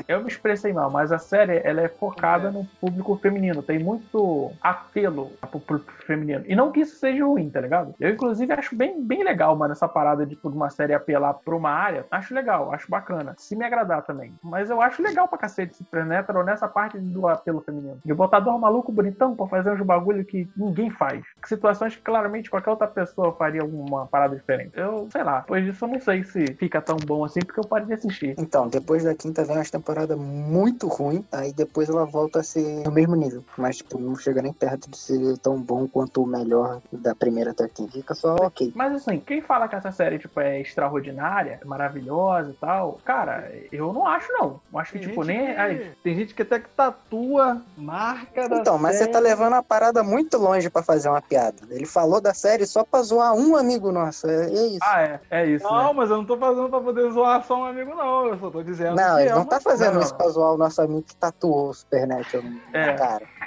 Eu 0.08 0.22
me 0.22 0.28
expressei 0.28 0.74
mal, 0.74 0.90
mas 0.90 1.12
a 1.12 1.20
série 1.20 1.62
ela 1.64 1.82
é 1.82 1.88
focada 1.88 2.50
no 2.50 2.66
público 2.80 3.16
feminino. 3.18 3.62
Tem 3.62 3.78
muito 3.78 4.52
apelo 4.62 5.32
pro 5.52 5.60
público 5.60 5.92
feminino. 6.06 6.44
E 6.48 6.56
não 6.56 6.72
que 6.72 6.80
isso 6.80 6.96
seja 6.98 7.24
ruim, 7.24 7.50
tá 7.50 7.62
ligado? 7.62 7.94
Eu, 8.00 8.10
inclusive, 8.10 8.52
acho 8.54 8.76
bem, 8.76 9.04
bem 9.04 9.24
legal, 9.24 9.56
mano, 9.56 9.74
essa 9.74 9.88
parada 9.88 10.26
de 10.26 10.38
uma 10.44 10.70
série 10.70 10.94
apelar 10.94 11.34
pra 11.34 11.56
uma 11.56 11.70
área. 11.70 12.06
Acho 12.10 12.34
legal, 12.34 12.74
acho 12.74 12.90
bacana. 12.90 13.36
Se 13.38 13.56
me 13.56 13.66
agradar 13.66 14.04
também. 14.04 14.34
Mas 14.44 14.70
eu 14.70 14.82
acho 14.82 15.02
legal 15.04 15.28
pra 15.28 15.38
cacete 15.38 15.76
Supernatural 15.76 16.44
nessa 16.44 16.68
parte 16.68 16.98
do 16.98 17.28
apelo 17.28 17.62
feminino. 17.62 18.00
De 18.04 18.14
botar 18.14 18.40
dois 18.40 18.60
malucos 18.60 18.94
bonitão 18.94 19.36
pra 19.36 19.48
fazer 19.48 19.72
uns 19.72 19.82
bagulho 19.82 20.26
que 20.26 20.50
ninguém 20.58 20.90
faz. 20.90 21.24
Situações 21.46 21.96
que 21.96 22.02
claramente 22.02 22.50
qualquer 22.50 22.72
outra 22.72 22.88
pessoa 22.88 23.34
faria 23.34 23.62
alguma 23.62 23.99
parada 24.08 24.36
diferente. 24.36 24.72
Eu, 24.76 25.08
sei 25.12 25.24
lá, 25.24 25.42
depois 25.42 25.64
disso 25.66 25.86
eu 25.86 25.90
não 25.90 26.00
sei 26.00 26.24
se 26.24 26.54
fica 26.56 26.82
tão 26.82 26.98
bom 26.98 27.24
assim, 27.24 27.40
porque 27.40 27.60
eu 27.60 27.68
parei 27.68 27.88
de 27.88 27.94
assistir. 27.94 28.36
Então, 28.38 28.68
depois 28.68 29.04
da 29.04 29.14
quinta 29.16 29.44
vem 29.44 29.56
umas 29.58 29.70
temporadas 29.72 30.18
muito 30.18 30.88
ruim, 30.88 31.26
aí 31.32 31.54
depois 31.54 31.90
ela 31.90 32.06
volta 32.06 32.40
a 32.40 32.44
ser 32.44 32.84
no 32.86 32.92
mesmo 32.92 33.16
nível. 33.16 33.44
Mas, 33.58 33.78
tipo, 33.78 34.00
não 34.00 34.16
chega 34.16 34.42
nem 34.42 34.54
perto 34.54 34.90
de 34.90 34.98
ser 34.98 35.38
tão 35.40 35.62
bom 35.62 35.88
quanto 35.88 36.24
o 36.24 36.28
melhor 36.28 36.82
da 36.92 37.14
primeira 37.16 37.52
até 37.52 37.66
a 37.66 37.70
quinta. 37.70 37.94
Fica 37.94 38.14
só 38.14 38.36
ok. 38.36 38.72
Mas 38.76 38.94
assim, 38.94 39.20
quem 39.20 39.42
fala 39.42 39.68
que 39.68 39.76
essa 39.76 39.92
série 39.92 40.20
tipo, 40.20 40.40
é 40.40 40.60
extraordinária, 40.62 41.60
é 41.62 41.66
maravilhosa 41.66 42.52
e 42.52 42.54
tal, 42.54 43.00
cara, 43.06 43.52
eu 43.72 43.92
não 43.94 44.06
acho 44.08 44.32
não. 44.34 44.60
Eu 44.72 44.80
acho 44.80 44.92
que, 44.94 45.00
tipo, 45.00 45.24
nem. 45.24 45.48
que- 45.56 45.92
tem 46.04 46.16
gente 46.16 46.34
que 46.34 46.42
até 46.42 46.60
que 46.60 46.70
tatua 46.70 47.62
marca 47.78 48.48
da 48.48 48.58
Então, 48.58 48.78
mas 48.78 48.96
você 48.98 49.08
tá 49.08 49.20
levando 49.20 49.54
a 49.54 49.64
parada 49.64 50.04
muito 50.04 50.38
longe 50.38 50.70
pra 50.70 50.84
fazer 50.84 51.10
uma 51.10 51.22
piada. 51.22 51.58
Ele 51.70 51.86
falou 51.86 52.22
da 52.22 52.34
série 52.34 52.66
só 52.66 52.84
pra 52.84 53.02
zoar 53.02 53.34
um 53.34 53.56
amigo 53.56 53.89
nosso. 53.92 54.28
É, 54.28 54.46
é 54.46 54.68
isso. 54.68 54.80
Ah, 54.82 55.02
é, 55.02 55.20
é 55.30 55.46
isso. 55.48 55.66
Não, 55.66 55.88
né? 55.88 55.94
mas 55.96 56.10
eu 56.10 56.18
não 56.18 56.26
tô 56.26 56.38
fazendo 56.38 56.70
pra 56.70 56.80
poder 56.80 57.12
zoar 57.12 57.44
só 57.44 57.60
um 57.62 57.66
amigo, 57.66 57.96
não. 57.96 58.28
Eu 58.28 58.38
só 58.38 58.50
tô 58.50 58.64
dizendo 58.64 58.96
não, 58.96 59.16
que 59.16 59.22
ele 59.22 59.30
é 59.30 59.36
não 59.36 59.46
tá 59.46 59.60
fazendo 59.60 59.96
não, 59.96 60.02
isso 60.02 60.16
pra 60.16 60.30
zoar 60.30 60.54
o 60.54 60.58
nosso 60.58 60.82
amigo 60.82 61.04
que 61.04 61.16
tatuou 61.16 61.70
o 61.70 61.74
Supernatural 61.74 62.44
É. 62.74 62.86
na 62.88 62.94
cara. 62.94 63.39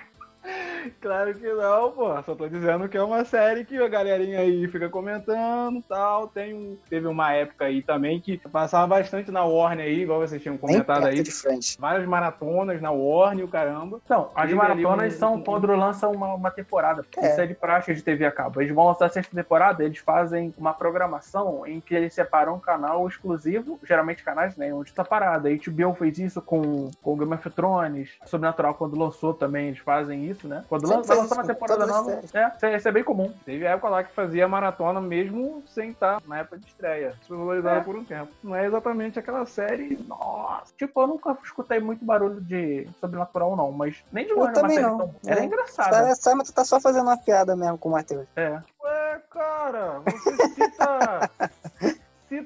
Claro 1.01 1.33
que 1.35 1.53
não, 1.53 1.93
pô. 1.93 2.23
Só 2.23 2.35
tô 2.35 2.49
dizendo 2.49 2.89
que 2.89 2.97
é 2.97 3.03
uma 3.03 3.25
série 3.25 3.65
que 3.65 3.77
a 3.79 3.89
galerinha 3.89 4.41
aí 4.41 4.67
fica 4.69 4.89
comentando 4.89 5.79
e 5.79 5.83
tal. 5.83 6.29
Tem 6.29 6.53
um, 6.55 6.77
teve 6.89 7.07
uma 7.07 7.33
época 7.33 7.67
aí 7.67 7.83
também 7.83 8.21
que 8.21 8.37
passava 8.51 8.87
bastante 8.87 9.31
na 9.31 9.45
Warner 9.45 9.87
aí, 9.87 10.03
igual 10.03 10.21
vocês 10.21 10.43
tinham 10.43 10.57
comentado 10.59 11.03
perto 11.03 11.07
aí. 11.09 11.19
Várias 11.79 12.07
maratonas 12.07 12.81
na 12.81 12.91
Warner, 12.91 13.45
o 13.45 13.49
caramba. 13.49 14.01
Então, 14.05 14.31
as 14.35 14.43
Teve 14.43 14.55
maratonas 14.55 15.15
um- 15.15 15.19
são 15.19 15.35
um- 15.35 15.43
quando 15.45 15.67
lançam 15.69 16.13
uma, 16.13 16.35
uma 16.35 16.51
temporada. 16.51 17.05
É. 17.17 17.31
Isso 17.31 17.41
é 17.41 17.47
de 17.47 17.55
prática 17.55 17.95
de 17.95 18.03
TV 18.03 18.25
a 18.27 18.33
cabo. 18.33 18.61
Eles 18.61 18.75
vão 18.75 18.87
lançar 18.87 19.07
a 19.07 19.11
sexta 19.11 19.35
temporada, 19.37 19.85
eles 19.85 19.99
fazem 19.99 20.53
uma 20.59 20.73
programação 20.75 21.67
em 21.67 21.81
que 21.81 21.95
eles 21.95 22.13
separam 22.15 22.55
um 22.55 22.61
canal 22.61 23.07
exclusivo, 23.07 23.79
geralmente 23.85 24.25
canais, 24.25 24.57
né? 24.57 24.73
Onde 24.75 24.93
tá 24.93 25.05
parada. 25.05 25.49
A 25.49 25.53
HBO 25.53 25.95
fez 25.95 26.19
isso 26.19 26.43
com, 26.43 26.91
com 27.03 27.17
Game 27.17 27.33
of 27.35 27.49
Thrones, 27.51 28.11
Sobrenatural, 28.27 28.75
quando 28.75 28.99
lançou 28.99 29.33
também, 29.35 29.69
eles 29.69 29.79
fazem 29.79 30.27
isso, 30.27 30.32
né? 30.47 30.65
Quando 30.69 30.87
Sempre 30.87 30.97
lança, 30.99 31.15
uma 31.15 31.25
isso 31.25 31.35
com 31.35 31.43
temporada 31.47 31.87
nova. 31.87 32.13
É, 32.13 32.21
isso 32.25 32.37
é- 32.67 32.77
isso 32.77 32.89
é 32.89 32.93
bem 32.93 33.05
comum. 33.05 33.33
Teve 33.45 33.65
época 33.65 33.89
lá 33.89 34.03
que 34.05 34.13
fazia 34.13 34.47
maratona 34.49 35.01
mesmo 35.01 35.63
sem 35.67 35.91
estar 35.91 36.21
na 36.27 36.39
época 36.39 36.59
de 36.59 36.67
estreia. 36.67 37.15
Foi 37.29 37.37
valorizada 37.37 37.79
É. 37.79 37.83
por 37.83 37.97
um 37.97 38.05
tempo. 38.05 38.33
Não 38.43 38.55
é 38.57 38.67
exatamente 38.67 39.19
aquela 39.19 39.45
série. 39.47 39.97
Nossa. 40.09 40.73
Tipo, 40.77 41.01
eu 41.03 41.07
nunca 41.07 41.37
escutei 41.45 41.81
muito 41.81 42.05
barulho 42.05 42.41
de 42.41 42.89
Sobrenatural, 43.01 43.57
não, 43.57 43.71
mas 43.73 43.97
nem 44.13 44.27
de 44.27 44.33
longe 44.33 44.49
é 44.49 44.51
uma 44.51 44.53
também 44.53 44.77
série 44.79 44.89
não. 44.91 44.99
tão- 44.99 45.15
Era 45.27 45.41
É. 45.41 45.45
engraçada. 45.45 45.97
Sabe, 45.97 46.15
sabe, 46.17 46.45
tu 46.45 46.53
tá 46.53 46.65
só 46.65 46.81
fazendo 46.81 47.05
uma 47.05 47.17
piada 47.17 47.55
mesmo 47.57 47.79
com 47.79 47.89
o 47.89 47.93
Matheus. 47.93 48.27
É. 48.37 48.59
Ué, 48.83 49.21
cara, 49.31 50.01
você 50.05 50.37
cita. 50.55 51.31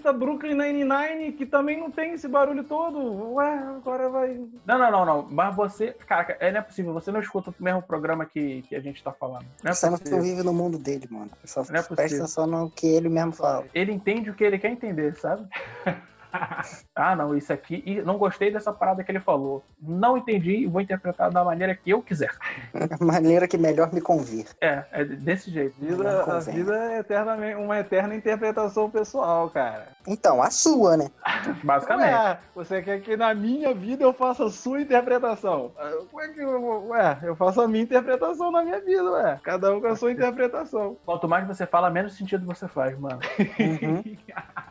Cita 0.06 0.12
Brooklyn 0.12 0.54
Nine-Nine, 0.54 1.32
que 1.32 1.44
também 1.44 1.78
não 1.78 1.90
tem 1.90 2.12
esse 2.12 2.28
barulho 2.28 2.62
todo. 2.64 3.34
Ué, 3.34 3.58
agora 3.58 4.08
vai. 4.08 4.40
Não, 4.64 4.78
não, 4.78 4.90
não, 4.90 5.04
não. 5.04 5.28
Mas 5.30 5.54
você. 5.54 5.94
Cara, 6.06 6.36
é, 6.40 6.52
não 6.52 6.60
é 6.60 6.62
possível. 6.62 6.92
Você 6.92 7.10
não 7.10 7.20
escuta 7.20 7.50
o 7.50 7.54
mesmo 7.58 7.82
programa 7.82 8.24
que, 8.24 8.62
que 8.62 8.74
a 8.74 8.80
gente 8.80 9.02
tá 9.02 9.12
falando. 9.12 9.46
Não 9.62 9.70
é 9.70 9.74
Você 9.74 9.90
não 9.90 9.98
possível. 9.98 10.22
vive 10.22 10.42
no 10.42 10.52
mundo 10.52 10.78
dele, 10.78 11.08
mano. 11.10 11.30
Só 11.44 11.60
Não 11.64 11.80
é 11.80 11.82
possível. 11.82 11.96
presta 11.96 12.26
só 12.26 12.46
no 12.46 12.70
que 12.70 12.86
ele 12.86 13.08
mesmo 13.08 13.32
fala. 13.32 13.64
Ele 13.74 13.92
entende 13.92 14.30
o 14.30 14.34
que 14.34 14.44
ele 14.44 14.58
quer 14.58 14.70
entender, 14.70 15.16
sabe? 15.16 15.46
ah, 16.94 17.16
não, 17.16 17.36
isso 17.36 17.52
aqui. 17.52 17.82
e 17.86 18.00
Não 18.02 18.18
gostei 18.18 18.50
dessa 18.50 18.72
parada 18.72 19.02
que 19.02 19.10
ele 19.10 19.20
falou. 19.20 19.62
Não 19.80 20.16
entendi 20.16 20.56
e 20.56 20.66
vou 20.66 20.80
interpretar 20.80 21.30
da 21.30 21.44
maneira 21.44 21.74
que 21.74 21.90
eu 21.90 22.02
quiser. 22.02 22.30
A 22.74 23.02
maneira 23.04 23.46
que 23.48 23.58
melhor 23.58 23.92
me 23.92 24.00
convir. 24.00 24.46
É, 24.60 24.84
é 24.92 25.04
desse 25.04 25.50
jeito. 25.50 25.74
Vida, 25.78 26.22
a 26.24 26.40
vida 26.40 26.92
é 26.92 26.98
eternamente, 26.98 27.56
uma 27.56 27.78
eterna 27.78 28.14
interpretação 28.14 28.90
pessoal, 28.90 29.50
cara. 29.50 29.88
Então, 30.06 30.42
a 30.42 30.50
sua, 30.50 30.96
né? 30.96 31.10
Basicamente. 31.64 32.12
Ué, 32.14 32.38
você 32.54 32.82
quer 32.82 33.00
que 33.00 33.16
na 33.16 33.34
minha 33.34 33.74
vida 33.74 34.04
eu 34.04 34.12
faça 34.12 34.44
a 34.46 34.50
sua 34.50 34.80
interpretação? 34.80 35.72
Ah, 35.78 35.90
Como 36.10 36.22
é 36.22 36.28
que 36.28 36.40
eu, 36.40 36.60
vou- 36.60 36.86
ué, 36.88 37.18
eu 37.22 37.34
faço 37.36 37.60
a 37.60 37.68
minha 37.68 37.82
interpretação 37.84 38.50
na 38.50 38.62
minha 38.62 38.80
vida, 38.80 39.02
ué. 39.10 39.40
Cada 39.42 39.72
um 39.74 39.80
com 39.80 39.88
a 39.88 39.96
sua 39.96 40.12
interpretação. 40.12 40.96
Quanto 41.04 41.28
mais 41.28 41.46
você 41.46 41.66
fala, 41.66 41.90
menos 41.90 42.16
sentido 42.16 42.46
você 42.46 42.68
faz, 42.68 42.98
mano. 42.98 43.18
Uhum. 43.58 44.16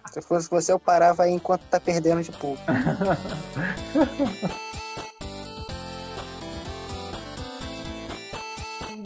Se 0.08 0.22
fosse 0.22 0.50
você, 0.50 0.72
eu 0.72 0.80
parava 0.80 1.24
aí 1.24 1.32
enquanto 1.46 1.62
tá 1.70 1.80
perdendo 1.80 2.24
de 2.24 2.32
pouco. 2.32 2.60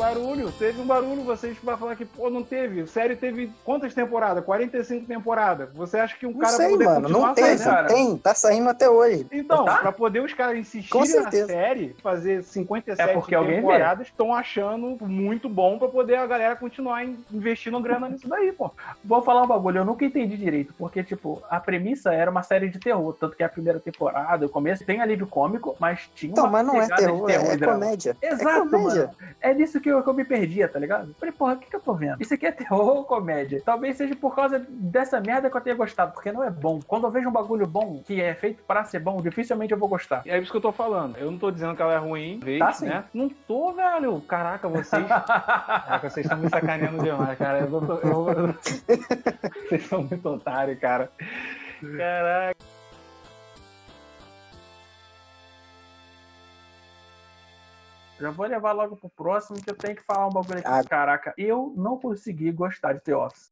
barulho, 0.09 0.51
teve 0.53 0.79
um 0.81 0.85
barulho. 0.85 1.23
Vocês 1.23 1.57
vão 1.61 1.77
falar 1.77 1.95
que, 1.95 2.05
pô, 2.05 2.29
não 2.29 2.41
teve. 2.41 2.87
Série 2.87 3.15
teve 3.17 3.51
quantas 3.65 3.93
temporadas? 3.93 4.43
45 4.45 5.05
temporadas. 5.05 5.69
Você 5.73 5.97
acha 5.99 6.17
que 6.17 6.25
um 6.25 6.31
Não 6.31 6.39
cara 6.39 6.53
sei, 6.53 6.69
poder 6.69 6.85
mano. 6.85 7.01
continuar 7.01 7.27
Não 7.27 7.33
teve. 7.35 7.47
fazendo- 7.49 7.69
cara. 7.69 7.87
Tem, 7.89 8.17
tá 8.17 8.33
saindo 8.33 8.69
até 8.69 8.89
hoje. 8.89 9.27
Então, 9.31 9.65
Tá? 9.65 9.77
pra 9.79 9.91
poder 9.91 10.21
os 10.21 10.33
caras 10.33 10.57
insistirem 10.57 11.21
na 11.21 11.29
série, 11.31 11.95
fazer 12.01 12.41
57 12.43 13.09
É 13.09 13.13
porque 13.13 13.35
temporadas, 13.37 14.07
estão 14.07 14.33
achando 14.33 14.97
muito 15.05 15.49
bom 15.49 15.77
pra 15.77 15.89
poder 15.89 16.15
a 16.15 16.25
galera 16.25 16.55
continuar 16.55 17.03
in- 17.03 17.17
investindo 17.31 17.77
grana 17.81 18.07
nisso 18.07 18.27
daí, 18.27 18.53
pô. 18.53 18.71
Vou 19.03 19.21
falar 19.21 19.43
um 19.43 19.47
bagulho, 19.47 19.79
eu 19.79 19.85
nunca 19.85 20.05
entendi 20.05 20.37
direito, 20.37 20.73
porque, 20.77 21.03
tipo, 21.03 21.43
a 21.49 21.59
premissa 21.59 22.13
era 22.13 22.31
uma 22.31 22.41
série 22.41 22.69
de 22.69 22.79
terror, 22.79 23.13
tanto 23.19 23.35
que 23.35 23.43
a 23.43 23.49
primeira 23.49 23.79
temporada, 23.81 24.45
o 24.45 24.49
começo, 24.49 24.85
tem 24.85 25.01
alívio 25.01 25.27
cômico, 25.27 25.75
mas 25.77 26.09
tinha 26.15 26.31
Então, 26.31 26.45
uma 26.45 26.63
mas 26.63 26.65
não 26.67 26.81
é 26.81 26.85
de 26.87 26.95
terror, 26.95 27.29
é, 27.29 27.57
drama. 27.57 27.73
comédia. 27.73 28.15
Exato, 28.21 28.49
é 28.49 28.69
comédia. 28.69 29.01
mano. 29.19 29.33
É 29.41 29.53
nisso 29.53 29.79
que 29.81 29.88
eu, 29.89 30.03
que 30.03 30.09
eu 30.09 30.13
me 30.13 30.23
perdia, 30.25 30.67
tá 30.67 30.79
ligado? 30.79 31.13
Falei, 31.19 31.31
porra, 31.33 31.53
o 31.53 31.57
que, 31.57 31.69
que 31.69 31.75
eu 31.75 31.79
tô 31.79 31.93
vendo? 31.93 32.21
Isso 32.21 32.33
aqui 32.33 32.45
é 32.45 32.51
terror 32.51 32.87
ou 32.97 33.03
comédia? 33.03 33.61
Talvez 33.65 33.97
seja 33.97 34.15
por 34.15 34.35
causa 34.35 34.65
dessa 34.69 35.19
merda 35.19 35.49
que 35.49 35.57
eu 35.57 35.61
tenha 35.61 35.75
gostado, 35.75 36.11
porque 36.13 36.31
não 36.31 36.43
é 36.43 36.49
bom. 36.49 36.79
Quando 36.87 37.05
eu 37.05 37.11
vejo 37.11 37.29
um 37.29 37.31
bagulho 37.31 37.65
bom, 37.67 38.01
que 38.05 38.21
é 38.21 38.33
feito 38.33 38.63
pra 38.63 38.83
ser 38.83 38.99
bom, 38.99 39.21
dificilmente 39.21 39.71
eu 39.73 39.77
vou 39.79 39.89
gostar. 39.89 40.21
É 40.25 40.37
isso 40.37 40.51
que 40.51 40.57
eu 40.57 40.61
tô 40.61 40.71
falando. 40.71 41.17
Eu 41.17 41.29
não 41.31 41.37
tô 41.37 41.51
dizendo 41.51 41.75
que 41.75 41.81
ela 41.81 41.93
é 41.93 41.97
ruim, 41.97 42.39
vez, 42.39 42.59
Tá 42.59 42.71
sim. 42.73 42.85
né? 42.85 43.03
Não 43.13 43.29
tô, 43.29 43.73
velho. 43.73 44.21
Caraca, 44.21 44.67
vocês. 44.67 45.05
Caraca, 45.07 46.09
vocês 46.09 46.25
estão 46.25 46.37
me 46.39 46.49
sacaneando 46.49 47.03
demais, 47.03 47.37
cara. 47.37 47.59
Eu 47.59 47.67
tô- 47.81 47.93
eu- 47.99 48.55
Vocês 49.69 49.85
são 49.87 50.03
muito 50.03 50.27
otários, 50.29 50.79
cara. 50.79 51.11
Caraca. 51.97 52.78
Já 58.19 58.31
vou 58.31 58.45
levar 58.45 58.73
logo 58.73 58.97
pro 58.97 59.09
próximo, 59.09 59.61
que 59.61 59.69
eu 59.69 59.75
tenho 59.75 59.95
que 59.95 60.03
falar 60.03 60.27
um 60.27 60.33
bagulho 60.33 60.59
aqui. 60.59 60.67
Ah. 60.67 60.83
Caraca, 60.83 61.33
eu 61.37 61.73
não 61.77 61.97
consegui 61.97 62.51
gostar 62.51 62.93
de 62.93 63.01
The 63.01 63.15
Office. 63.15 63.51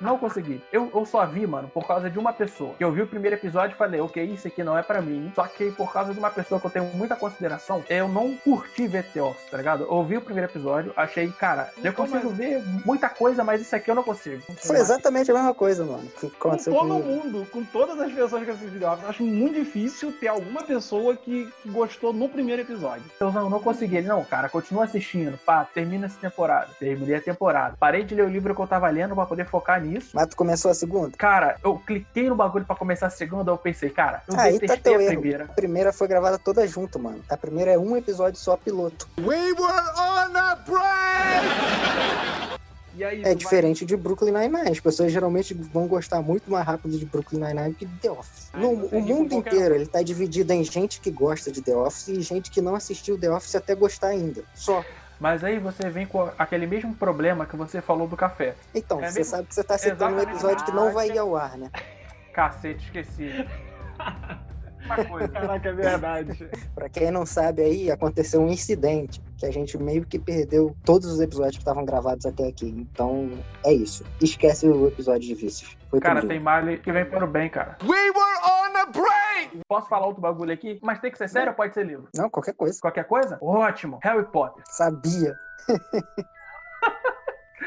Não 0.00 0.18
consegui. 0.18 0.62
Eu, 0.72 0.90
eu 0.94 1.06
só 1.06 1.24
vi, 1.26 1.46
mano, 1.46 1.68
por 1.72 1.86
causa 1.86 2.10
de 2.10 2.18
uma 2.18 2.32
pessoa. 2.32 2.74
Que 2.76 2.84
eu 2.84 2.92
vi 2.92 3.02
o 3.02 3.06
primeiro 3.06 3.36
episódio 3.36 3.74
e 3.74 3.78
falei, 3.78 4.00
ok, 4.00 4.22
isso 4.24 4.46
aqui 4.48 4.62
não 4.64 4.76
é 4.76 4.82
pra 4.82 5.00
mim. 5.00 5.32
Só 5.34 5.44
que 5.46 5.70
por 5.72 5.92
causa 5.92 6.12
de 6.12 6.18
uma 6.18 6.30
pessoa 6.30 6.60
que 6.60 6.66
eu 6.66 6.70
tenho 6.70 6.84
muita 6.94 7.16
consideração, 7.16 7.82
eu 7.88 8.08
não 8.08 8.36
curti 8.38 8.86
ver 8.86 9.04
The 9.12 9.22
Office, 9.22 9.50
tá 9.50 9.56
ligado? 9.56 9.84
Eu 9.84 10.04
vi 10.04 10.16
o 10.16 10.20
primeiro 10.20 10.50
episódio, 10.50 10.92
achei, 10.96 11.30
cara, 11.32 11.70
eu 11.82 11.92
consigo 11.92 12.28
mas- 12.28 12.36
ver 12.36 12.62
muita 12.84 13.08
coisa, 13.08 13.44
mas 13.44 13.60
isso 13.60 13.74
aqui 13.74 13.90
eu 13.90 13.94
não 13.94 14.02
consigo. 14.02 14.42
Foi 14.58 14.76
exatamente 14.76 15.30
a 15.30 15.34
mesma 15.34 15.54
coisa, 15.54 15.84
mano. 15.84 16.08
Que 16.20 16.28
Com 16.30 16.56
todo 16.56 16.74
comigo. 16.74 17.08
mundo, 17.08 17.46
com 17.50 17.64
todas 17.64 17.98
as 18.00 18.12
pessoas 18.12 18.44
que 18.44 18.50
assistiram, 18.50 18.98
eu 19.02 19.08
acho 19.08 19.22
muito 19.22 19.54
difícil 19.54 20.12
ter 20.12 20.28
alguma 20.28 20.62
pessoa 20.62 21.16
que 21.16 21.34
que 21.62 21.68
gostou 21.70 22.12
no 22.12 22.28
primeiro 22.28 22.62
episódio. 22.62 23.02
Eu 23.18 23.32
não, 23.32 23.48
não 23.50 23.60
consegui. 23.60 23.96
Ele, 23.96 24.06
não, 24.08 24.22
cara, 24.24 24.48
continua 24.48 24.84
assistindo. 24.84 25.36
Pá, 25.44 25.64
termina 25.64 26.06
essa 26.06 26.18
temporada. 26.20 26.68
Terminei 26.78 27.16
a 27.16 27.20
temporada. 27.20 27.76
Parei 27.78 28.04
de 28.04 28.14
ler 28.14 28.24
o 28.24 28.28
livro 28.28 28.54
que 28.54 28.60
eu 28.60 28.66
tava 28.66 28.88
lendo 28.88 29.14
pra 29.14 29.26
poder 29.26 29.46
focar 29.46 29.80
nisso. 29.84 30.10
Mas 30.14 30.26
tu 30.28 30.36
começou 30.36 30.70
a 30.70 30.74
segunda? 30.74 31.16
Cara, 31.16 31.56
eu 31.62 31.78
cliquei 31.78 32.28
no 32.28 32.34
bagulho 32.34 32.64
pra 32.64 32.74
começar 32.76 33.06
a 33.06 33.10
segunda, 33.10 33.50
eu 33.50 33.58
pensei, 33.58 33.90
cara, 33.90 34.22
eu 34.28 34.38
Aí 34.38 34.54
tá 34.54 34.60
detestei 34.60 34.92
teu 34.92 34.98
a 35.00 35.02
erro. 35.02 35.12
primeira. 35.20 35.44
A 35.44 35.48
primeira 35.48 35.92
foi 35.92 36.08
gravada 36.08 36.38
toda 36.38 36.66
junto, 36.66 36.98
mano. 36.98 37.20
A 37.28 37.36
primeira 37.36 37.72
é 37.72 37.78
um 37.78 37.96
episódio 37.96 38.38
só 38.40 38.56
piloto. 38.56 39.08
We 39.18 39.52
were 39.52 39.90
on 39.98 40.36
a 40.36 40.54
break! 40.56 42.54
E 42.96 43.02
aí, 43.02 43.20
É 43.22 43.24
vai- 43.24 43.34
diferente 43.34 43.84
de 43.84 43.96
Brooklyn 43.96 44.30
Nine-Nine. 44.30 44.70
As 44.70 44.78
pessoas 44.78 45.10
geralmente 45.10 45.52
vão 45.52 45.88
gostar 45.88 46.22
muito 46.22 46.48
mais 46.48 46.64
rápido 46.64 46.96
de 46.96 47.04
Brooklyn 47.04 47.40
Nine-Nine 47.40 47.74
que 47.74 47.84
de 47.86 47.96
The 47.98 48.10
Office. 48.12 48.48
Ah, 48.52 48.58
No, 48.58 48.68
o 48.70 49.00
mundo 49.00 49.30
qualquer 49.30 49.52
inteiro, 49.54 49.74
ele 49.74 49.86
tá 49.86 50.00
dividido 50.00 50.52
em 50.52 50.62
gente 50.62 51.00
que 51.00 51.10
gosta 51.10 51.50
de 51.50 51.60
The 51.60 51.74
Office 51.74 52.06
e 52.08 52.20
gente 52.20 52.52
que 52.52 52.60
não 52.60 52.76
assistiu 52.76 53.18
The 53.18 53.30
Office 53.32 53.56
até 53.56 53.74
gostar 53.74 54.08
ainda. 54.08 54.44
Só. 54.54 54.84
Mas 55.20 55.44
aí 55.44 55.58
você 55.58 55.88
vem 55.88 56.06
com 56.06 56.30
aquele 56.38 56.66
mesmo 56.66 56.94
problema 56.94 57.46
que 57.46 57.56
você 57.56 57.80
falou 57.80 58.06
do 58.08 58.16
café. 58.16 58.54
Então, 58.74 59.02
É 59.02 59.10
você 59.10 59.20
mesmo? 59.20 59.30
sabe 59.36 59.48
que 59.48 59.54
você 59.54 59.64
tá 59.64 59.78
citando 59.78 60.16
um 60.16 60.20
episódio 60.20 60.64
que 60.64 60.72
não 60.72 60.92
vai 60.92 61.08
ir 61.08 61.18
ao 61.18 61.36
ar, 61.36 61.56
né? 61.56 61.70
Cacete, 62.32 62.84
esqueci. 62.84 63.46
Uma 64.84 65.04
coisa. 65.04 65.28
Caraca, 65.28 65.68
é 65.68 65.72
verdade. 65.72 66.50
Pra 66.74 66.88
quem 66.88 67.10
não 67.10 67.24
sabe 67.24 67.62
aí, 67.62 67.90
aconteceu 67.90 68.40
um 68.40 68.48
incidente 68.48 69.22
que 69.36 69.46
a 69.46 69.50
gente 69.50 69.76
meio 69.78 70.04
que 70.04 70.18
perdeu 70.18 70.76
todos 70.84 71.10
os 71.10 71.20
episódios 71.20 71.56
que 71.56 71.62
estavam 71.62 71.84
gravados 71.84 72.26
até 72.26 72.48
aqui. 72.48 72.66
Então, 72.66 73.30
é 73.64 73.72
isso. 73.72 74.04
Esquece 74.20 74.68
o 74.68 74.86
episódio 74.86 75.28
de 75.28 75.34
vícios. 75.34 75.76
Foi 75.90 76.00
Cara, 76.00 76.26
tem 76.26 76.40
malha 76.40 76.76
que 76.76 76.92
vem 76.92 77.04
para 77.04 77.24
o 77.24 77.28
bem, 77.28 77.48
cara. 77.48 77.76
We 77.82 77.88
were 77.88 78.38
on 78.44 78.76
a 78.76 78.86
break! 78.86 79.60
Posso 79.68 79.88
falar 79.88 80.06
outro 80.06 80.20
bagulho 80.20 80.52
aqui? 80.52 80.78
Mas 80.82 80.98
tem 81.00 81.10
que 81.10 81.18
ser 81.18 81.28
sério 81.28 81.50
ou 81.50 81.56
pode 81.56 81.74
ser 81.74 81.86
livro? 81.86 82.08
Não, 82.14 82.28
qualquer 82.28 82.54
coisa. 82.54 82.80
Qualquer 82.80 83.04
coisa? 83.04 83.38
Ótimo. 83.40 83.98
Harry 84.02 84.24
Potter. 84.24 84.62
Sabia. 84.66 85.34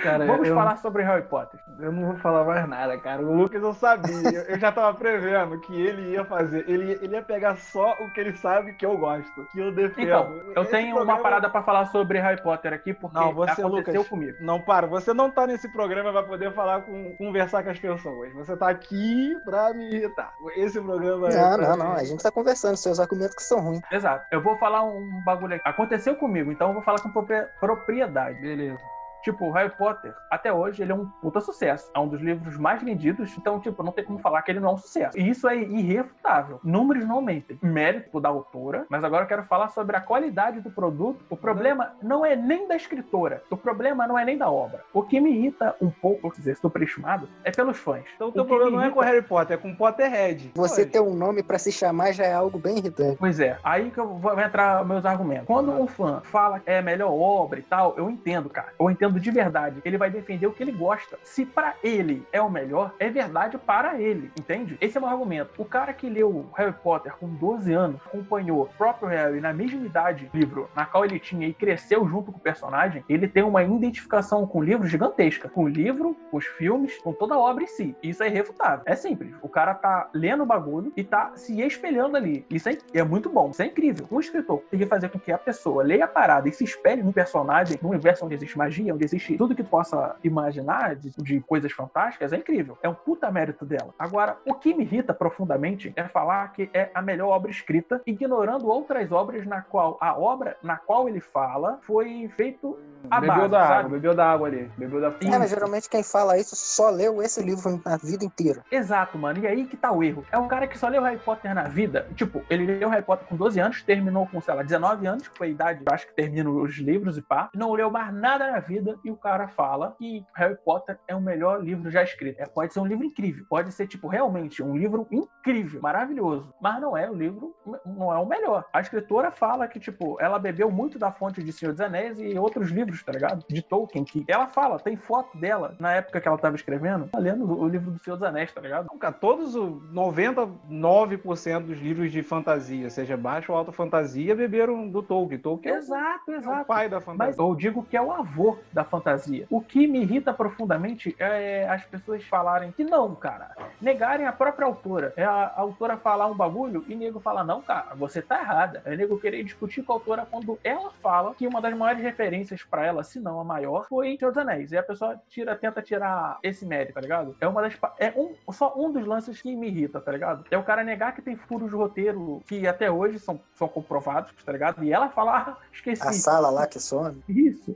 Cara, 0.04 0.26
Vamos 0.26 0.48
eu, 0.48 0.56
falar 0.56 0.78
sobre 0.78 1.02
Harry 1.04 1.24
Potter. 1.24 1.60
eu 1.80 1.92
não 1.92 2.08
vou 2.08 2.18
falar 2.18 2.44
mais 2.44 2.68
nada, 2.68 2.98
cara. 3.00 3.22
O 3.24 3.34
Lucas 3.36 3.62
eu 3.62 3.74
sabia. 3.74 4.46
Eu, 4.48 4.60
já 4.60 4.72
tava 4.72 4.94
prevendo 4.98 5.60
que 5.62 5.74
ele 5.80 6.12
ia 6.12 6.24
fazer. 6.26 6.64
Ele, 6.70 6.86
ia- 6.92 7.00
ele 7.04 7.16
ia 7.16 7.22
pegar 7.22 7.56
só 7.58 7.94
o 8.00 8.12
que 8.12 8.20
ele 8.20 8.36
sabe 8.38 8.74
que 8.74 8.86
eu 8.86 8.98
gosto. 8.98 9.46
Que 9.52 9.60
eu 9.60 9.72
defendo. 9.74 10.08
Então, 10.08 10.42
eu 10.56 10.62
Esse 10.64 10.72
tenho 10.72 10.94
programa- 10.96 11.14
uma 11.18 11.24
parada 11.24 11.50
pra 11.50 11.64
falar 11.64 11.86
sobre 11.88 12.20
Harry 12.20 12.42
Potter 12.42 12.74
aqui, 12.74 12.94
porque 12.94 13.18
Não, 13.18 13.34
você, 13.34 13.62
aconteceu 13.62 13.70
Lucas. 14.02 14.08
comigo. 14.08 14.38
Não, 14.42 14.62
para. 14.62 14.88
Você 14.88 15.14
não 15.14 15.30
tá 15.32 15.48
nesse 15.48 15.68
programa 15.72 16.12
pra 16.12 16.24
poder 16.24 16.52
falar 16.54 16.82
com. 16.82 17.16
conversar 17.18 17.64
com 17.64 17.70
as 17.72 17.80
pessoas. 17.80 18.34
Você 18.34 18.56
tá 18.56 18.70
aqui 18.70 19.36
pra 19.46 19.74
me 19.74 19.90
irritar. 19.96 20.34
Esse 20.56 20.80
programa 20.82 21.30
é. 21.30 21.36
Não, 21.36 21.58
pra 21.58 21.68
não, 21.70 21.78
não. 21.78 21.94
A 21.94 22.04
gente 22.04 22.22
tá 22.24 22.32
conversando, 22.32 22.78
seus 22.78 23.00
argumentos 23.00 23.36
que 23.36 23.44
são 23.44 23.60
ruins. 23.60 23.82
Exato. 23.92 24.26
Eu 24.32 24.42
vou 24.42 24.58
falar 24.58 24.84
um 24.84 25.22
bagulho 25.26 25.56
aqui. 25.56 25.68
Aconteceu 25.68 26.16
comigo, 26.16 26.52
então 26.52 26.68
eu 26.70 26.74
vou 26.76 26.84
falar 26.84 27.00
com 27.02 27.12
propriedade. 27.60 28.40
Beleza. 28.42 28.80
Tipo, 29.24 29.52
Harry 29.52 29.72
Potter, 29.78 30.14
até 30.32 30.52
hoje, 30.52 30.82
ele 30.82 30.92
é 30.92 30.96
um 30.96 31.06
puta 31.22 31.42
sucesso. 31.42 31.90
É 31.96 32.00
um 32.00 32.08
dos 32.08 32.22
livros 32.22 32.58
mais 32.58 32.82
vendidos, 32.82 33.36
então, 33.38 33.60
tipo, 33.60 33.84
não 33.84 33.92
tem 33.92 34.04
como 34.04 34.20
falar 34.20 34.42
que 34.42 34.52
ele 34.52 34.60
não 34.60 34.70
é 34.70 34.74
um 34.74 34.78
sucesso. 34.78 35.18
E 35.18 35.30
isso 35.30 35.48
é 35.48 35.56
irrefutável. 35.58 36.60
Números 36.64 37.06
não 37.06 37.22
mentem. 37.22 37.58
Mérito 37.62 38.20
da 38.20 38.30
autora, 38.30 38.86
mas 38.90 39.04
agora 39.04 39.24
eu 39.24 39.28
quero 39.28 39.44
falar 39.44 39.70
sobre 39.70 39.96
a 39.96 40.02
qualidade 40.02 40.60
do 40.62 40.72
produto. 40.72 41.26
O 41.30 41.38
problema 41.38 41.94
não 42.02 42.26
é 42.26 42.36
nem 42.36 42.68
da 42.68 42.76
escritora. 42.76 43.44
O 43.50 43.58
problema 43.58 44.08
não 44.08 44.18
é 44.18 44.24
nem 44.24 44.38
da 44.38 44.50
obra. 44.50 44.84
O 44.94 45.04
que 45.04 45.20
me 45.20 45.32
irrita 45.32 45.76
um 45.82 45.90
pouco, 45.90 46.22
vou 46.24 46.32
dizer, 46.32 46.56
superestimado, 46.58 47.28
é 47.44 47.52
pelos 47.52 47.78
fãs. 47.78 48.06
Então 48.16 48.30
o 48.30 48.32
teu 48.32 48.46
problema 48.46 48.72
não 48.72 48.84
é 48.84 48.90
com 48.90 49.00
Harry 49.00 49.22
Potter, 49.22 49.58
é 49.58 49.60
com 49.60 49.72
o 49.72 49.76
Potterhead. 49.76 50.52
Você 50.56 50.86
ter 50.86 51.00
um 51.00 51.14
nome 51.14 51.44
pra 51.44 51.58
se 51.58 51.72
chamar 51.72 52.12
já 52.12 52.26
é 52.26 52.34
algo 52.34 52.58
bem 52.58 52.78
irritante. 52.78 53.18
Pois 53.18 53.40
é, 53.40 53.58
aí 53.64 53.92
que 53.92 54.00
eu 54.00 54.18
vou 54.18 54.40
entrar 54.40 54.86
meus 54.86 55.06
argumentos. 55.06 55.48
Quando 55.48 55.72
um 55.72 55.88
fã 55.88 56.22
fala 56.24 56.60
que 56.60 56.70
é 56.70 56.80
a 56.80 56.82
melhor 56.82 57.12
obra 57.12 57.60
e 57.60 57.64
tal, 57.64 57.96
eu 57.98 58.10
entendo, 58.10 58.50
cara. 58.50 58.74
Eu 58.80 58.90
entendo 58.90 59.07
de 59.12 59.32
verdade. 59.32 59.82
Ele 59.84 59.98
vai 59.98 60.10
defender 60.10 60.48
o 60.48 60.52
que 60.52 60.64
ele 60.64 60.72
gosta. 60.72 61.18
Se 61.24 61.46
pra 61.46 61.76
ele 61.84 62.26
é 62.32 62.42
o 62.42 62.50
melhor, 62.50 62.94
é 63.00 63.10
verdade 63.10 63.58
para 63.58 64.00
ele, 64.00 64.32
entende? 64.40 64.78
Esse 64.80 64.98
é 64.98 65.00
o 65.00 65.04
meu 65.04 65.12
argumento. 65.12 65.52
O 65.58 65.66
cara 65.66 65.94
que 65.94 66.10
leu 66.10 66.50
Harry 66.56 66.74
Potter 66.74 67.16
com 67.18 67.28
12 67.28 67.74
anos, 67.74 68.02
acompanhou 68.06 68.62
o 68.62 68.66
próprio 68.66 69.10
Harry 69.10 69.40
na 69.40 69.54
mesma 69.54 69.86
idade 69.86 70.30
livro 70.34 70.70
na 70.76 70.86
qual 70.86 71.06
ele 71.06 71.20
tinha 71.20 71.48
e 71.48 71.54
cresceu 71.54 72.08
junto 72.08 72.32
com 72.32 72.38
o 72.38 72.42
personagem, 72.42 73.04
ele 73.08 73.28
tem 73.28 73.44
uma 73.44 73.64
identificação 73.64 74.46
com 74.46 74.60
o 74.60 74.64
livro 74.64 74.88
gigantesca. 74.88 75.50
Com 75.50 75.64
o 75.64 75.68
livro, 75.68 76.16
com 76.30 76.38
os 76.38 76.46
filmes, 76.46 76.98
com 77.00 77.14
toda 77.14 77.36
a 77.36 77.40
obra 77.40 77.64
em 77.64 77.68
si. 77.68 77.96
Isso 78.02 78.24
é 78.24 78.28
irrefutável. 78.28 78.84
É 78.86 78.96
simples. 78.96 79.34
O 79.42 79.50
cara 79.50 79.74
tá 79.74 80.10
lendo 80.14 80.44
o 80.44 80.46
bagulho 80.46 80.92
e 80.96 81.04
tá 81.04 81.32
se 81.36 81.62
espelhando 81.62 82.18
ali. 82.18 82.46
Isso 82.50 82.70
é, 82.70 82.78
é 82.94 83.04
muito 83.04 83.30
bom. 83.30 83.50
Isso 83.50 83.62
é 83.62 83.66
incrível. 83.66 84.08
Um 84.12 84.20
escritor 84.20 84.62
conseguir 84.62 84.86
fazer 84.88 85.10
com 85.10 85.20
que 85.20 85.32
a 85.32 85.38
pessoa 85.38 85.84
leia 85.84 86.06
a 86.06 86.08
parada 86.08 86.48
e 86.48 86.52
se 86.52 86.64
espelhe 86.64 87.04
num 87.04 87.12
personagem, 87.12 87.78
num 87.82 87.90
universo 87.90 88.26
onde 88.26 88.36
existe 88.36 88.58
magia, 88.58 88.94
onde 88.98 89.06
existe 89.06 89.38
tudo 89.38 89.56
que 89.56 89.64
tu 89.64 89.70
possa 89.70 90.16
imaginar 90.24 90.96
de, 90.96 91.12
de 91.22 91.40
coisas 91.42 91.72
fantásticas, 91.72 92.34
é 92.34 92.38
incrível. 92.38 92.78
É 92.82 92.90
um 92.90 92.94
puta 92.94 93.32
mérito 93.32 93.66
dela. 93.66 93.94
Agora, 93.98 94.38
o 94.46 94.54
que 94.54 94.74
me 94.74 94.84
irrita 94.84 95.14
profundamente 95.14 95.94
é 95.96 96.04
falar 96.04 96.52
que 96.52 96.70
é 96.74 96.90
a 96.94 97.02
melhor 97.02 97.30
obra 97.30 97.52
escrita, 97.52 98.02
ignorando 98.06 98.68
outras 98.68 99.12
obras 99.12 99.46
na 99.46 99.62
qual 99.62 99.98
a 100.02 100.18
obra 100.18 100.58
na 100.64 100.78
qual 100.78 101.08
ele 101.08 101.20
fala 101.20 101.80
foi 101.84 102.30
feito 102.36 102.78
a 103.10 103.22
bebeu 103.22 103.36
base, 103.36 103.50
da 103.50 103.62
água, 103.62 103.76
sabe? 103.76 103.90
bebeu 103.90 104.16
da 104.16 104.32
água 104.32 104.48
ali. 104.48 104.72
Bebeu 104.78 105.00
da 105.00 105.12
fonte. 105.12 105.28
É, 105.28 105.38
mas 105.38 105.50
geralmente 105.50 105.90
quem 105.90 106.04
fala 106.04 106.38
isso 106.38 106.56
só 106.56 106.90
leu 106.90 107.22
esse 107.22 107.42
livro 107.42 107.82
na 107.86 107.98
vida 107.98 108.26
inteira. 108.26 108.64
Exato, 108.72 109.18
mano. 109.18 109.40
E 109.40 109.48
aí 109.48 109.66
que 109.66 109.78
tá 109.78 109.92
o 109.92 110.04
erro. 110.04 110.26
É 110.32 110.38
um 110.38 110.48
cara 110.48 110.68
que 110.68 110.78
só 110.78 110.88
leu 110.88 111.04
Harry 111.04 111.20
Potter 111.20 111.54
na 111.54 111.64
vida. 111.64 112.08
Tipo, 112.16 112.44
ele 112.50 112.66
leu 112.66 112.90
Harry 112.90 113.04
Potter 113.04 113.28
com 113.28 113.36
12 113.36 113.60
anos, 113.60 113.84
terminou 113.84 114.28
com, 114.28 114.42
sei 114.42 114.54
lá, 114.54 114.64
19 114.64 115.08
anos, 115.08 115.28
que 115.28 115.38
foi 115.38 115.48
a 115.48 115.52
idade, 115.52 115.84
eu 115.86 115.94
acho 115.94 116.08
que 116.08 116.14
termina 116.14 116.50
os 116.50 116.76
livros 116.78 117.18
e 117.18 117.22
pá. 117.22 117.50
Não 117.56 117.72
leu 117.74 117.90
mais 117.90 118.14
nada 118.14 118.52
na 118.52 118.60
vida. 118.60 118.87
Vida 118.88 119.00
e 119.04 119.12
o 119.12 119.16
cara 119.16 119.48
fala 119.48 119.96
que 119.98 120.24
Harry 120.36 120.56
Potter 120.64 120.98
é 121.08 121.16
o 121.16 121.22
melhor 121.22 121.62
livro 121.64 121.90
já 121.92 122.04
escrito. 122.04 122.40
É, 122.40 122.46
pode 122.46 122.74
ser 122.74 122.80
um 122.80 122.86
livro 122.86 123.06
incrível, 123.06 123.46
pode 123.50 123.72
ser, 123.72 123.88
tipo, 123.88 124.08
realmente 124.08 124.62
um 124.64 124.76
livro 124.76 125.08
incrível, 125.12 125.82
maravilhoso, 125.82 126.54
mas 126.62 126.80
não 126.82 126.96
é 126.96 127.10
o 127.10 127.14
livro, 127.14 127.54
não 127.86 128.14
é 128.14 128.18
o 128.18 128.26
melhor. 128.26 128.66
A 128.74 128.80
escritora 128.82 129.32
fala 129.32 129.68
que, 129.68 129.80
tipo, 129.80 130.18
ela 130.20 130.40
bebeu 130.40 130.70
muito 130.72 130.98
da 131.00 131.12
fonte 131.12 131.44
de 131.44 131.52
Senhor 131.52 131.72
dos 131.72 131.82
Anéis 131.82 132.20
e 132.20 132.38
outros 132.38 132.70
livros, 132.70 133.04
tá 133.04 133.12
ligado? 133.12 133.44
De 133.50 133.62
Tolkien, 133.62 134.04
que 134.04 134.24
ela 134.28 134.48
fala, 134.48 134.80
tem 134.80 134.96
foto 134.96 135.38
dela 135.38 135.76
na 135.80 135.94
época 135.94 136.22
que 136.22 136.28
ela 136.28 136.38
tava 136.38 136.56
escrevendo, 136.56 137.08
tá 137.08 137.20
lendo 137.20 137.46
o 137.60 137.68
livro 137.68 137.92
do 137.92 138.00
Senhor 138.04 138.16
dos 138.18 138.28
Anéis, 138.28 138.52
tá 138.52 138.62
ligado? 138.62 138.88
Cara, 139.00 139.14
todos 139.14 139.56
os 139.56 139.82
99% 139.92 141.66
dos 141.66 141.80
livros 141.80 142.12
de 142.12 142.24
fantasia, 142.24 142.90
seja 142.90 143.18
baixo 143.18 143.52
ou 143.52 143.58
alta 143.58 143.72
fantasia, 143.72 144.36
beberam 144.36 144.88
do 144.88 145.02
Tolkien. 145.02 145.40
Tolkien 145.40 145.74
é 145.74 145.78
o- 145.78 145.80
Exato, 145.80 146.32
é 146.32 146.36
o 146.36 146.38
exato. 146.38 146.66
pai 146.66 146.90
da 146.90 147.00
fantasia. 147.00 147.28
Mas 147.28 147.38
eu 147.38 147.56
digo 147.56 147.84
que 147.84 147.96
é 147.98 148.02
o 148.02 148.12
avô 148.12 148.58
da 148.78 148.84
fantasia. 148.84 149.48
O 149.50 149.60
que 149.60 149.88
me 149.88 150.02
irrita 150.02 150.32
profundamente 150.32 151.16
é 151.18 151.68
as 151.68 151.84
pessoas 151.84 152.24
falarem 152.24 152.72
que 152.72 152.84
não, 152.84 153.16
cara. 153.16 153.56
Negarem 153.82 154.28
a 154.28 154.32
própria 154.32 154.68
autora. 154.68 155.14
É 155.18 155.24
a, 155.24 155.32
a 155.32 155.62
autora 155.62 155.98
falar 155.98 156.28
um 156.28 156.36
bagulho 156.36 156.86
e 156.88 156.94
nego 156.94 157.20
falar, 157.20 157.44
não, 157.44 157.60
cara, 157.60 157.96
você 157.96 158.22
tá 158.22 158.40
errada. 158.40 158.84
É 158.86 158.96
nego 158.96 159.20
querer 159.20 159.44
discutir 159.44 159.82
com 159.82 159.94
a 159.94 159.96
autora 159.96 160.28
quando 160.30 160.60
ela 160.64 160.92
fala 161.02 161.34
que 161.34 161.48
uma 161.48 161.60
das 161.60 161.76
maiores 161.76 162.04
referências 162.04 162.62
pra 162.62 162.86
ela, 162.86 163.04
se 163.04 163.20
não 163.20 163.40
a 163.40 163.44
maior, 163.44 163.88
foi 163.90 164.16
Senhor 164.16 164.30
dos 164.30 164.38
Anéis. 164.38 164.72
E 164.72 164.78
a 164.78 164.84
pessoa 164.84 165.20
tira, 165.28 165.56
tenta 165.56 165.82
tirar 165.82 166.38
esse 166.44 166.64
mérito, 166.64 166.94
tá 166.94 167.02
ligado? 167.02 167.36
É 167.42 167.48
uma 167.48 167.64
das. 167.64 167.76
É 167.98 168.14
um, 168.16 168.36
só 168.54 168.76
um 168.78 168.92
dos 168.92 169.08
lances 169.08 169.42
que 169.42 169.56
me 169.56 169.70
irrita, 169.70 170.00
tá 170.00 170.12
ligado? 170.12 170.46
É 170.52 170.58
o 170.58 170.64
cara 170.64 170.84
negar 170.84 171.16
que 171.16 171.22
tem 171.24 171.36
furos 171.36 171.72
de 171.72 171.76
roteiro 171.76 172.44
que 172.46 172.68
até 172.68 172.92
hoje 172.92 173.18
são, 173.18 173.42
são 173.56 173.68
comprovados, 173.68 174.32
tá 174.46 174.52
ligado? 174.52 174.84
E 174.84 174.94
ela 174.94 175.10
falar, 175.10 175.50
ah, 175.50 175.58
esqueci. 175.74 176.08
A 176.08 176.14
sala 176.14 176.52
lá 176.52 176.68
que 176.68 176.80
some. 176.80 177.24
Isso. 177.28 177.76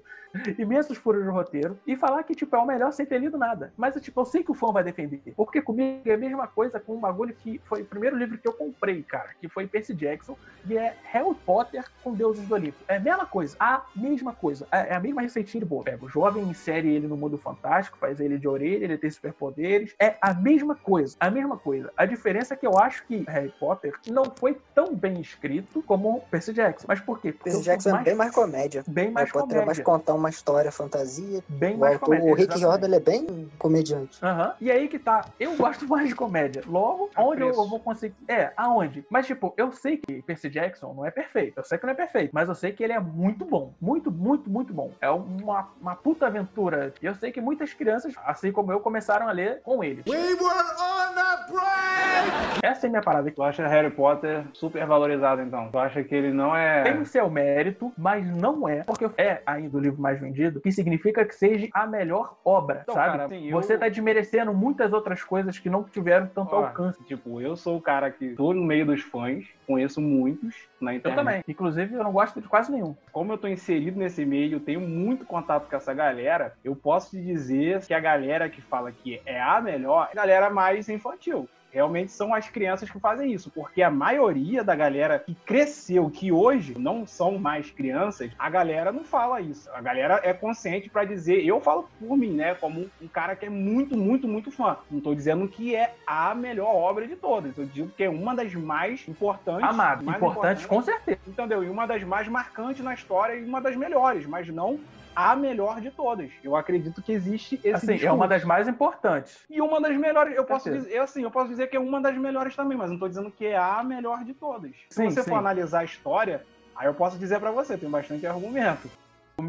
Imensos 0.58 0.98
furos 0.98 1.24
de 1.24 1.30
roteiro. 1.30 1.78
E 1.88 1.96
falar 1.96 2.24
que, 2.24 2.36
tipo, 2.36 2.56
é 2.56 2.60
o 2.60 2.66
melhor 2.66 2.92
sem 2.92 3.06
ter 3.06 3.20
lido 3.20 3.38
nada. 3.38 3.74
Mas, 3.78 3.96
tipo, 4.02 4.22
eu 4.22 4.26
sei 4.26 4.44
que 4.44 4.52
o 4.52 4.56
fã 4.56 4.72
vai 4.72 4.84
defender. 4.84 5.22
Porque 5.36 5.62
comigo 5.62 6.02
é 6.06 6.14
a 6.14 6.18
mesma 6.18 6.48
coisa 6.48 6.80
com 6.80 6.96
um 6.96 7.00
bagulho 7.00 7.34
que 7.34 7.60
foi 7.66 7.82
o 7.82 7.86
primeiro 7.86 8.18
livro 8.18 8.38
que 8.38 8.48
eu 8.48 8.54
comprei, 8.54 9.02
cara. 9.04 9.30
Que 9.40 9.48
foi 9.48 9.68
Percy 9.68 9.94
Jackson. 9.94 10.38
E 10.68 10.78
é 10.78 10.96
Harry 11.04 11.34
Potter 11.46 11.86
com 12.04 12.14
Deuses 12.14 12.48
do 12.48 12.54
Olimpo. 12.54 12.78
É 12.88 12.98
a 12.98 13.00
mesma 13.00 13.26
coisa. 13.26 13.56
A 13.60 13.84
mesma 13.96 14.34
coisa. 14.34 14.68
É 14.72 14.92
é 14.92 14.96
a 14.96 15.00
mesma 15.00 15.22
receitinha 15.22 15.62
de 15.62 15.66
boa. 15.66 15.84
Pega 15.84 16.06
o 16.06 16.10
jovem, 16.10 16.44
insere 16.44 16.90
ele 16.90 17.08
no 17.08 17.16
mundo 17.16 17.38
fantástico, 17.38 17.98
faz 17.98 18.20
ele 18.20 18.38
de 18.38 18.48
orelha, 18.48 18.84
ele 18.84 18.98
tem 18.98 19.10
superpoderes. 19.10 19.96
É 20.00 20.16
a 20.22 20.34
mesma 20.34 20.76
coisa. 20.76 21.16
A 21.20 21.30
mesma 21.30 21.58
coisa. 21.58 21.92
A 21.96 22.06
diferença 22.06 22.54
é 22.54 22.58
que 22.58 22.68
eu 22.68 22.78
acho 22.78 23.06
que 23.06 23.24
Harry 23.28 23.54
Potter 23.60 23.94
não 24.08 24.26
foi 24.26 24.58
tão 24.76 24.94
bem 24.94 25.22
escrito 25.22 25.82
como 25.84 26.22
Percy 26.30 26.54
Jackson. 26.54 26.86
Mas 26.88 27.00
por 27.00 27.22
quê? 27.22 27.32
Percy 27.32 27.50
eu 27.60 27.64
sou 27.64 27.64
Jackson 27.64 27.98
é 27.98 28.04
bem 28.04 28.16
mais 28.16 28.34
comédia. 28.34 28.84
bem 28.88 29.12
mais 29.12 29.30
Harry 29.30 29.40
Potter 29.40 29.62
é 29.62 29.66
mais 29.66 29.80
comédia. 29.80 30.21
Uma 30.22 30.30
história 30.30 30.72
fantasia. 30.72 31.44
Bem 31.50 31.76
O, 31.76 31.80
mais 31.80 31.94
autor, 31.94 32.06
comédia. 32.18 32.32
o 32.32 32.36
Rick. 32.36 32.60
Jordan 32.60 32.88
ele 32.88 32.96
é 32.96 33.00
bem 33.00 33.52
comediante. 33.60 34.18
Aham. 34.24 34.54
E 34.62 34.72
aí 34.72 34.88
que 34.88 34.98
tá. 35.00 35.26
Eu 35.40 35.56
gosto 35.56 35.86
mais 35.90 36.08
de 36.08 36.16
comédia. 36.16 36.64
Logo, 36.66 37.10
aonde 37.16 37.42
eu, 37.42 37.50
eu 37.50 37.54
vou 37.68 37.80
conseguir. 37.80 38.16
É, 38.28 38.52
aonde? 38.56 39.06
Mas, 39.10 39.26
tipo, 39.28 39.54
eu 39.58 39.72
sei 39.72 39.98
que 39.98 40.22
Percy 40.22 40.50
Jackson 40.50 40.94
não 40.94 41.06
é 41.06 41.12
perfeito. 41.12 41.58
Eu 41.58 41.64
sei 41.64 41.78
que 41.78 41.86
não 41.86 41.92
é 41.92 41.96
perfeito. 41.96 42.32
Mas 42.34 42.48
eu 42.48 42.56
sei 42.56 42.72
que 42.72 42.84
ele 42.84 42.94
é 42.94 43.00
muito 43.00 43.44
bom. 43.46 43.74
Muito, 43.82 44.12
muito, 44.12 44.50
muito 44.50 44.74
bom. 44.74 44.92
É 45.02 45.10
uma, 45.10 45.68
uma 45.82 45.96
puta 45.96 46.28
aventura. 46.28 46.94
E 47.02 47.06
eu 47.06 47.16
sei 47.16 47.32
que 47.32 47.42
muitas 47.42 47.74
crianças, 47.74 48.14
assim 48.26 48.52
como 48.52 48.72
eu, 48.72 48.80
começaram 48.80 49.28
a 49.28 49.32
ler 49.32 49.62
com 49.64 49.84
ele. 49.84 50.04
We 50.08 50.18
were 50.18 50.40
on 50.40 51.20
a 51.20 51.46
break! 51.50 52.60
Essa 52.64 52.86
é 52.86 52.88
a 52.88 52.90
minha 52.92 53.02
parada. 53.02 53.32
Tu 53.32 53.42
acha 53.44 53.68
Harry 53.68 53.90
Potter 53.90 54.44
super 54.54 54.86
valorizado, 54.86 55.42
então? 55.42 55.70
Tu 55.72 55.78
acha 55.80 56.04
que 56.04 56.14
ele 56.14 56.32
não 56.32 56.56
é. 56.56 56.84
Tem 56.84 57.00
o 57.00 57.06
seu 57.06 57.30
mérito, 57.30 57.92
mas 57.98 58.26
não 58.26 58.68
é, 58.68 58.84
porque 58.84 59.10
é 59.18 59.42
ainda 59.46 59.78
o 59.78 59.80
livro 59.80 60.02
mais 60.02 60.11
vendido, 60.20 60.62
que 60.62 60.72
significa 60.72 61.26
que 61.26 61.34
seja 61.34 61.68
a 61.74 61.88
melhor 61.88 62.36
obra, 62.46 62.82
Então, 62.84 62.96
sabe? 62.96 63.12
cara, 63.12 63.26
assim, 63.26 63.50
eu- 63.50 63.62
Você 63.62 63.78
tá 63.78 63.88
desmerecendo 63.90 64.54
muitas 64.54 64.92
outras 64.94 65.24
coisas 65.24 65.58
que 65.60 65.70
não 65.70 65.84
tiveram 65.84 66.28
tanto 66.28 66.54
Ó, 66.56 66.66
alcance. 66.66 67.04
Tipo, 67.06 67.42
eu 67.42 67.56
sou 67.56 67.78
o 67.78 67.82
cara 67.82 68.12
que 68.12 68.36
tô 68.36 68.54
no 68.54 68.64
meio 68.64 68.86
dos 68.86 69.02
fãs, 69.02 69.46
conheço 69.68 70.02
muitos 70.02 70.56
na 70.80 70.94
Eu 70.94 71.00
internet. 71.00 71.18
também. 71.18 71.44
Inclusive, 71.48 71.94
eu 71.96 72.04
não 72.04 72.12
gosto 72.12 72.42
de 72.42 72.48
quase 72.48 72.72
nenhum. 72.72 72.96
Como 73.12 73.32
eu 73.34 73.38
tô 73.38 73.48
inserido 73.48 73.98
nesse 73.98 74.26
meio, 74.26 74.60
tenho 74.60 74.82
muito 74.82 75.26
contato 75.26 75.70
com 75.70 75.76
essa 75.76 75.94
galera, 75.94 76.54
eu 76.64 76.76
posso 76.76 77.12
te 77.12 77.22
dizer 77.24 77.86
que 77.86 77.94
a 77.94 78.00
galera 78.00 78.50
que 78.50 78.62
fala 78.62 78.92
que 78.92 79.22
é 79.26 79.42
a 79.42 79.62
melhor 79.62 80.08
é 80.10 80.12
a 80.12 80.16
galera 80.16 80.50
mais 80.50 80.90
infantil. 80.90 81.50
Realmente 81.72 82.12
são 82.12 82.34
as 82.34 82.50
crianças 82.50 82.90
que 82.90 83.00
fazem 83.00 83.32
isso, 83.32 83.50
porque 83.50 83.82
a 83.82 83.90
maioria 83.90 84.64
da 84.64 84.76
galera 84.76 85.20
que 85.20 85.34
cresceu, 85.34 86.10
que 86.10 86.32
hoje 86.32 86.78
não 86.78 87.08
são 87.08 87.38
mais 87.38 87.72
crianças, 87.72 88.32
a 88.38 88.50
galera 88.50 88.92
não 88.92 89.04
fala 89.04 89.40
isso. 89.40 89.70
A 89.74 89.82
galera 89.82 90.20
é 90.24 90.34
consciente 90.34 90.90
pra 90.90 91.06
dizer, 91.06 91.46
eu 91.46 91.62
falo 91.62 91.90
por 92.00 92.18
mim, 92.18 92.32
né, 92.32 92.56
como 92.56 92.90
um 93.02 93.08
cara 93.08 93.36
que 93.36 93.46
é 93.46 93.50
muito, 93.50 93.98
muito, 93.98 94.28
muito 94.28 94.52
fã. 94.52 94.78
Não 94.90 95.00
tô 95.00 95.16
dizendo 95.16 95.48
que 95.48 95.76
é 95.76 95.96
a 96.06 96.36
melhor 96.36 96.74
obra 96.74 97.08
de 97.08 97.16
todas, 97.16 97.58
eu 97.58 97.66
digo 97.66 97.90
que 97.90 98.04
é 98.04 98.10
uma 98.10 98.36
das 98.36 98.54
mais 98.54 99.08
importantes, 99.08 99.64
Amado, 99.64 100.04
mais 100.04 100.18
importante 100.18 100.42
importantes 100.42 100.66
com 100.66 100.82
certeza. 100.82 101.20
entendeu? 101.28 101.64
E 101.64 101.70
uma 101.70 101.86
das 101.86 102.04
mais 102.04 102.28
marcantes 102.28 102.84
na 102.84 102.94
história 102.94 103.36
e 103.36 103.44
uma 103.44 103.62
das 103.62 103.76
melhores, 103.76 104.26
mas 104.26 104.48
não 104.48 104.80
a 105.16 105.36
melhor 105.36 105.82
de 105.82 105.92
todas. 105.92 106.30
Eu 106.44 106.56
acredito 106.56 107.02
que 107.02 107.12
existe 107.12 107.56
esse 107.64 107.70
Assim, 107.76 107.92
é 107.92 107.94
discurso. 107.96 108.16
uma 108.16 108.28
das 108.28 108.44
mais 108.44 108.68
importantes. 108.68 109.40
E 109.50 109.62
uma 109.62 109.80
das 109.82 109.96
melhores, 109.98 110.36
eu 110.36 110.44
posso 110.46 110.70
dizer, 110.72 110.92
eu, 110.92 111.04
assim, 111.04 111.24
eu 111.24 111.32
posso 111.32 111.50
dizer 111.50 111.68
que 111.68 111.76
é 111.78 111.80
uma 111.80 112.00
das 112.02 112.16
melhores 112.18 112.56
também, 112.56 112.78
mas 112.78 112.90
não 112.90 112.98
tô 112.98 113.08
dizendo 113.08 113.32
que 113.32 113.46
é 113.46 113.58
a 113.58 113.84
melhor 113.84 114.24
de 114.24 114.34
todas. 114.34 114.72
Se 114.90 114.96
Sim, 114.98 115.10
você 115.10 115.24
sim. 115.24 115.30
for 115.30 115.38
analisar 115.38 115.80
a 115.80 115.84
história, 115.84 116.44
aí 116.76 116.88
eu 116.88 116.94
posso 116.94 117.18
dizer 117.18 117.40
pra 117.40 117.52
você, 117.52 117.78
tem 117.78 117.90
bastante 117.90 118.26
argumento. 118.26 118.90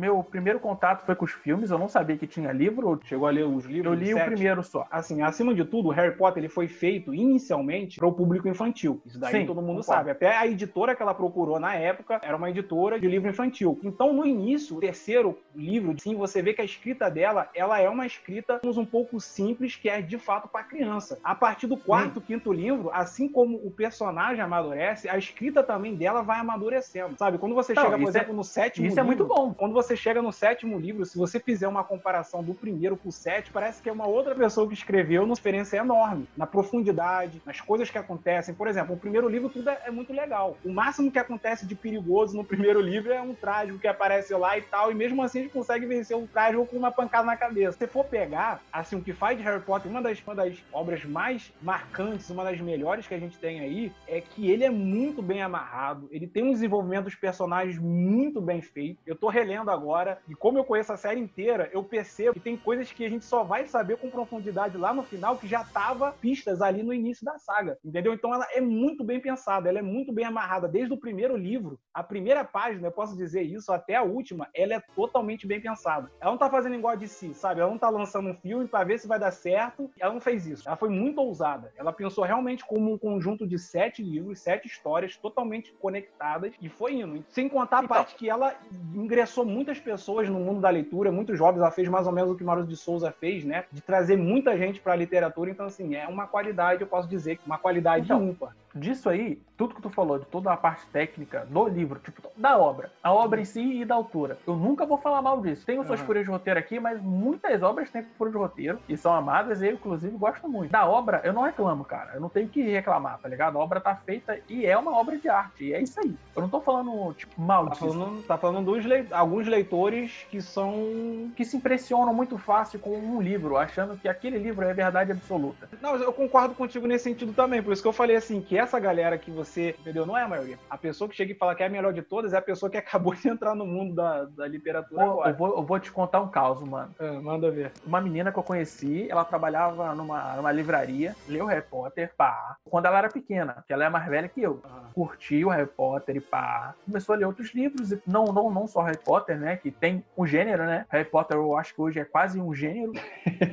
Meu 0.03 0.20
primeiro 0.24 0.59
contato 0.59 1.05
foi 1.07 1.14
com 1.14 1.24
os 1.24 1.30
filmes, 1.30 1.70
eu 1.70 1.78
não 1.78 1.88
sabia 1.88 2.16
que 2.16 2.26
tinha 2.26 2.50
livro, 2.50 2.98
Chegou 3.05 3.28
a 3.28 3.30
ler 3.30 3.44
os 3.46 3.64
livros? 3.66 3.86
eu 3.86 3.94
li 3.96 4.12
o 4.12 4.24
primeiro 4.24 4.61
só. 4.61 4.84
Assim, 4.90 5.22
acima 5.22 5.55
de 5.55 5.64
tudo, 5.64 5.90
o 5.90 5.92
Harry 5.92 6.16
Potter 6.16 6.42
ele 6.42 6.48
foi 6.48 6.66
feito 6.66 7.14
inicialmente 7.14 8.00
para 8.00 8.09
o 8.09 8.12
público 8.12 8.48
infantil. 8.48 9.00
Isso 9.07 9.16
daí 9.20 9.30
Sim, 9.30 9.46
todo 9.46 9.61
mundo 9.62 9.78
concordo. 9.80 9.84
sabe. 9.84 10.11
Até 10.11 10.36
a 10.36 10.44
editora 10.44 10.96
que 10.96 11.03
ela 11.03 11.14
procurou 11.14 11.61
na 11.61 11.76
época 11.76 12.20
era 12.20 12.36
uma 12.36 12.50
editora 12.50 12.98
de 12.98 13.07
livro 13.07 13.30
infantil. 13.30 13.78
Então, 13.84 14.12
no 14.12 14.26
início, 14.26 14.76
o 14.76 14.80
terceiro 14.80 15.38
livro, 15.55 15.94
sim, 16.00 16.16
você 16.16 16.42
vê 16.42 16.53
que 16.53 16.61
a 16.61 16.64
escrita 16.64 17.09
dela, 17.09 17.48
ela 17.55 17.78
é 17.78 17.88
uma 17.88 18.05
escrita 18.05 18.61
um 18.64 18.84
pouco 18.84 19.20
simples, 19.20 19.76
que 19.76 19.88
é 19.88 20.03
de 20.03 20.18
fato 20.18 20.48
para 20.48 20.64
criança. 20.64 21.16
A 21.22 21.36
partir 21.36 21.68
do 21.68 21.76
quarto, 21.76 22.20
quinto 22.20 22.53
livro, 22.53 22.90
assim 22.92 23.28
como 23.28 23.57
o 23.64 23.70
personagem 23.70 24.42
amadurece, 24.42 25.09
a 25.09 25.16
escrita 25.16 25.62
também 25.62 25.94
dela 25.94 26.22
vai 26.22 26.40
amadurecendo. 26.40 27.16
Sabe? 27.16 27.38
Quando 27.38 27.55
você 27.55 27.72
Não, 27.72 27.84
chega, 27.84 27.96
por 27.96 28.05
é- 28.07 28.09
exemplo, 28.09 28.34
no 28.34 28.42
sétimo 28.42 28.88
Isso 28.88 28.98
é 28.98 29.03
muito 29.05 29.22
livro, 29.22 29.32
bom. 29.36 29.55
quando 29.55 29.72
você 29.72 29.91
chega 29.97 30.22
no 30.22 30.32
sétimo 30.32 30.78
livro, 30.78 31.05
se 31.05 31.16
você 31.16 31.38
fizer 31.38 31.68
uma 31.68 31.84
comparação 31.84 32.43
do 32.43 32.55
primeiro 32.55 32.97
pro 32.97 33.12
sétimo, 33.12 33.55
parece 33.55 33.82
que 33.82 33.88
é 33.88 33.93
uma 33.93 34.07
outra 34.07 34.34
pessoa 34.34 34.66
que 34.66 34.74
escreveu, 34.74 35.24
uma 35.24 35.34
diferença 35.34 35.76
enorme 35.76 36.26
na 36.36 36.47
profundidade, 36.47 37.43
nas 37.45 37.61
coisas 37.61 37.90
que 37.90 37.99
acontecem. 37.99 38.55
Por 38.55 38.68
exemplo, 38.68 38.95
o 38.95 38.99
primeiro 38.99 39.28
livro 39.28 39.49
tudo 39.49 39.68
é, 39.70 39.82
é 39.86 39.90
muito 39.90 40.12
legal. 40.12 40.57
O 40.64 40.72
máximo 40.72 41.11
que 41.11 41.18
acontece 41.18 41.66
de 41.66 41.74
perigoso 41.74 42.36
no 42.36 42.45
primeiro 42.45 42.80
livro 42.80 43.12
é 43.12 43.20
um 43.20 43.34
trágico 43.34 43.78
que 43.78 43.88
aparece 43.88 44.34
lá 44.34 44.57
e 44.57 44.62
tal, 44.62 44.90
e 44.90 44.95
mesmo 44.95 45.22
assim 45.22 45.40
a 45.40 45.43
gente 45.43 45.53
consegue 45.53 45.86
vencer 45.86 46.16
o 46.16 46.26
trágico 46.26 46.66
com 46.66 46.76
uma 46.76 46.90
pancada 46.90 47.26
na 47.26 47.36
cabeça. 47.36 47.78
Se 47.78 47.86
for 47.86 48.05
pegar, 48.05 48.62
assim, 48.72 48.97
o 48.97 49.03
que 49.03 49.12
faz 49.12 49.36
de 49.36 49.45
Harry 49.45 49.61
Potter 49.61 49.90
uma 49.90 50.03
das, 50.03 50.22
uma 50.24 50.34
das 50.34 50.57
obras 50.72 51.05
mais 51.05 51.53
marcantes, 51.61 52.30
uma 52.30 52.45
das 52.45 52.61
melhores 52.61 53.07
que 53.07 53.14
a 53.14 53.18
gente 53.18 53.38
tem 53.38 53.61
aí, 53.61 53.93
é 54.07 54.20
que 54.20 54.51
ele 54.51 54.64
é 54.64 54.70
muito 54.70 55.22
bem 55.22 55.43
amarrado, 55.43 56.09
ele 56.11 56.26
tem 56.26 56.43
um 56.43 56.53
desenvolvimento 56.53 57.05
dos 57.05 57.14
personagens 57.14 57.78
muito 57.78 58.40
bem 58.40 58.61
feito. 58.61 58.99
Eu 59.07 59.16
tô 59.16 59.28
relendo 59.28 59.70
agora, 59.70 59.81
e 60.28 60.34
como 60.34 60.58
eu 60.58 60.64
conheço 60.64 60.92
a 60.92 60.96
série 60.96 61.20
inteira, 61.20 61.68
eu 61.72 61.82
percebo 61.82 62.34
que 62.34 62.40
tem 62.40 62.56
coisas 62.56 62.90
que 62.92 63.04
a 63.04 63.10
gente 63.10 63.24
só 63.24 63.42
vai 63.42 63.66
saber 63.66 63.96
com 63.98 64.10
profundidade 64.10 64.76
lá 64.76 64.92
no 64.94 65.02
final, 65.02 65.36
que 65.36 65.46
já 65.46 65.64
tava 65.64 66.12
pistas 66.12 66.62
ali 66.62 66.82
no 66.82 66.92
início 66.92 67.24
da 67.24 67.38
saga, 67.38 67.78
entendeu? 67.84 68.12
Então 68.14 68.32
ela 68.34 68.46
é 68.52 68.60
muito 68.60 69.04
bem 69.04 69.20
pensada, 69.20 69.68
ela 69.68 69.78
é 69.78 69.82
muito 69.82 70.12
bem 70.12 70.24
amarrada. 70.24 70.68
Desde 70.68 70.92
o 70.92 70.96
primeiro 70.96 71.36
livro, 71.36 71.78
a 71.92 72.02
primeira 72.02 72.44
página, 72.44 72.88
eu 72.88 72.92
posso 72.92 73.16
dizer 73.16 73.42
isso, 73.42 73.72
até 73.72 73.96
a 73.96 74.02
última, 74.02 74.48
ela 74.54 74.74
é 74.74 74.82
totalmente 74.94 75.46
bem 75.46 75.60
pensada. 75.60 76.10
Ela 76.20 76.30
não 76.30 76.38
tá 76.38 76.48
fazendo 76.50 76.74
igual 76.74 76.96
de 76.96 77.08
si, 77.08 77.34
sabe? 77.34 77.60
Ela 77.60 77.70
não 77.70 77.78
tá 77.78 77.88
lançando 77.90 78.28
um 78.28 78.34
filme 78.34 78.66
pra 78.66 78.84
ver 78.84 78.98
se 78.98 79.08
vai 79.08 79.18
dar 79.18 79.30
certo. 79.30 79.90
Ela 79.98 80.12
não 80.12 80.20
fez 80.20 80.46
isso. 80.46 80.68
Ela 80.68 80.76
foi 80.76 80.88
muito 80.88 81.20
ousada. 81.20 81.72
Ela 81.76 81.92
pensou 81.92 82.24
realmente 82.24 82.64
como 82.64 82.92
um 82.92 82.98
conjunto 82.98 83.46
de 83.46 83.58
sete 83.58 84.02
livros, 84.02 84.40
sete 84.40 84.66
histórias 84.66 85.16
totalmente 85.16 85.72
conectadas 85.80 86.52
e 86.60 86.68
foi 86.68 86.94
indo. 86.94 87.24
Sem 87.28 87.48
contar 87.48 87.78
a 87.78 87.84
Então. 87.84 87.96
parte 87.96 88.14
que 88.14 88.28
ela 88.28 88.54
ingressou 88.94 89.44
muitas 89.62 89.78
pessoas 89.78 90.28
no 90.28 90.40
mundo 90.40 90.60
da 90.60 90.68
leitura, 90.68 91.12
muitos 91.12 91.38
jovens. 91.38 91.60
Ela 91.60 91.70
fez 91.70 91.88
mais 91.88 92.06
ou 92.06 92.12
menos 92.12 92.32
o 92.32 92.34
que 92.34 92.42
Maurício 92.42 92.68
de 92.68 92.76
Souza 92.76 93.12
fez, 93.12 93.44
né? 93.44 93.64
De 93.70 93.80
trazer 93.80 94.16
muita 94.16 94.58
gente 94.58 94.80
pra 94.80 94.96
literatura. 94.96 95.50
Então, 95.50 95.66
assim, 95.66 95.94
é 95.94 96.06
uma 96.08 96.26
qualidade, 96.26 96.82
eu 96.82 96.86
posso 96.86 97.08
dizer, 97.08 97.38
uma 97.46 97.58
qualidade 97.58 98.06
Então, 98.06 98.28
ímpar. 98.28 98.56
Disso 98.74 99.08
aí, 99.08 99.40
tudo 99.56 99.74
que 99.74 99.82
tu 99.82 99.90
falou, 99.90 100.18
de 100.18 100.26
toda 100.26 100.52
a 100.52 100.56
parte 100.56 100.86
técnica 100.86 101.46
do 101.48 101.68
livro, 101.68 102.00
tipo, 102.00 102.22
da 102.36 102.56
obra, 102.58 102.90
a 103.02 103.12
obra 103.12 103.40
em 103.40 103.44
si 103.44 103.80
e 103.80 103.84
da 103.84 103.94
autora, 103.94 104.38
eu 104.46 104.56
nunca 104.56 104.84
vou 104.86 104.98
falar 104.98 105.22
mal 105.22 105.40
disso. 105.40 105.64
Tenho 105.64 105.84
suas 105.86 106.00
Uhum. 106.00 106.06
furas 106.06 106.24
de 106.24 106.30
roteiro 106.30 106.58
aqui, 106.58 106.80
mas 106.80 107.00
muitas 107.00 107.62
obras 107.62 107.90
têm 107.90 108.02
furas 108.18 108.32
de 108.32 108.38
roteiro 108.38 108.78
e 108.88 108.96
são 108.96 109.14
amadas 109.14 109.62
e 109.62 109.66
eu, 109.68 109.72
inclusive, 109.74 110.16
gosto 110.16 110.48
muito. 110.48 110.70
Da 110.72 110.86
obra, 110.86 111.20
eu 111.24 111.32
não 111.32 111.42
reclamo, 111.42 111.84
cara. 111.84 112.12
Eu 112.14 112.20
não 112.20 112.28
tenho 112.28 112.48
que 112.48 112.62
reclamar, 112.62 113.18
tá 113.18 113.28
ligado? 113.28 113.56
A 113.58 113.60
obra 113.60 113.80
tá 113.80 113.94
feita 113.94 114.38
e 114.48 114.66
é 114.66 114.76
uma 114.76 114.96
obra 114.96 115.16
de 115.16 115.28
arte. 115.28 115.64
E 115.64 115.72
é 115.74 115.80
isso 115.80 116.00
aí. 116.00 116.14
Eu 116.34 116.42
não 116.42 116.48
tô 116.48 116.60
falando, 116.60 117.12
tipo, 117.14 117.40
mal 117.40 117.64
Tá 117.66 117.70
disso. 117.72 117.88
falando, 117.88 118.22
tá 118.26 118.38
falando 118.38 118.64
dos 118.64 118.84
alguns 119.12 119.46
leitores 119.46 120.26
que 120.30 120.40
são. 120.40 121.30
Que 121.36 121.44
se 121.44 121.56
impressionam 121.56 122.12
muito 122.14 122.36
fácil 122.38 122.78
com 122.80 122.96
um 122.98 123.20
livro, 123.20 123.56
achando 123.56 123.96
que 123.96 124.08
aquele 124.08 124.38
livro 124.38 124.64
é 124.64 124.72
verdade 124.74 125.12
absoluta. 125.12 125.68
Não, 125.80 125.94
eu 125.96 126.12
concordo 126.12 126.54
contigo 126.54 126.86
nesse 126.86 127.04
sentido 127.04 127.32
também. 127.32 127.62
Por 127.62 127.72
isso 127.72 127.82
que 127.82 127.88
eu 127.88 127.92
falei 127.92 128.16
assim: 128.16 128.40
que 128.40 128.58
essa 128.62 128.78
galera 128.78 129.18
que 129.18 129.30
você. 129.30 129.74
Entendeu? 129.80 130.06
Não 130.06 130.16
é 130.16 130.22
a 130.22 130.28
maioria. 130.28 130.58
A 130.68 130.78
pessoa 130.78 131.08
que 131.08 131.16
chega 131.16 131.32
e 131.32 131.34
fala 131.34 131.54
que 131.54 131.62
é 131.62 131.66
a 131.66 131.70
melhor 131.70 131.92
de 131.92 132.02
todas 132.02 132.32
é 132.32 132.38
a 132.38 132.42
pessoa 132.42 132.70
que 132.70 132.76
acabou 132.78 133.14
de 133.14 133.28
entrar 133.28 133.54
no 133.54 133.66
mundo 133.66 133.94
da, 133.94 134.24
da 134.24 134.46
literatura 134.46 135.02
eu, 135.02 135.10
agora. 135.12 135.32
vou, 135.32 135.56
eu 135.56 135.62
vou 135.62 135.80
te 135.80 135.90
contar 135.90 136.20
um 136.20 136.28
caos, 136.28 136.62
mano. 136.62 136.94
Ah, 136.98 137.20
manda 137.20 137.50
ver. 137.50 137.72
uma 137.86 138.00
menina 138.00 138.32
que 138.32 138.38
eu 138.38 138.42
conheci, 138.42 139.06
ela 139.10 139.24
trabalhava 139.24 139.94
numa, 139.94 140.36
numa 140.36 140.52
livraria, 140.52 141.14
leu 141.28 141.46
Harry 141.46 141.62
Potter, 141.62 142.12
pá. 142.16 142.56
Quando 142.64 142.86
ela 142.86 142.98
era 142.98 143.08
pequena, 143.08 143.64
que 143.66 143.72
ela 143.72 143.84
é 143.84 143.88
mais 143.88 144.08
velha 144.08 144.28
que 144.28 144.42
eu. 144.42 144.60
Ah. 144.64 144.90
Curtiu 144.94 145.48
Harry 145.48 145.66
Potter 145.66 146.16
e 146.16 146.20
pá. 146.20 146.74
Começou 146.84 147.14
a 147.14 147.18
ler 147.18 147.24
outros 147.26 147.54
livros, 147.54 147.92
e 147.92 148.02
não, 148.06 148.24
não, 148.26 148.50
não 148.50 148.66
só 148.66 148.82
Harry 148.82 148.98
Potter, 148.98 149.38
né? 149.38 149.56
Que 149.56 149.70
tem 149.70 150.04
um 150.16 150.26
gênero, 150.26 150.64
né? 150.64 150.86
Harry 150.88 151.08
Potter 151.08 151.36
eu 151.36 151.56
acho 151.56 151.74
que 151.74 151.80
hoje 151.80 152.00
é 152.00 152.04
quase 152.04 152.40
um 152.40 152.54
gênero. 152.54 152.92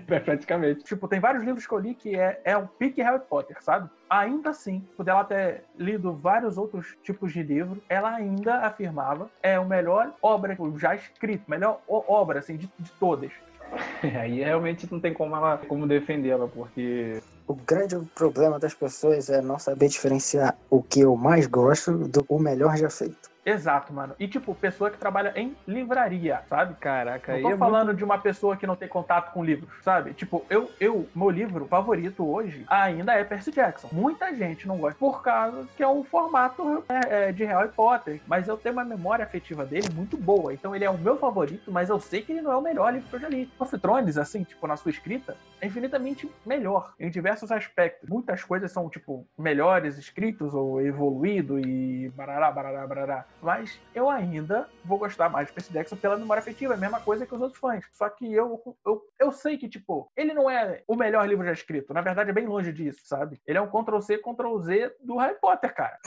É, 0.07 0.19
praticamente. 0.19 0.83
Tipo, 0.83 1.07
tem 1.07 1.19
vários 1.19 1.43
livros 1.43 1.65
que 1.65 1.73
eu 1.73 1.79
li 1.79 1.95
que 1.95 2.17
é, 2.17 2.41
é 2.43 2.57
um 2.57 2.67
pique 2.67 3.01
Harry 3.01 3.19
Potter, 3.19 3.61
sabe? 3.61 3.89
Ainda 4.09 4.49
assim, 4.49 4.83
por 4.97 5.07
ela 5.07 5.23
ter 5.23 5.63
lido 5.77 6.13
vários 6.13 6.57
outros 6.57 6.95
tipos 7.03 7.31
de 7.31 7.43
livro, 7.43 7.81
ela 7.87 8.15
ainda 8.15 8.61
afirmava 8.61 9.29
é 9.43 9.59
o 9.59 9.65
melhor 9.65 10.13
obra 10.21 10.57
já 10.77 10.95
escrita, 10.95 11.43
melhor 11.47 11.81
obra, 11.87 12.39
assim, 12.39 12.57
de, 12.57 12.69
de 12.79 12.91
todas. 12.99 13.31
Aí 14.19 14.39
realmente 14.43 14.91
não 14.91 14.99
tem 14.99 15.13
como 15.13 15.35
ela 15.35 15.57
como 15.57 15.87
defendê-la, 15.87 16.47
porque. 16.47 17.21
O 17.47 17.53
grande 17.53 17.97
problema 18.15 18.59
das 18.59 18.73
pessoas 18.73 19.29
é 19.29 19.41
não 19.41 19.57
saber 19.57 19.87
diferenciar 19.87 20.55
o 20.69 20.81
que 20.81 21.01
eu 21.01 21.15
mais 21.15 21.47
gosto 21.47 21.91
do 22.07 22.25
o 22.29 22.39
melhor 22.39 22.77
já 22.77 22.89
feito. 22.89 23.29
Exato, 23.49 23.91
mano. 23.93 24.15
E, 24.19 24.27
tipo, 24.27 24.53
pessoa 24.53 24.89
que 24.89 24.97
trabalha 24.97 25.33
em 25.35 25.55
livraria, 25.67 26.41
sabe? 26.47 26.75
Caraca, 26.75 27.31
Não 27.31 27.37
aí 27.37 27.43
tô 27.43 27.51
é 27.51 27.57
falando 27.57 27.93
de 27.93 28.03
uma 28.03 28.17
pessoa 28.17 28.55
que 28.55 28.67
não 28.67 28.75
tem 28.75 28.87
contato 28.87 29.33
com 29.33 29.43
livros, 29.43 29.69
sabe? 29.83 30.13
Tipo, 30.13 30.45
eu, 30.49 30.69
eu, 30.79 31.07
meu 31.15 31.29
livro 31.29 31.65
favorito 31.65 32.25
hoje 32.25 32.65
ainda 32.67 33.13
é 33.13 33.23
Percy 33.23 33.51
Jackson. 33.51 33.89
Muita 33.91 34.33
gente 34.35 34.67
não 34.67 34.77
gosta 34.77 34.97
por 34.99 35.21
causa 35.21 35.67
que 35.75 35.83
é 35.83 35.87
um 35.87 36.03
formato 36.03 36.83
é, 36.89 37.29
é, 37.29 37.31
de 37.31 37.43
Harry 37.43 37.69
Potter. 37.69 38.21
Mas 38.27 38.47
eu 38.47 38.57
tenho 38.57 38.73
uma 38.73 38.85
memória 38.85 39.25
afetiva 39.25 39.65
dele 39.65 39.89
muito 39.93 40.17
boa. 40.17 40.53
Então 40.53 40.75
ele 40.75 40.85
é 40.85 40.89
o 40.89 40.97
meu 40.97 41.17
favorito, 41.17 41.71
mas 41.71 41.89
eu 41.89 41.99
sei 41.99 42.21
que 42.21 42.31
ele 42.31 42.41
não 42.41 42.51
é 42.51 42.57
o 42.57 42.61
melhor 42.61 42.93
livro 42.93 43.09
que 43.09 43.15
eu 43.15 43.19
já 43.19 43.29
li. 43.29 43.49
Of 43.59 43.77
Thrones, 43.79 44.17
assim, 44.17 44.43
tipo, 44.43 44.67
na 44.67 44.77
sua 44.77 44.91
escrita, 44.91 45.35
é 45.61 45.67
infinitamente 45.67 46.29
melhor 46.45 46.93
em 46.99 47.09
diversos 47.09 47.51
aspectos. 47.51 48.09
Muitas 48.09 48.43
coisas 48.43 48.71
são, 48.71 48.89
tipo, 48.89 49.25
melhores 49.37 49.97
escritos 49.97 50.53
ou 50.53 50.81
evoluído 50.81 51.59
e 51.59 52.09
barará, 52.09 52.51
barará, 52.51 52.87
barará. 52.87 53.25
Mas 53.41 53.79
eu 53.95 54.09
ainda 54.09 54.67
vou 54.83 54.97
gostar 54.97 55.29
mais 55.29 55.47
de 55.47 55.53
Percy 55.53 55.71
Jackson 55.71 55.95
pela 55.95 56.17
memória 56.17 56.41
afetiva, 56.41 56.73
é 56.73 56.77
a 56.77 56.79
mesma 56.79 56.99
coisa 56.99 57.25
que 57.25 57.33
os 57.33 57.41
outros 57.41 57.59
fãs. 57.59 57.85
Só 57.93 58.09
que 58.09 58.31
eu, 58.33 58.61
eu, 58.85 59.01
eu 59.19 59.31
sei 59.31 59.57
que, 59.57 59.69
tipo, 59.69 60.11
ele 60.15 60.33
não 60.33 60.49
é 60.49 60.81
o 60.87 60.95
melhor 60.95 61.27
livro 61.27 61.45
já 61.45 61.53
escrito. 61.53 61.93
Na 61.93 62.01
verdade, 62.01 62.29
é 62.29 62.33
bem 62.33 62.45
longe 62.47 62.73
disso, 62.73 62.99
sabe? 63.05 63.39
Ele 63.47 63.57
é 63.57 63.61
um 63.61 63.67
Ctrl-C, 63.69 64.17
Ctrl-Z 64.17 64.93
do 65.01 65.17
Harry 65.17 65.35
Potter, 65.39 65.73
cara. 65.73 65.97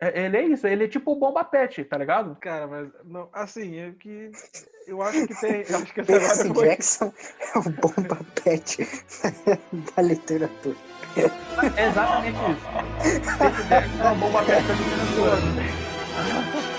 É- 0.00 0.22
ele 0.24 0.36
é 0.36 0.42
isso, 0.42 0.66
ele 0.66 0.84
é 0.84 0.88
tipo 0.88 1.12
o 1.12 1.16
Bomba 1.16 1.44
Pet, 1.44 1.84
tá 1.84 1.96
ligado? 1.96 2.36
Cara, 2.40 2.66
mas 2.66 2.88
não, 3.04 3.28
assim, 3.32 3.78
é 3.78 3.92
que 3.92 4.30
eu 4.86 5.00
acho 5.02 5.26
que 5.26 5.40
tem, 5.40 5.64
eu 5.68 5.76
acho 5.76 5.94
que 5.94 6.02
Percy 6.02 6.52
foi- 6.52 6.68
Jackson 6.68 7.12
é 7.54 7.58
o 7.58 7.62
bomba 7.62 8.18
pet 8.42 8.78
da 9.96 10.02
literatura. 10.02 10.76
É 11.76 11.86
exatamente 11.88 12.38
isso. 12.50 13.38
Percy 13.38 13.62
Jackson 13.68 14.02
é 14.02 14.10
um 14.10 14.18
Bomba 14.18 14.42
Pet 14.44 14.66
da 14.66 14.74
literatura. 14.74 16.71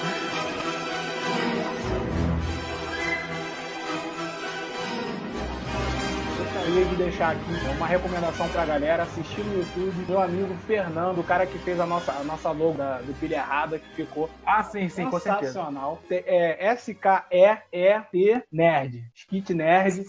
Gostaria 6.73 6.85
de 6.85 6.95
deixar 6.95 7.31
aqui 7.33 7.51
uma 7.77 7.85
recomendação 7.85 8.49
pra 8.49 8.65
galera 8.65 9.03
assistir 9.03 9.41
no 9.43 9.57
YouTube 9.59 10.05
meu 10.09 10.19
amigo 10.19 10.55
Fernando, 10.65 11.19
o 11.19 11.23
cara 11.23 11.45
que 11.45 11.59
fez 11.59 11.79
a 11.79 11.85
nossa, 11.85 12.11
a 12.11 12.23
nossa 12.23 12.49
logo 12.51 12.77
da- 12.77 12.97
do 12.99 13.13
Pilha 13.19 13.35
Errada, 13.35 13.77
que 13.77 13.85
ficou 13.95 14.27
Ah, 14.45 14.63
sim, 14.63 14.89
sim, 14.89 15.05
com 15.09 15.19
certeza. 15.19 15.53
sensacional. 15.53 16.01
Te- 16.07 16.23
É 16.25 16.65
S-K-E-E-T 16.71 18.43
Nerd. 18.51 19.03
Skit 19.13 19.53
Nerd. 19.53 20.03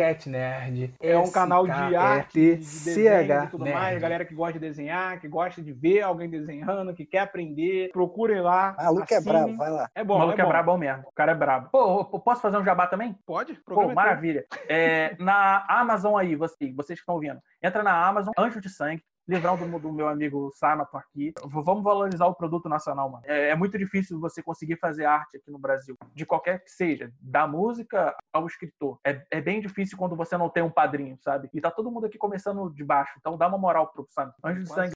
Cat 0.00 0.30
Nerd. 0.30 0.94
É 0.98 1.18
um 1.18 1.30
canal 1.30 1.66
de 1.66 1.94
arte, 1.94 2.32
de 2.32 2.56
desenho 2.56 3.44
e 3.44 3.46
tudo 3.48 3.66
mais. 3.66 4.00
Galera 4.00 4.24
que 4.24 4.34
gosta 4.34 4.54
de 4.54 4.58
desenhar, 4.58 5.20
que 5.20 5.28
gosta 5.28 5.60
de 5.60 5.74
ver 5.74 6.00
alguém 6.00 6.30
desenhando, 6.30 6.94
que 6.94 7.04
quer 7.04 7.18
aprender. 7.18 7.90
Procurem 7.92 8.40
lá. 8.40 8.74
Maluco 8.78 9.06
é 9.12 9.16
assinem. 9.18 9.34
brabo, 9.34 9.56
vai 9.58 9.70
lá. 9.70 9.90
É 9.94 10.02
O 10.02 10.04
bom, 10.06 10.18
maluco 10.18 10.38
é 10.38 10.40
é, 10.40 10.44
bom. 10.44 10.50
brabo 10.50 10.78
mesmo. 10.78 11.02
O 11.06 11.12
cara 11.12 11.32
é 11.32 11.34
brabo. 11.34 11.68
Pô, 11.70 12.18
posso 12.20 12.40
fazer 12.40 12.56
um 12.56 12.64
jabá 12.64 12.86
também? 12.86 13.14
Pode? 13.26 13.52
Pô, 13.66 13.90
é 13.90 13.94
maravilha. 13.94 14.46
É, 14.66 15.14
na 15.18 15.66
Amazon 15.68 16.16
aí, 16.16 16.34
você, 16.34 16.72
vocês 16.72 16.98
que 16.98 17.02
estão 17.02 17.16
ouvindo, 17.16 17.38
entra 17.62 17.82
na 17.82 17.92
Amazon, 18.06 18.32
Anjo 18.38 18.58
de 18.58 18.70
Sangue, 18.70 19.02
livrão 19.28 19.56
do, 19.56 19.78
do 19.78 19.92
meu 19.92 20.08
amigo 20.08 20.50
Samato 20.54 20.96
aqui. 20.96 21.32
Vamos 21.44 21.84
valorizar 21.84 22.26
o 22.26 22.34
produto 22.34 22.68
nacional, 22.68 23.10
mano. 23.10 23.24
É, 23.26 23.50
é 23.50 23.54
muito 23.54 23.78
difícil 23.78 24.18
você 24.18 24.42
conseguir 24.42 24.76
fazer 24.76 25.04
arte 25.04 25.36
aqui 25.36 25.50
no 25.50 25.58
Brasil, 25.58 25.96
de 26.14 26.26
qualquer 26.26 26.62
que 26.64 26.70
seja, 26.70 27.12
da 27.20 27.46
música 27.46 28.14
ao 28.32 28.46
escritor. 28.46 28.98
É, 29.06 29.24
é 29.30 29.40
bem 29.40 29.60
difícil 29.60 29.96
quando 29.96 30.16
você 30.16 30.36
não 30.36 30.48
tem 30.48 30.62
um 30.62 30.70
padrinho, 30.70 31.16
sabe? 31.20 31.48
E 31.52 31.60
tá 31.60 31.70
todo 31.70 31.90
mundo 31.90 32.06
aqui 32.06 32.18
começando 32.18 32.70
de 32.70 32.84
baixo, 32.84 33.14
então 33.18 33.36
dá 33.36 33.46
uma 33.48 33.58
moral 33.58 33.88
pro 33.88 34.06
Samato. 34.10 34.36
Anjo 34.44 34.64
de. 34.64 34.68
Sangue. 34.68 34.92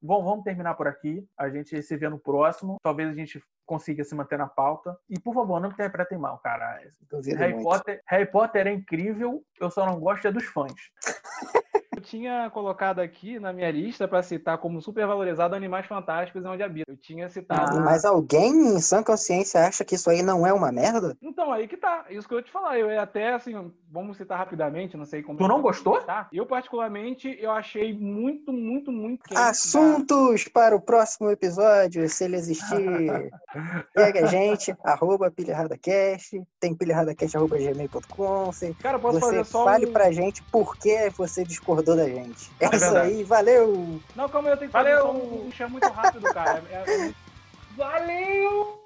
Bom, 0.00 0.22
vamos 0.22 0.44
terminar 0.44 0.74
por 0.74 0.86
aqui. 0.86 1.26
A 1.36 1.48
gente 1.48 1.82
se 1.82 1.96
vê 1.96 2.08
no 2.08 2.18
próximo. 2.18 2.76
Talvez 2.82 3.08
a 3.10 3.14
gente 3.14 3.42
consiga 3.66 4.04
se 4.04 4.14
manter 4.14 4.38
na 4.38 4.46
pauta. 4.46 4.96
E, 5.10 5.18
por 5.18 5.34
favor, 5.34 5.60
não 5.60 5.68
me 5.68 5.74
interpretem 5.74 6.16
mal, 6.16 6.38
cara. 6.38 6.80
Harry. 7.36 7.62
Potter, 7.62 8.00
Harry 8.06 8.30
Potter 8.30 8.66
é 8.68 8.72
incrível, 8.72 9.42
eu 9.60 9.70
só 9.70 9.84
não 9.84 9.98
gosto 9.98 10.28
é 10.28 10.32
dos 10.32 10.44
fãs. 10.44 10.72
Tinha 12.06 12.48
colocado 12.50 13.00
aqui 13.00 13.40
na 13.40 13.52
minha 13.52 13.68
lista 13.68 14.06
pra 14.06 14.22
citar 14.22 14.58
como 14.58 14.80
supervalorizado 14.80 15.56
Animais 15.56 15.86
Fantásticos 15.86 16.44
e 16.44 16.46
Onde 16.46 16.62
Habita. 16.62 16.92
Eu 16.92 16.96
tinha 16.96 17.28
citado. 17.28 17.78
Ah. 17.78 17.80
Mas 17.80 18.04
alguém 18.04 18.76
em 18.76 18.80
sã 18.80 19.02
consciência 19.02 19.66
acha 19.66 19.84
que 19.84 19.96
isso 19.96 20.08
aí 20.08 20.22
não 20.22 20.46
é 20.46 20.52
uma 20.52 20.70
merda? 20.70 21.16
Então, 21.20 21.52
aí 21.52 21.66
que 21.66 21.76
tá. 21.76 22.04
Isso 22.08 22.28
que 22.28 22.34
eu 22.34 22.42
te 22.42 22.50
falar. 22.52 22.78
Eu 22.78 22.88
ia 22.88 23.02
até, 23.02 23.34
assim, 23.34 23.72
vamos 23.96 24.16
citar 24.16 24.38
rapidamente, 24.38 24.96
não 24.96 25.04
sei 25.04 25.22
como. 25.22 25.38
Tu 25.38 25.48
não 25.48 25.60
gostou? 25.62 26.00
Tá? 26.02 26.28
Eu, 26.32 26.46
particularmente, 26.46 27.36
eu 27.40 27.50
achei 27.50 27.92
muito, 27.92 28.52
muito, 28.52 28.92
muito 28.92 29.22
quente. 29.24 29.38
Assuntos 29.40 30.44
para 30.44 30.76
o 30.76 30.80
próximo 30.80 31.30
episódio, 31.30 32.08
se 32.08 32.24
ele 32.24 32.36
existir. 32.36 33.30
Pega 33.94 34.24
a 34.24 34.26
gente, 34.26 34.74
arroba 34.84 35.30
pilharadacast, 35.30 36.40
tem 36.60 36.74
da- 36.74 38.74
Cara, 38.82 38.98
posso 38.98 39.18
você 39.18 39.26
fazer 39.26 39.44
só 39.46 39.64
fale 39.64 39.86
um... 39.86 39.92
pra 39.92 40.10
gente 40.12 40.42
por 40.52 40.76
que 40.76 41.10
você 41.16 41.44
discordou 41.44 41.96
da 41.96 42.06
gente. 42.08 42.50
É, 42.60 42.66
É 42.66 42.68
isso 42.68 42.80
verdade. 42.84 43.14
aí, 43.14 43.24
valeu! 43.24 44.00
Não, 44.14 44.28
calma 44.28 44.48
aí, 44.48 44.54
eu 44.54 44.58
tenho 44.58 44.70
que 44.70 44.76
fazer 44.76 44.94
Valeu! 44.96 45.06
só 45.06 45.12
um... 45.12 45.46
um 45.46 45.52
muito 45.70 45.88
rápido, 45.88 46.22
cara. 46.34 46.62
É- 46.70 47.08
é- 47.08 47.12
Valeu! 47.76 48.85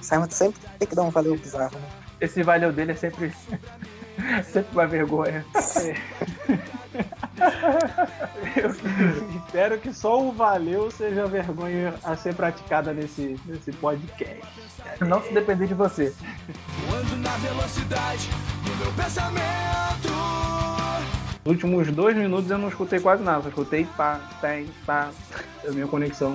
Simon 0.00 0.28
sempre 0.30 0.60
tem 0.78 0.88
que 0.88 0.94
dar 0.94 1.02
um 1.02 1.10
valeu 1.10 1.36
bizarro, 1.36 1.78
né? 1.78 1.88
Esse 2.20 2.42
valeu 2.42 2.72
dele 2.72 2.92
é 2.92 2.96
sempre. 2.96 3.32
sempre 4.44 4.72
uma 4.72 4.86
vergonha. 4.86 5.44
Eu 8.56 8.70
espero 9.36 9.78
que 9.78 9.92
só 9.92 10.20
o 10.20 10.32
valeu 10.32 10.90
seja 10.90 11.24
a 11.24 11.26
vergonha 11.26 11.94
a 12.04 12.16
ser 12.16 12.34
praticada 12.34 12.92
nesse, 12.92 13.40
nesse 13.46 13.72
podcast. 13.72 14.42
Não 15.00 15.22
se 15.22 15.32
depender 15.32 15.66
de 15.66 15.74
você. 15.74 16.12
Ando 16.92 17.16
na 17.16 17.36
velocidade 17.38 18.28
do 18.64 18.76
meu 18.76 18.92
pensamento. 18.92 20.09
Nos 21.44 21.54
últimos 21.54 21.90
dois 21.90 22.14
minutos 22.14 22.50
eu 22.50 22.58
não 22.58 22.68
escutei 22.68 23.00
quase 23.00 23.22
nada, 23.22 23.42
só 23.42 23.48
escutei 23.48 23.86
pá, 23.96 24.20
tem, 24.42 24.66
pá. 24.84 25.08
A 25.66 25.70
minha 25.70 25.86
conexão 25.86 26.34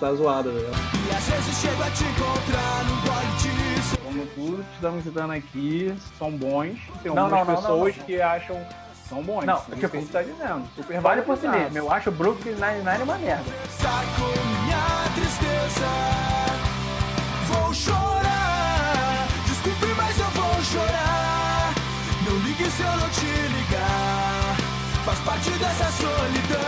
tá 0.00 0.12
zoada, 0.12 0.50
velho. 0.50 0.66
E 0.66 1.14
às 1.14 1.24
vezes 1.24 1.56
chego 1.58 1.82
a 1.82 1.90
te 1.90 2.02
encontrar 2.02 2.84
num 2.84 3.00
gole 3.00 3.36
disso. 3.38 3.98
Como 4.02 4.26
tudo 4.26 4.64
que 4.64 4.74
estamos 4.74 5.04
citando 5.04 5.32
aqui 5.34 5.94
são 6.18 6.32
bons. 6.32 6.78
Tem 7.02 7.14
Não, 7.14 7.24
algumas 7.24 7.46
não, 7.46 7.54
não, 7.54 7.62
pessoas 7.62 7.94
não, 7.94 8.00
não. 8.00 8.06
que 8.06 8.20
acham 8.20 8.66
são 9.08 9.22
bons. 9.22 9.44
Não, 9.44 9.54
é 9.54 9.58
isso 9.58 9.70
tipo, 9.76 9.88
que 9.88 9.96
a 9.96 10.00
gente 10.00 10.12
tá 10.12 10.22
dizendo. 10.22 10.64
Super 10.74 11.00
Vale 11.00 11.22
por 11.22 11.36
si 11.38 11.46
mesmo. 11.46 11.78
Eu 11.78 11.92
acho 11.92 12.08
o 12.08 12.12
Brooklyn 12.12 12.54
Nine-Nine 12.54 13.02
uma 13.04 13.18
merda. 13.18 13.44
Saco 13.78 14.22
minha 14.64 15.10
tristeza. 15.14 15.86
Vou 17.46 17.72
chorar. 17.72 19.28
Desculpe, 19.46 19.94
mas 19.96 20.18
eu 20.18 20.26
vou 20.26 20.62
chorar. 20.62 21.72
Não 22.28 22.36
ligue 22.38 22.64
se 22.64 22.70
se 22.70 22.82
eu 22.82 22.96
não 22.96 23.08
te 23.10 23.26
ligar. 23.26 23.69
Faz 25.04 25.18
parte 25.20 25.50
dessa 25.52 25.90
solidão. 25.92 26.60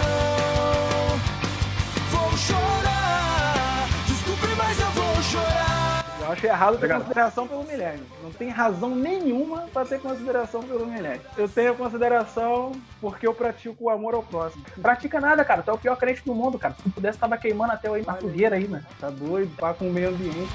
Vou 2.11 2.37
chorar. 2.37 3.87
Desculpe, 4.07 4.55
mas 4.57 4.80
eu 4.80 4.91
vou 4.91 5.22
chorar. 5.22 6.03
Eu 6.20 6.33
acho 6.33 6.47
errado 6.47 6.70
ter 6.70 6.76
Obrigado. 6.76 7.01
consideração 7.03 7.47
pelo 7.49 7.64
milênio. 7.64 8.07
Não 8.22 8.30
tem 8.30 8.49
razão 8.49 8.95
nenhuma 8.95 9.66
pra 9.72 9.85
ter 9.85 10.01
consideração 10.01 10.62
pelo 10.62 10.87
milênio. 10.87 11.20
Eu 11.37 11.49
tenho 11.49 11.74
consideração 11.74 12.72
porque 13.01 13.26
eu 13.26 13.35
pratico 13.35 13.85
o 13.85 13.91
amor 13.91 14.14
ao 14.14 14.22
próximo. 14.22 14.64
Pratica 14.80 15.20
nada, 15.20 15.45
cara. 15.45 15.62
Tu 15.62 15.70
é 15.70 15.74
o 15.74 15.78
pior 15.78 15.97
crente 15.97 16.22
do 16.24 16.35
mundo, 16.35 16.59
cara. 16.59 16.74
Se 16.74 16.83
não 16.87 16.93
pudesse, 16.93 17.18
tava 17.18 17.37
queimando 17.37 17.72
até 17.72 17.89
aí 17.89 18.05
na 18.07 18.14
fogueira 18.14 18.57
aí, 18.57 18.66
né? 18.66 18.83
Tá 19.01 19.11
doido? 19.11 19.55
Pá 19.57 19.74
com 19.74 19.89
o 19.89 19.93
meio 19.93 20.09
ambiente. 20.09 20.49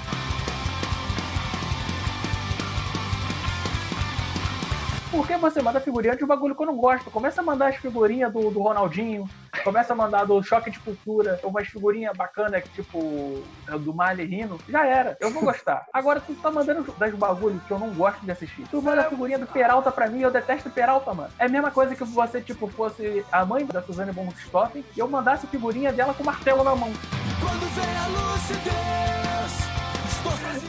Por 5.18 5.26
que 5.26 5.36
você 5.36 5.63
manda 5.63 5.80
figurinha 5.80 6.15
de 6.15 6.24
um 6.24 6.28
bagulho 6.28 6.53
que 6.53 6.61
eu 6.61 6.68
não 6.68 6.78
gosto? 6.78 7.09
Começa 7.09 7.41
a 7.41 7.43
mandar 7.43 7.70
as 7.70 7.78
figurinhas 7.78 8.32
do, 8.32 8.51
do 8.51 8.61
Ronaldinho, 8.61 9.28
começa 9.63 9.91
a 9.91 9.95
mandar 9.95 10.26
do 10.26 10.43
Choque 10.43 10.70
de 10.70 10.78
Cultura, 10.78 11.39
ou 11.41 11.49
umas 11.49 11.68
figurinhas 11.68 12.15
bacanas, 12.15 12.61
que, 12.61 12.70
tipo, 12.70 13.41
é 13.68 13.76
do 13.80 13.95
Marley 13.95 14.28
rindo. 14.28 14.59
Já 14.70 14.86
era, 14.86 15.18
eu 15.20 15.32
vou 15.32 15.41
gostar. 15.41 15.88
Agora 15.91 16.20
tu 16.20 16.36
tá 16.36 16.51
mandando 16.51 16.93
das 16.99 17.15
bagulhos 17.15 17.63
que 17.63 17.72
eu 17.72 17.80
não 17.80 17.89
gosto 17.95 18.24
de 18.24 18.30
assistir. 18.30 18.68
Tu 18.70 18.80
manda 18.80 19.01
a 19.01 19.09
figurinha 19.09 19.39
do 19.39 19.47
Peralta 19.47 19.91
pra 19.91 20.07
mim, 20.07 20.22
eu 20.22 20.30
detesto 20.30 20.70
Peralta, 20.70 21.11
mano. 21.15 21.34
É 21.39 21.45
a 21.45 21.49
mesma 21.49 21.72
coisa 21.72 21.95
que 21.95 22.03
você, 22.03 22.39
tipo, 22.39 22.68
fosse 22.68 23.26
a 23.32 23.43
mãe 23.43 23.65
da 23.65 23.82
Suzane 23.82 24.11
von 24.11 24.26
Richthofen 24.28 24.86
e 24.95 24.99
eu 24.99 25.07
mandasse 25.07 25.47
figurinha 25.47 25.91
dela 25.91 26.13
com 26.13 26.24
martelo 26.24 26.63
na 26.63 26.76
mão. 26.76 26.93
Quando 27.41 27.65
vem 27.74 27.97
a 27.97 28.34
lucidez, 28.36 28.57
estou 28.68 29.28
sozinho. 29.28 29.36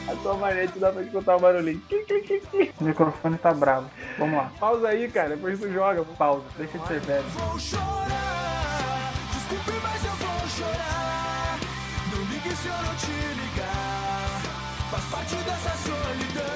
A 0.07 0.15
tua 0.15 0.33
manete 0.35 0.79
dá 0.79 0.91
pra 0.91 1.01
escutar 1.01 1.35
o 1.35 1.39
barulhinho. 1.39 1.81
O 2.79 2.83
microfone 2.83 3.37
tá 3.37 3.53
bravo. 3.53 3.89
Vamos 4.17 4.37
lá. 4.37 4.51
Pausa 4.59 4.87
aí, 4.89 5.09
cara. 5.09 5.29
Depois 5.29 5.59
tu 5.59 5.71
joga. 5.71 6.03
Pausa, 6.17 6.43
deixa 6.57 6.77
de 6.79 6.87
ser 6.87 6.99
velho. 7.01 7.23
Vou 7.29 7.59
chorar. 7.59 9.13
Desculpe, 9.33 9.79
mas 9.83 10.05
eu 10.05 10.11
vou 10.11 10.47
chorar. 10.49 11.59
Não 12.11 12.21
ligue 12.31 12.55
se 12.55 12.67
eu 12.67 12.73
não 12.73 12.95
te 12.95 13.11
ligar. 13.11 14.41
Faz 14.91 15.03
parte 15.05 15.35
dessa 15.35 15.77
solidão. 15.77 16.49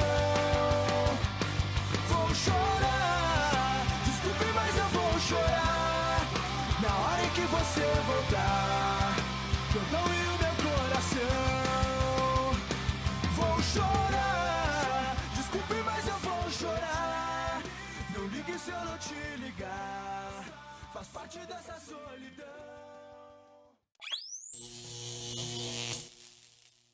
Vou 2.09 2.33
chorar. 2.33 3.85
Desculpe, 4.05 4.45
mas 4.55 4.77
eu 4.77 4.85
vou 4.85 5.19
chorar. 5.19 6.27
Na 6.81 6.89
hora 6.89 7.23
em 7.23 7.29
que 7.29 7.41
você 7.41 7.81
voltar. 8.07 8.62
Te 19.07 19.37
ligar. 19.37 20.45
Faz 20.93 21.07
parte 21.07 21.39
dessa 21.39 21.79
solidão. 21.79 22.62